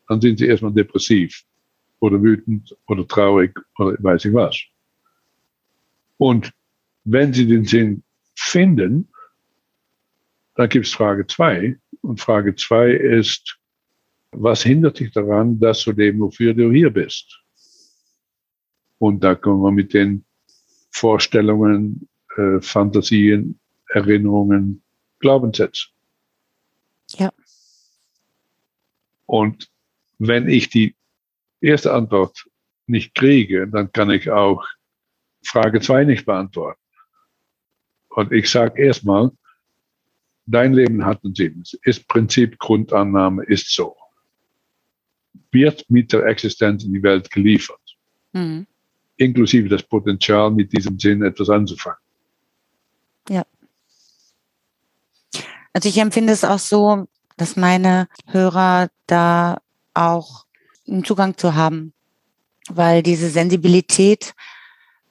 dann 0.07 0.21
sind 0.21 0.39
sie 0.39 0.47
erstmal 0.47 0.73
depressiv 0.73 1.43
oder 1.99 2.21
wütend 2.21 2.75
oder 2.87 3.07
traurig 3.07 3.57
oder 3.77 3.97
weiß 3.99 4.25
ich 4.25 4.33
was. 4.33 4.57
Und 6.17 6.51
wenn 7.03 7.33
sie 7.33 7.47
den 7.47 7.65
Sinn 7.65 8.03
finden, 8.35 9.09
dann 10.55 10.69
gibt 10.69 10.85
es 10.85 10.93
Frage 10.93 11.25
zwei. 11.27 11.77
Und 12.07 12.21
Frage 12.21 12.55
zwei 12.55 12.91
ist, 12.91 13.59
was 14.31 14.63
hindert 14.63 14.99
dich 14.99 15.11
daran, 15.11 15.59
das 15.59 15.81
zu 15.81 15.91
leben, 15.91 16.21
wofür 16.21 16.53
du 16.53 16.71
hier 16.71 16.89
bist? 16.89 17.43
Und 18.97 19.25
da 19.25 19.35
kommen 19.35 19.61
wir 19.61 19.73
mit 19.73 19.93
den 19.93 20.23
Vorstellungen, 20.89 22.07
äh, 22.37 22.61
Fantasien, 22.61 23.59
Erinnerungen, 23.89 24.81
Glaubenssätzen. 25.19 25.91
Ja. 27.09 27.33
Und 29.25 29.69
wenn 30.17 30.47
ich 30.47 30.69
die 30.69 30.95
erste 31.59 31.91
Antwort 31.91 32.49
nicht 32.85 33.15
kriege, 33.15 33.67
dann 33.67 33.91
kann 33.91 34.11
ich 34.11 34.31
auch 34.31 34.65
Frage 35.43 35.81
zwei 35.81 36.05
nicht 36.05 36.25
beantworten. 36.25 36.79
Und 38.07 38.31
ich 38.31 38.49
sage 38.49 38.81
erstmal, 38.81 39.31
dein 40.47 40.73
Leben 40.73 41.05
hat 41.05 41.23
einen 41.23 41.35
Sinn. 41.35 41.63
Ist 41.83 42.07
Prinzip, 42.07 42.57
Grundannahme 42.57 43.43
ist 43.45 43.73
so. 43.73 43.95
Wird 45.51 45.85
mit 45.89 46.11
der 46.11 46.25
Existenz 46.25 46.83
in 46.83 46.93
die 46.93 47.03
Welt 47.03 47.29
geliefert. 47.29 47.79
Mhm. 48.33 48.65
Inklusive 49.17 49.69
das 49.69 49.83
Potenzial, 49.83 50.51
mit 50.51 50.75
diesem 50.75 50.99
Sinn 50.99 51.23
etwas 51.23 51.49
anzufangen. 51.49 51.99
Ja. 53.29 53.45
Also 55.73 55.89
ich 55.89 55.97
empfinde 55.97 56.33
es 56.33 56.43
auch 56.43 56.59
so, 56.59 57.07
dass 57.35 57.55
meine 57.55 58.07
Hörer 58.27 58.89
da 59.05 59.61
auch 59.93 60.45
einen 60.87 61.03
Zugang 61.03 61.37
zu 61.37 61.55
haben, 61.55 61.93
weil 62.69 63.03
diese 63.03 63.29
Sensibilität 63.29 64.33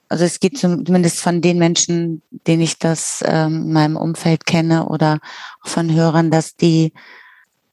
also 0.09 0.25
es 0.25 0.41
geht 0.41 0.59
zumindest 0.59 1.21
von 1.21 1.41
den 1.41 1.59
Menschen, 1.59 2.23
denen 2.31 2.63
ich 2.63 2.79
das 2.79 3.25
ähm, 3.27 3.63
in 3.63 3.73
meinem 3.73 3.97
Umfeld 3.97 4.47
kenne 4.47 4.87
oder 4.87 5.19
von 5.65 5.93
Hörern, 5.93 6.31
dass 6.31 6.57
die 6.57 6.93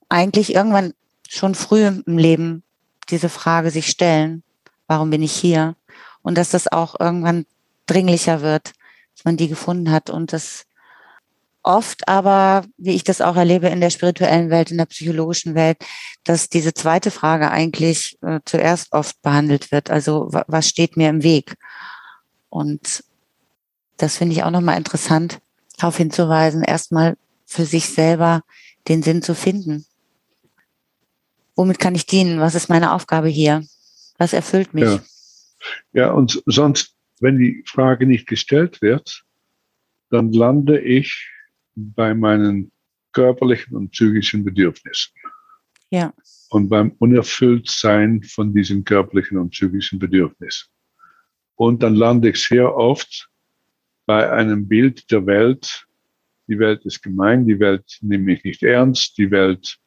eigentlich 0.10 0.56
irgendwann 0.56 0.94
schon 1.30 1.56
früh 1.56 1.86
im 1.86 2.18
Leben 2.18 2.64
diese 3.10 3.30
Frage 3.30 3.72
sich 3.72 3.88
stellen, 3.88 4.44
warum 4.88 5.10
bin 5.10 5.22
ich 5.22 5.34
hier? 5.34 5.76
Und 6.22 6.38
dass 6.38 6.50
das 6.50 6.72
auch 6.72 7.00
irgendwann 7.00 7.46
dringlicher 7.86 8.42
wird, 8.42 8.74
dass 9.16 9.26
man 9.26 9.38
die 9.38 9.48
gefunden 9.48 9.92
hat 9.92 10.10
und 10.10 10.34
das 10.34 10.66
oft 11.64 12.08
aber, 12.08 12.66
wie 12.78 12.94
ich 12.94 13.04
das 13.04 13.22
auch 13.22 13.36
erlebe 13.36 13.68
in 13.68 13.80
der 13.80 13.90
spirituellen 13.90 14.50
Welt, 14.50 14.72
in 14.72 14.78
der 14.78 14.86
psychologischen 14.86 15.56
Welt, 15.56 15.78
dass 16.24 16.50
diese 16.50 16.74
zweite 16.74 17.10
Frage 17.10 17.52
eigentlich 17.52 18.18
äh, 18.22 18.40
zuerst 18.46 18.92
oft 18.92 19.22
behandelt 19.22 19.72
wird. 19.72 19.90
Also 19.90 20.28
was 20.30 20.68
steht 20.68 20.98
mir 20.98 21.10
im 21.10 21.24
Weg? 21.24 21.56
Und 22.54 23.04
das 23.98 24.18
finde 24.18 24.36
ich 24.36 24.44
auch 24.44 24.52
nochmal 24.52 24.78
interessant, 24.78 25.42
darauf 25.80 25.98
hinzuweisen, 25.98 26.62
erstmal 26.62 27.18
für 27.48 27.66
sich 27.66 27.90
selber 27.90 28.44
den 28.88 29.02
Sinn 29.02 29.24
zu 29.24 29.34
finden. 29.34 29.86
Womit 31.56 31.80
kann 31.80 31.96
ich 31.96 32.06
dienen? 32.06 32.40
Was 32.40 32.54
ist 32.54 32.70
meine 32.70 32.94
Aufgabe 32.94 33.28
hier? 33.28 33.66
Was 34.20 34.34
erfüllt 34.34 34.76
mich? 34.76 34.84
Ja, 34.84 35.04
ja 35.94 36.12
und 36.12 36.44
sonst, 36.46 36.94
wenn 37.20 37.40
die 37.40 37.64
Frage 37.66 38.06
nicht 38.06 38.28
gestellt 38.28 38.84
wird, 38.84 39.24
dann 40.12 40.32
lande 40.32 40.80
ich 40.80 41.28
bei 41.74 42.14
meinen 42.14 42.72
körperlichen 43.14 43.76
und 43.76 43.90
psychischen 43.90 44.44
Bedürfnissen. 44.44 45.12
Ja. 45.90 46.14
Und 46.50 46.70
beim 46.70 46.92
Unerfülltsein 47.00 48.22
von 48.22 48.54
diesen 48.54 48.84
körperlichen 48.84 49.40
und 49.40 49.50
psychischen 49.50 49.98
Bedürfnissen. 49.98 50.73
Und 51.56 51.84
dann 51.84 51.96
lande 51.96 52.30
ich 52.30 52.44
sehr 52.44 52.76
oft 52.76 53.30
bei 54.06 54.32
einem 54.32 54.68
Bild 54.68 55.12
der 55.12 55.26
Welt. 55.26 55.88
Die 56.48 56.60
Welt 56.60 56.86
ist 56.86 57.02
gemein, 57.02 57.48
die 57.48 57.60
Welt 57.60 57.98
nimmt 58.02 58.26
mich 58.26 58.44
nicht 58.44 58.64
ernst, 58.64 59.18
die 59.18 59.32
Welt 59.32 59.78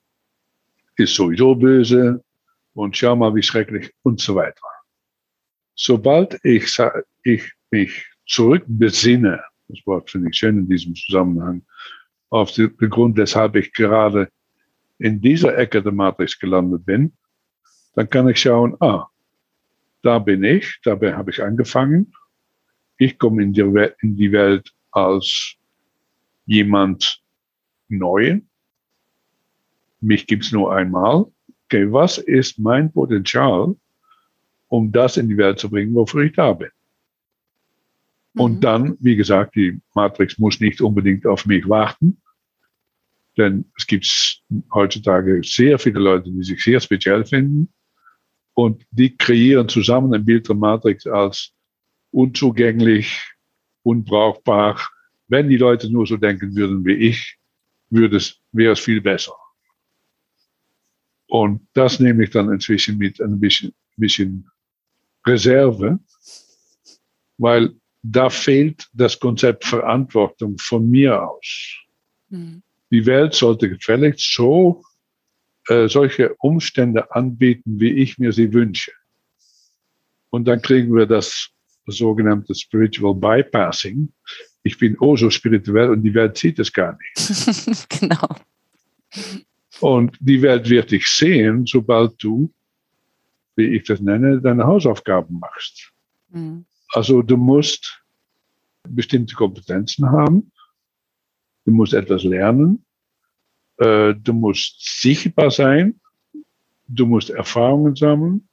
ist 0.97 1.15
sowieso 1.15 1.55
böse 1.55 2.25
und 2.73 2.97
schau 2.97 3.17
mal, 3.17 3.35
wie 3.35 3.43
schrecklich 3.43 3.93
und 4.03 4.21
so 4.21 4.35
weiter. 4.35 4.67
Sobald 5.75 6.39
ich, 6.43 6.79
ich 7.23 7.53
mich 7.71 8.07
zurückbesinne, 8.27 9.43
das 9.69 9.87
Wort 9.87 10.11
finde 10.11 10.31
ich 10.31 10.37
schön 10.37 10.59
in 10.59 10.69
diesem 10.69 10.95
Zusammenhang, 10.95 11.67
auf 12.31 12.53
den 12.53 12.75
Grund, 12.77 13.17
weshalb 13.17 13.57
ich 13.57 13.73
gerade 13.73 14.31
in 14.99 15.21
dieser 15.21 15.57
Ecke 15.57 15.83
der 15.83 15.93
Matrix 15.93 16.39
gelandet 16.39 16.87
bin, 16.87 17.13
dann 17.95 18.09
kann 18.09 18.29
ich 18.29 18.41
schauen, 18.41 18.77
ah, 18.81 19.09
da 20.07 20.21
bin 20.21 20.45
ich, 20.45 20.79
dabei 20.85 21.15
habe 21.15 21.33
ich 21.33 21.43
angefangen. 21.43 22.13
Ich 22.97 23.19
komme 23.19 23.43
in 23.43 23.53
die, 23.53 23.91
in 24.01 24.17
die 24.17 24.31
Welt 24.31 24.73
als 24.93 25.57
jemand 26.47 27.21
neu. 27.89 28.41
Mich 30.01 30.27
gibt 30.27 30.45
es 30.45 30.53
nur 30.53 30.73
einmal. 30.73 31.27
Okay, 31.65 31.93
was 31.93 32.19
ist 32.19 32.61
mein 32.61 32.93
Potenzial, 32.93 33.75
um 34.69 34.93
das 34.93 35.17
in 35.17 35.29
die 35.29 35.37
Welt 35.37 35.59
zu 35.59 35.69
bringen, 35.69 35.95
wofür 35.95 36.23
ich 36.23 36.33
da 36.35 36.53
bin? 36.53 36.71
Mhm. 38.35 38.41
Und 38.41 38.61
dann, 38.61 38.97
wie 39.01 39.17
gesagt, 39.17 39.57
die 39.57 39.81
Matrix 39.95 40.39
muss 40.39 40.61
nicht 40.61 40.81
unbedingt 40.81 41.27
auf 41.27 41.47
mich 41.47 41.69
warten, 41.69 42.23
denn 43.37 43.65
es 43.77 43.87
gibt 43.89 44.41
heutzutage 44.73 45.41
sehr 45.43 45.81
viele 45.81 45.99
Leute, 45.99 46.31
die 46.31 46.45
sich 46.45 46.63
sehr 46.63 46.79
speziell 46.79 47.25
finden 47.25 47.73
und 48.57 48.87
die 48.91 49.15
kreieren 49.15 49.69
zusammen 49.69 50.15
ein 50.15 50.25
Bild 50.25 50.49
der 50.49 50.57
Matrix 50.57 51.07
als 51.07 51.53
unzugänglich, 52.11 53.23
unbrauchbar. 53.83 54.81
Wenn 55.29 55.51
die 55.51 55.59
Leute 55.59 55.91
nur 55.91 56.07
so 56.07 56.17
denken 56.17 56.57
würden 56.57 56.83
wie 56.87 56.95
ich, 56.95 57.37
würde 57.91 58.17
es, 58.17 58.41
wäre 58.53 58.73
es 58.73 58.81
viel 58.81 59.03
besser. 59.03 59.35
Und 61.27 61.69
das 61.75 62.01
nehme 62.01 62.25
ich 62.25 62.31
dann 62.31 62.51
inzwischen 62.51 62.97
mit 62.97 63.21
ein 63.21 63.39
bisschen, 63.39 63.75
bisschen 63.99 64.51
Reserve, 65.27 65.99
weil 67.37 67.75
da 68.03 68.31
fehlt 68.31 68.89
das 68.95 69.21
Konzept 69.21 69.67
Verantwortung 69.67 70.57
von 70.57 70.89
mir 70.89 71.23
aus. 71.23 71.77
Mhm. 72.31 72.63
Die 72.91 73.05
Welt 73.05 73.35
sollte 73.35 73.69
gefälligst 73.69 74.33
so 74.35 74.83
äh, 75.69 75.89
solche 75.89 76.35
Umstände 76.37 77.13
anbieten, 77.13 77.81
wie 77.81 77.91
ich 77.91 78.19
mir 78.19 78.33
sie 78.33 78.53
wünsche. 78.53 78.93
Und 80.31 80.47
dann 80.47 80.63
kriegen 80.63 80.95
wir 80.95 81.07
das 81.07 81.51
sogenannte 81.87 82.55
Spiritual 82.55 83.15
Bypassing. 83.15 84.13
Ich 84.63 84.79
bin 84.79 84.97
oh 85.01 85.17
so 85.17 85.31
spirituell 85.31 85.91
und 85.91 86.03
die 86.03 86.15
Welt 86.15 86.37
sieht 86.37 86.59
es 86.59 86.73
gar 86.73 86.99
nicht. 86.99 87.89
genau. 88.01 88.29
Und 89.81 90.17
die 90.21 90.43
Welt 90.43 90.69
wird 90.69 90.91
dich 90.91 91.07
sehen, 91.07 91.67
sobald 91.67 92.23
du, 92.23 92.53
wie 93.57 93.77
ich 93.77 93.85
das 93.85 94.01
nenne, 94.01 94.41
deine 94.41 94.65
Hausaufgaben 94.65 95.39
machst. 95.39 95.93
Mhm. 96.31 96.65
Also 96.93 97.23
du 97.23 97.37
musst 97.37 98.03
bestimmte 98.89 99.35
Kompetenzen 99.35 100.11
haben, 100.11 100.51
du 101.65 101.73
musst 101.73 101.95
etwas 101.95 102.25
lernen, 102.25 102.85
äh, 103.79 104.15
du 104.15 104.33
musst 104.33 105.01
sichtbar 105.01 105.51
sein, 105.51 106.01
du 106.89 107.07
musst 107.07 107.31
Erfahrungen 107.31 107.97
sammeln, 107.97 108.49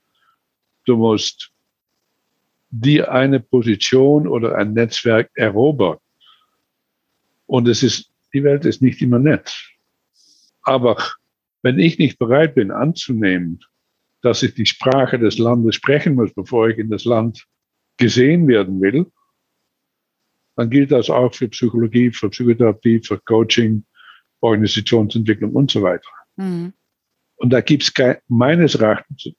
du 0.86 0.98
musst 0.98 1.52
dir 2.70 3.12
eine 3.12 3.40
Position 3.40 4.28
oder 4.28 4.56
ein 4.58 4.74
Netzwerk 4.74 5.30
erobern. 5.36 5.98
Und 7.46 7.68
es 7.68 7.84
ist, 7.84 8.12
die 8.34 8.44
Welt 8.44 8.66
ist 8.66 8.82
nicht 8.82 9.02
immer 9.02 9.20
nett. 9.20 9.56
Aber 10.64 10.98
wenn 11.62 11.78
ich 11.78 12.00
nicht 12.00 12.18
bereit 12.18 12.56
bin 12.56 12.72
anzunehmen, 12.72 13.60
dass 14.22 14.42
ich 14.42 14.56
die 14.56 14.66
Sprache 14.66 15.20
des 15.20 15.38
Landes 15.38 15.76
sprechen 15.76 16.16
muss, 16.16 16.34
bevor 16.34 16.70
ich 16.70 16.78
in 16.78 16.90
das 16.90 17.06
Land 17.06 17.46
gesehen 17.98 18.48
werden 18.48 18.82
will, 18.82 19.12
dann 20.56 20.70
gilt 20.70 20.92
das 20.92 21.10
auch 21.10 21.34
für 21.34 21.50
Psychologie, 21.50 22.12
für 22.12 22.30
Psychotherapie, 22.30 23.02
für 23.04 23.20
Coaching, 23.20 23.86
Organisationsentwicklung 24.44 25.54
und 25.54 25.72
so 25.72 25.82
weiter. 25.82 26.10
Mhm. 26.36 26.74
Und 27.36 27.50
da 27.50 27.62
gibt 27.62 27.84
es 27.84 27.94
meines 28.28 28.76
Erachtens 28.76 29.34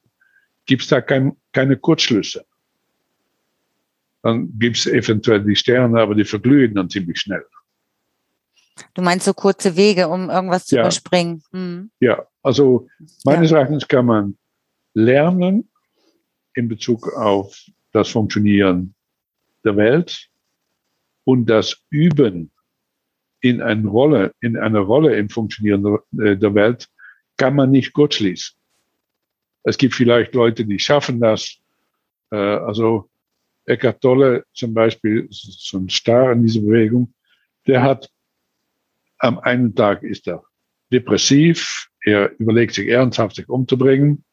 gibt's 0.67 0.89
da 0.89 1.01
kein, 1.01 1.37
keine 1.53 1.77
Kurzschlüsse. 1.77 2.45
Dann 4.23 4.59
gibt 4.59 4.79
es 4.79 4.87
eventuell 4.87 5.45
die 5.45 5.57
Sterne, 5.57 6.01
aber 6.01 6.15
die 6.15 6.25
verglühen 6.25 6.75
dann 6.75 6.89
ziemlich 6.89 7.21
schnell. 7.21 7.45
Du 8.95 9.03
meinst 9.03 9.27
so 9.27 9.35
kurze 9.35 9.77
Wege, 9.77 10.09
um 10.09 10.31
irgendwas 10.31 10.67
zu 10.67 10.77
ja. 10.77 10.83
überspringen? 10.83 11.43
Mhm. 11.53 11.91
Ja, 12.01 12.27
also 12.43 12.89
meines 13.25 13.51
ja. 13.51 13.59
Erachtens 13.59 13.87
kann 13.87 14.07
man 14.07 14.39
lernen 14.95 15.71
in 16.55 16.69
Bezug 16.69 17.13
auf 17.13 17.63
das 17.93 18.09
Funktionieren 18.09 18.95
der 19.65 19.77
Welt 19.77 20.29
und 21.25 21.47
das 21.47 21.83
Üben 21.91 22.54
in, 23.45 23.61
eine 23.61 23.86
Rolle, 23.86 24.32
in 24.40 24.57
einer 24.57 24.80
Rolle 24.80 25.16
im 25.16 25.28
Funktionieren 25.28 25.99
der, 26.12 26.36
der 26.36 26.55
Welt 26.55 26.88
kann 27.36 27.55
man 27.55 27.70
nicht 27.70 27.92
gut 27.92 28.14
schließen. 28.14 28.57
Es 29.64 29.76
gibt 29.76 29.95
vielleicht 29.95 30.34
Leute, 30.34 30.64
die 30.64 30.78
schaffen 30.78 31.20
das. 31.20 31.59
Äh, 32.30 32.36
also 32.36 33.11
Eckhart 33.66 34.01
Tolle 34.01 34.45
zum 34.55 34.72
Beispiel, 34.72 35.28
so 35.30 35.76
ein 35.76 35.90
Star 35.90 36.32
in 36.32 36.42
dieser 36.42 36.61
Bewegung, 36.61 37.12
der 37.66 37.82
hat 37.82 38.11
am 39.18 39.38
einen 39.38 39.74
Tag 39.74 40.03
ist 40.03 40.26
er 40.26 40.42
depressiv, 40.90 41.88
er 42.01 42.38
überlegt 42.38 42.72
sich 42.72 42.88
ernsthaft, 42.88 43.36
sich 43.36 43.49
umzubringen. 43.51 44.24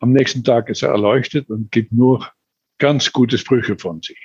Am 0.00 0.12
nächsten 0.12 0.42
Tag 0.42 0.70
ist 0.70 0.82
er 0.82 0.90
erleuchtet 0.90 1.50
und 1.50 1.70
gibt 1.70 1.92
nur 1.92 2.30
ganz 2.78 3.12
gute 3.12 3.36
Sprüche 3.36 3.76
von 3.76 4.00
sich. 4.00 4.18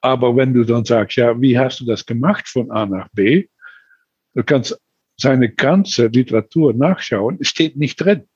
Aber 0.00 0.36
wenn 0.36 0.54
du 0.54 0.64
dann 0.64 0.84
sagst, 0.84 1.16
ja, 1.16 1.40
wie 1.40 1.58
hast 1.58 1.80
du 1.80 1.84
das 1.84 2.06
gemacht 2.06 2.48
von 2.48 2.70
A 2.70 2.86
nach 2.86 3.08
B? 3.12 3.48
Du 4.34 4.44
kannst 4.44 4.78
seine 5.16 5.50
ganze 5.50 6.06
Literatur 6.06 6.72
nachschauen, 6.72 7.42
steht 7.42 7.76
nicht 7.76 7.96
drin. 7.96 8.28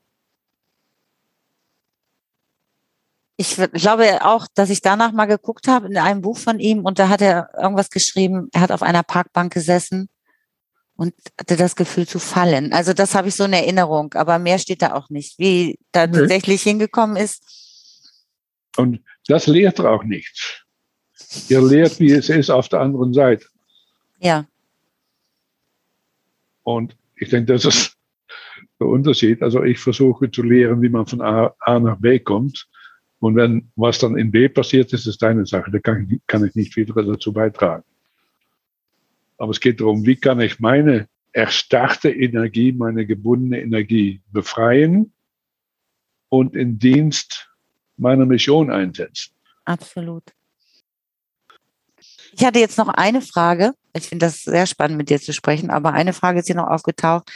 Ich 3.37 3.57
glaube 3.73 4.25
auch, 4.25 4.47
dass 4.55 4.71
ich 4.71 4.83
danach 4.83 5.13
mal 5.13 5.27
geguckt 5.27 5.67
habe 5.67 5.87
in 5.87 5.97
einem 5.97 6.21
Buch 6.21 6.39
von 6.39 6.61
ihm 6.61 6.85
und 6.85 6.99
da 6.99 7.09
hat 7.09 7.23
er 7.23 7.51
irgendwas 7.61 7.91
geschrieben, 7.91 8.49
er 8.53 8.61
hat 8.61 8.73
auf 8.73 8.83
einer 8.83 9.03
Parkbank 9.03 9.53
gesessen 9.53 10.09
und 10.97 11.15
hatte 11.39 11.57
das 11.57 11.75
Gefühl 11.75 12.07
zu 12.07 12.19
fallen. 12.19 12.73
Also 12.73 12.93
das 12.93 13.15
habe 13.15 13.29
ich 13.29 13.35
so 13.35 13.45
in 13.45 13.53
Erinnerung, 13.53 14.13
aber 14.15 14.39
mehr 14.39 14.59
steht 14.59 14.83
da 14.83 14.95
auch 14.95 15.09
nicht, 15.09 15.39
wie 15.39 15.79
da 15.93 16.07
nee. 16.07 16.19
tatsächlich 16.19 16.63
hingekommen 16.63 17.17
ist. 17.17 17.43
Und 18.77 19.01
das 19.27 19.47
lehrt 19.47 19.79
er 19.79 19.91
auch 19.91 20.05
nicht. 20.05 20.62
Er 21.49 21.63
lehrt, 21.63 21.99
wie 22.01 22.13
es 22.13 22.29
ist 22.29 22.51
auf 22.51 22.69
der 22.69 22.81
anderen 22.81 23.13
Seite. 23.13 23.47
Ja. 24.21 24.47
Und 26.63 26.97
ich 27.17 27.31
denke, 27.31 27.53
das 27.53 27.65
ist 27.65 27.97
der 28.81 28.89
Unterschied. 28.89 29.43
Also 29.43 29.63
ich 29.63 29.79
versuche 29.79 30.31
zu 30.31 30.43
lehren, 30.43 30.83
wie 30.83 30.89
man 30.89 31.07
von 31.07 31.21
A, 31.21 31.55
A 31.61 31.79
nach 31.79 31.99
B 31.99 32.19
kommt. 32.19 32.69
Und 33.21 33.37
wenn 33.37 33.71
was 33.77 33.99
dann 33.99 34.17
in 34.17 34.31
B 34.31 34.49
passiert, 34.49 34.93
ist 34.93 35.07
es 35.07 35.19
deine 35.19 35.47
Sache. 35.47 35.71
Da 35.71 35.79
kann, 35.79 36.21
kann 36.27 36.45
ich 36.45 36.55
nicht 36.55 36.77
wieder 36.77 36.95
dazu 37.03 37.33
beitragen. 37.33 37.85
Aber 39.39 39.51
es 39.51 39.61
geht 39.61 39.81
darum, 39.81 40.05
wie 40.05 40.17
kann 40.17 40.41
ich 40.41 40.61
meine 40.61 41.09
erstarrte 41.33 42.11
Energie, 42.11 42.73
meine 42.73 43.07
gebundene 43.07 43.61
Energie 43.61 44.21
befreien 44.33 45.13
und 46.29 46.55
in 46.57 46.79
Dienst 46.79 47.49
meiner 47.97 48.27
Mission 48.27 48.71
einsetzen. 48.71 49.33
Absolut. 49.65 50.25
Ich 52.33 52.45
hatte 52.45 52.59
jetzt 52.59 52.79
noch 52.79 52.89
eine 52.89 53.21
Frage. 53.21 53.73
Ich 53.95 54.09
finde 54.09 54.27
das 54.27 54.43
sehr 54.43 54.67
spannend, 54.67 54.97
mit 54.97 55.11
dir 55.11 55.21
zu 55.21 55.33
sprechen, 55.33 55.71
aber 55.71 55.93
eine 55.93 56.13
Frage 56.13 56.41
ist 56.41 56.47
hier 56.47 56.57
noch 56.57 56.69
aufgetaucht. 56.69 57.31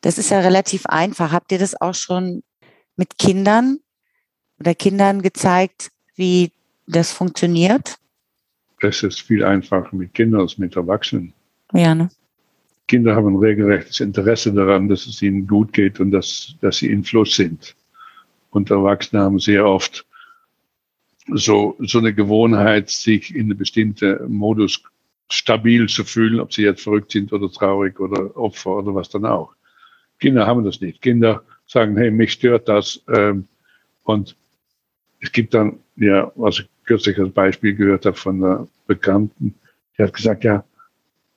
Das 0.00 0.18
ist 0.18 0.30
ja 0.30 0.40
relativ 0.40 0.86
einfach. 0.86 1.32
Habt 1.32 1.52
ihr 1.52 1.58
das 1.58 1.80
auch 1.80 1.94
schon 1.94 2.42
mit 2.96 3.18
Kindern 3.18 3.78
oder 4.60 4.74
Kindern 4.74 5.22
gezeigt, 5.22 5.90
wie 6.16 6.52
das 6.86 7.12
funktioniert? 7.12 7.96
Es 8.80 9.02
ist 9.02 9.22
viel 9.22 9.44
einfacher 9.44 9.94
mit 9.94 10.12
Kindern 10.12 10.42
als 10.42 10.58
mit 10.58 10.76
Erwachsenen. 10.76 11.32
Ja, 11.72 11.94
ne? 11.94 12.10
Kinder 12.86 13.16
haben 13.16 13.28
ein 13.28 13.38
regelrechtes 13.38 14.00
Interesse 14.00 14.52
daran, 14.52 14.88
dass 14.88 15.06
es 15.06 15.22
ihnen 15.22 15.46
gut 15.46 15.72
geht 15.72 16.00
und 16.00 16.10
dass, 16.10 16.54
dass 16.60 16.78
sie 16.78 16.90
in 16.90 17.02
Fluss 17.02 17.34
sind. 17.34 17.74
Und 18.50 18.70
Erwachsene 18.70 19.22
haben 19.22 19.38
sehr 19.38 19.64
oft 19.64 20.04
so, 21.32 21.76
so 21.80 21.98
eine 21.98 22.14
Gewohnheit, 22.14 22.90
sich 22.90 23.34
in 23.34 23.46
einem 23.46 23.58
bestimmten 23.58 24.32
Modus 24.32 24.82
stabil 25.28 25.88
zu 25.88 26.04
fühlen, 26.04 26.40
ob 26.40 26.52
sie 26.52 26.62
jetzt 26.62 26.82
verrückt 26.82 27.12
sind 27.12 27.32
oder 27.32 27.50
traurig 27.50 27.98
oder 27.98 28.36
Opfer 28.36 28.76
oder 28.76 28.94
was 28.94 29.08
dann 29.08 29.24
auch. 29.24 29.54
Kinder 30.20 30.46
haben 30.46 30.64
das 30.64 30.80
nicht. 30.80 31.00
Kinder 31.02 31.42
sagen, 31.66 31.96
hey, 31.96 32.10
mich 32.10 32.32
stört 32.32 32.68
das. 32.68 33.00
Ähm, 33.08 33.46
und 34.04 34.36
es 35.20 35.32
gibt 35.32 35.54
dann, 35.54 35.78
ja, 35.96 36.30
was 36.34 36.60
ich 36.60 36.68
kürzlich 36.84 37.18
als 37.18 37.32
Beispiel 37.32 37.74
gehört 37.74 38.04
habe 38.04 38.16
von 38.16 38.44
einer 38.44 38.68
Bekannten, 38.86 39.54
die 39.96 40.02
hat 40.02 40.12
gesagt, 40.12 40.44
ja, 40.44 40.64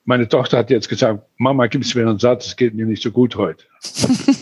meine 0.04 0.28
Tochter 0.28 0.58
hat 0.58 0.70
jetzt 0.70 0.88
gesagt, 0.88 1.22
Mama, 1.36 1.66
gib 1.66 1.82
mir 1.94 2.08
einen 2.08 2.18
Satz, 2.18 2.46
es 2.46 2.56
geht 2.56 2.74
mir 2.74 2.86
nicht 2.86 3.02
so 3.02 3.10
gut 3.10 3.36
heute. 3.36 3.64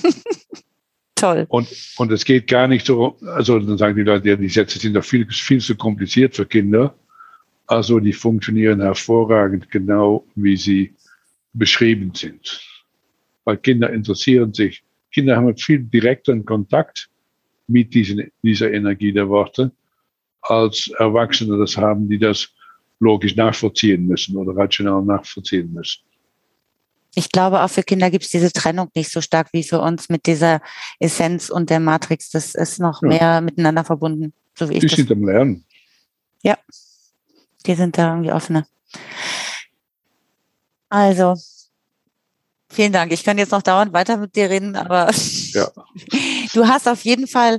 Toll. 1.16 1.46
Und, 1.48 1.68
und 1.96 2.12
es 2.12 2.26
geht 2.26 2.46
gar 2.46 2.68
nicht 2.68 2.86
so, 2.86 3.16
also 3.26 3.58
dann 3.58 3.78
sagen 3.78 3.96
die 3.96 4.02
Leute, 4.02 4.28
ja, 4.28 4.36
die 4.36 4.50
Sätze 4.50 4.78
sind 4.78 4.94
doch 4.94 5.04
viel, 5.04 5.26
viel 5.30 5.60
zu 5.60 5.74
kompliziert 5.74 6.36
für 6.36 6.44
Kinder. 6.44 6.94
Also 7.66 7.98
die 7.98 8.12
funktionieren 8.12 8.82
hervorragend 8.82 9.70
genau, 9.70 10.26
wie 10.34 10.58
sie 10.58 10.94
beschrieben 11.54 12.12
sind. 12.14 12.60
Weil 13.44 13.56
Kinder 13.56 13.90
interessieren 13.90 14.52
sich. 14.52 14.84
Kinder 15.10 15.36
haben 15.36 15.56
viel 15.56 15.82
direkteren 15.82 16.44
Kontakt 16.44 17.08
mit 17.66 17.94
diesen, 17.94 18.30
dieser 18.42 18.70
Energie 18.70 19.12
der 19.12 19.28
Worte, 19.30 19.72
als 20.42 20.88
Erwachsene 20.98 21.56
das 21.56 21.78
haben, 21.78 22.10
die 22.10 22.18
das 22.18 22.52
logisch 23.00 23.36
nachvollziehen 23.36 24.06
müssen 24.06 24.36
oder 24.36 24.54
rational 24.54 25.02
nachvollziehen 25.02 25.72
müssen 25.72 26.05
ich 27.18 27.32
glaube, 27.32 27.62
auch 27.62 27.70
für 27.70 27.82
Kinder 27.82 28.10
gibt 28.10 28.24
es 28.24 28.30
diese 28.30 28.52
Trennung 28.52 28.90
nicht 28.94 29.10
so 29.10 29.22
stark 29.22 29.48
wie 29.52 29.64
für 29.64 29.80
uns 29.80 30.10
mit 30.10 30.26
dieser 30.26 30.60
Essenz 31.00 31.48
und 31.48 31.70
der 31.70 31.80
Matrix. 31.80 32.28
Das 32.28 32.54
ist 32.54 32.78
noch 32.78 33.00
ja. 33.02 33.08
mehr 33.08 33.40
miteinander 33.40 33.84
verbunden, 33.84 34.34
so 34.54 34.68
wie 34.68 34.74
ich 34.74 34.80
die 34.80 34.86
das. 34.88 34.96
sind 34.96 35.10
am 35.10 35.24
Lernen. 35.24 35.64
Ja, 36.42 36.58
die 37.64 37.74
sind 37.74 37.96
da 37.96 38.10
irgendwie 38.10 38.32
offener. 38.32 38.66
Also, 40.90 41.36
vielen 42.68 42.92
Dank. 42.92 43.10
Ich 43.12 43.24
kann 43.24 43.38
jetzt 43.38 43.52
noch 43.52 43.62
dauernd 43.62 43.94
weiter 43.94 44.18
mit 44.18 44.36
dir 44.36 44.50
reden, 44.50 44.76
aber 44.76 45.10
ja. 45.54 45.70
du 46.52 46.68
hast 46.68 46.86
auf 46.86 47.02
jeden 47.02 47.26
Fall 47.26 47.58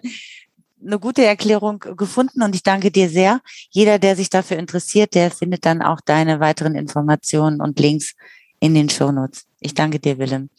eine 0.85 0.99
gute 0.99 1.25
Erklärung 1.25 1.79
gefunden 1.79 2.43
und 2.43 2.53
ich 2.53 2.61
danke 2.61 2.91
dir 2.91 3.09
sehr. 3.09 3.41
Jeder, 3.71 3.97
der 3.97 4.15
sich 4.15 4.29
dafür 4.29 4.57
interessiert, 4.57 5.15
der 5.15 5.31
findet 5.31 5.65
dann 5.65 5.81
auch 5.81 5.99
deine 5.99 6.39
weiteren 6.39 6.75
Informationen 6.75 7.59
und 7.59 7.79
Links 7.79 8.13
in 8.59 8.75
den 8.75 8.89
Shownotes. 8.89 9.45
Ich 9.59 9.73
danke 9.73 9.99
dir, 9.99 10.17
Willem. 10.17 10.49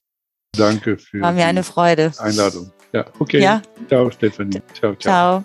Danke 0.53 0.99
für 0.99 1.21
War 1.21 1.33
mir 1.33 1.47
eine 1.47 1.63
Freude. 1.63 2.13
Einladung. 2.19 2.71
Ja, 2.93 3.05
okay. 3.19 3.41
Ja? 3.41 3.63
Ciao, 3.89 4.11
Stefanie. 4.11 4.63
Ciao, 4.75 4.95
ciao. 4.97 5.45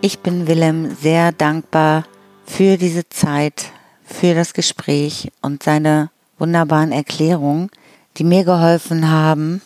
Ich 0.00 0.20
bin 0.20 0.46
Willem 0.46 0.94
sehr 0.94 1.32
dankbar 1.32 2.04
für 2.46 2.76
diese 2.76 3.08
Zeit, 3.08 3.72
für 4.04 4.34
das 4.34 4.54
Gespräch 4.54 5.32
und 5.42 5.62
seine 5.62 6.10
wunderbaren 6.38 6.92
Erklärungen, 6.92 7.70
die 8.16 8.24
mir 8.24 8.44
geholfen 8.44 9.10
haben, 9.10 9.60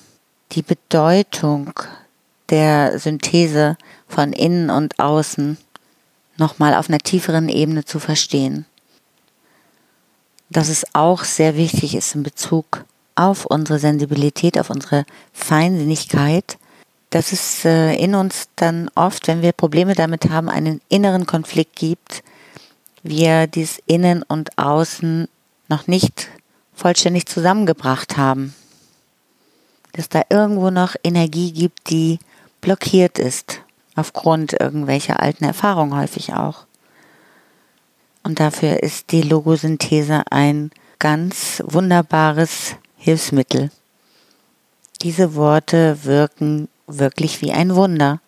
die 0.52 0.62
Bedeutung 0.62 1.72
der 2.50 2.98
Synthese 2.98 3.76
von 4.08 4.32
innen 4.32 4.70
und 4.70 4.98
außen 4.98 5.58
nochmal 6.38 6.74
auf 6.74 6.88
einer 6.88 6.98
tieferen 6.98 7.48
Ebene 7.48 7.84
zu 7.84 7.98
verstehen. 7.98 8.66
Dass 10.52 10.68
es 10.68 10.84
auch 10.92 11.24
sehr 11.24 11.56
wichtig 11.56 11.94
ist 11.94 12.14
in 12.14 12.22
Bezug 12.22 12.84
auf 13.14 13.46
unsere 13.46 13.78
Sensibilität, 13.78 14.58
auf 14.58 14.68
unsere 14.68 15.06
Feinsinnigkeit, 15.32 16.58
dass 17.08 17.32
es 17.32 17.64
äh, 17.64 17.94
in 17.94 18.14
uns 18.14 18.48
dann 18.56 18.90
oft, 18.94 19.28
wenn 19.28 19.40
wir 19.40 19.52
Probleme 19.52 19.94
damit 19.94 20.28
haben, 20.28 20.50
einen 20.50 20.82
inneren 20.90 21.24
Konflikt 21.24 21.76
gibt, 21.76 22.22
wir 23.02 23.46
dieses 23.46 23.80
Innen 23.86 24.22
und 24.22 24.58
Außen 24.58 25.26
noch 25.68 25.86
nicht 25.86 26.28
vollständig 26.74 27.26
zusammengebracht 27.26 28.18
haben. 28.18 28.54
Dass 29.92 30.10
da 30.10 30.22
irgendwo 30.28 30.70
noch 30.70 30.96
Energie 31.02 31.52
gibt, 31.52 31.88
die 31.88 32.18
blockiert 32.60 33.18
ist, 33.18 33.60
aufgrund 33.94 34.52
irgendwelcher 34.54 35.20
alten 35.20 35.44
Erfahrungen 35.44 35.96
häufig 35.96 36.34
auch. 36.34 36.66
Und 38.22 38.40
dafür 38.40 38.82
ist 38.82 39.12
die 39.12 39.22
Logosynthese 39.22 40.22
ein 40.30 40.70
ganz 40.98 41.62
wunderbares 41.66 42.76
Hilfsmittel. 42.96 43.70
Diese 45.02 45.34
Worte 45.34 46.04
wirken 46.04 46.68
wirklich 46.86 47.42
wie 47.42 47.52
ein 47.52 47.74
Wunder. 47.74 48.20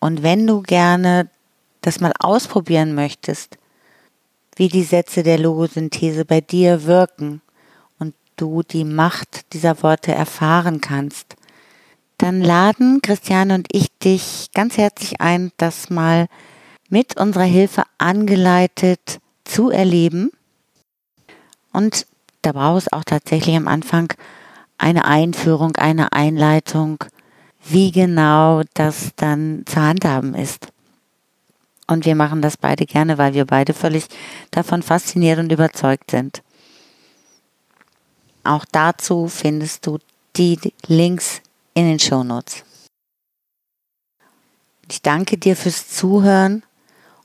Und 0.00 0.22
wenn 0.22 0.46
du 0.46 0.62
gerne 0.62 1.30
das 1.80 2.00
mal 2.00 2.12
ausprobieren 2.18 2.94
möchtest, 2.94 3.56
wie 4.56 4.68
die 4.68 4.82
Sätze 4.82 5.22
der 5.22 5.38
Logosynthese 5.38 6.24
bei 6.24 6.40
dir 6.40 6.84
wirken 6.84 7.40
und 7.98 8.14
du 8.36 8.62
die 8.62 8.84
Macht 8.84 9.52
dieser 9.54 9.82
Worte 9.82 10.12
erfahren 10.12 10.80
kannst, 10.80 11.36
dann 12.18 12.40
laden 12.40 13.00
Christiane 13.00 13.54
und 13.54 13.68
ich 13.72 13.88
dich 13.98 14.50
ganz 14.52 14.76
herzlich 14.76 15.20
ein, 15.20 15.50
das 15.56 15.88
mal 15.88 16.28
mit 16.92 17.16
unserer 17.16 17.44
Hilfe 17.44 17.84
angeleitet 17.96 19.18
zu 19.44 19.70
erleben. 19.70 20.30
Und 21.72 22.06
da 22.42 22.52
braucht 22.52 22.82
es 22.82 22.92
auch 22.92 23.02
tatsächlich 23.02 23.56
am 23.56 23.66
Anfang 23.66 24.12
eine 24.76 25.06
Einführung, 25.06 25.74
eine 25.76 26.12
Einleitung, 26.12 27.02
wie 27.64 27.92
genau 27.92 28.62
das 28.74 29.12
dann 29.16 29.62
zu 29.64 29.80
handhaben 29.80 30.34
ist. 30.34 30.68
Und 31.86 32.04
wir 32.04 32.14
machen 32.14 32.42
das 32.42 32.58
beide 32.58 32.84
gerne, 32.84 33.16
weil 33.16 33.32
wir 33.32 33.46
beide 33.46 33.72
völlig 33.72 34.04
davon 34.50 34.82
fasziniert 34.82 35.38
und 35.38 35.50
überzeugt 35.50 36.10
sind. 36.10 36.42
Auch 38.44 38.66
dazu 38.70 39.28
findest 39.28 39.86
du 39.86 39.98
die 40.36 40.58
Links 40.86 41.40
in 41.72 41.86
den 41.86 41.98
Show 41.98 42.22
Notes. 42.22 42.64
Ich 44.90 45.00
danke 45.00 45.38
dir 45.38 45.56
fürs 45.56 45.88
Zuhören 45.88 46.62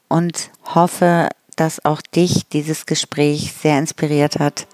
und 0.07 0.51
hoffe, 0.75 1.29
dass 1.55 1.83
auch 1.85 2.01
dich 2.01 2.47
dieses 2.49 2.85
Gespräch 2.85 3.53
sehr 3.53 3.77
inspiriert 3.79 4.39
hat. 4.39 4.67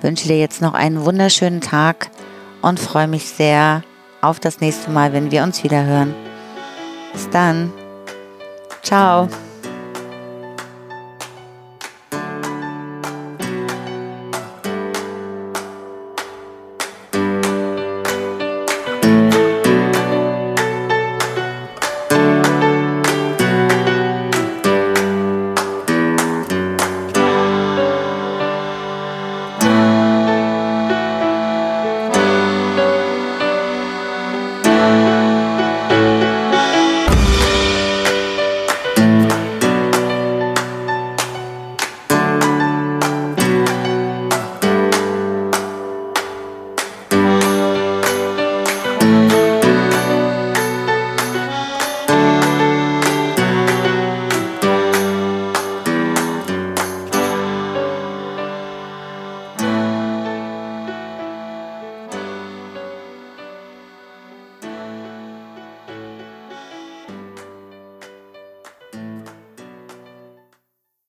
Wünsche 0.00 0.28
dir 0.28 0.38
jetzt 0.38 0.62
noch 0.62 0.74
einen 0.74 1.04
wunderschönen 1.04 1.60
Tag 1.60 2.10
und 2.62 2.78
freue 2.78 3.08
mich 3.08 3.28
sehr 3.28 3.82
auf 4.20 4.40
das 4.40 4.60
nächste 4.60 4.90
Mal, 4.90 5.12
wenn 5.12 5.30
wir 5.30 5.42
uns 5.42 5.64
wieder 5.64 5.84
hören. 5.84 6.14
Bis 7.12 7.28
dann. 7.30 7.72
Ciao. 8.82 9.28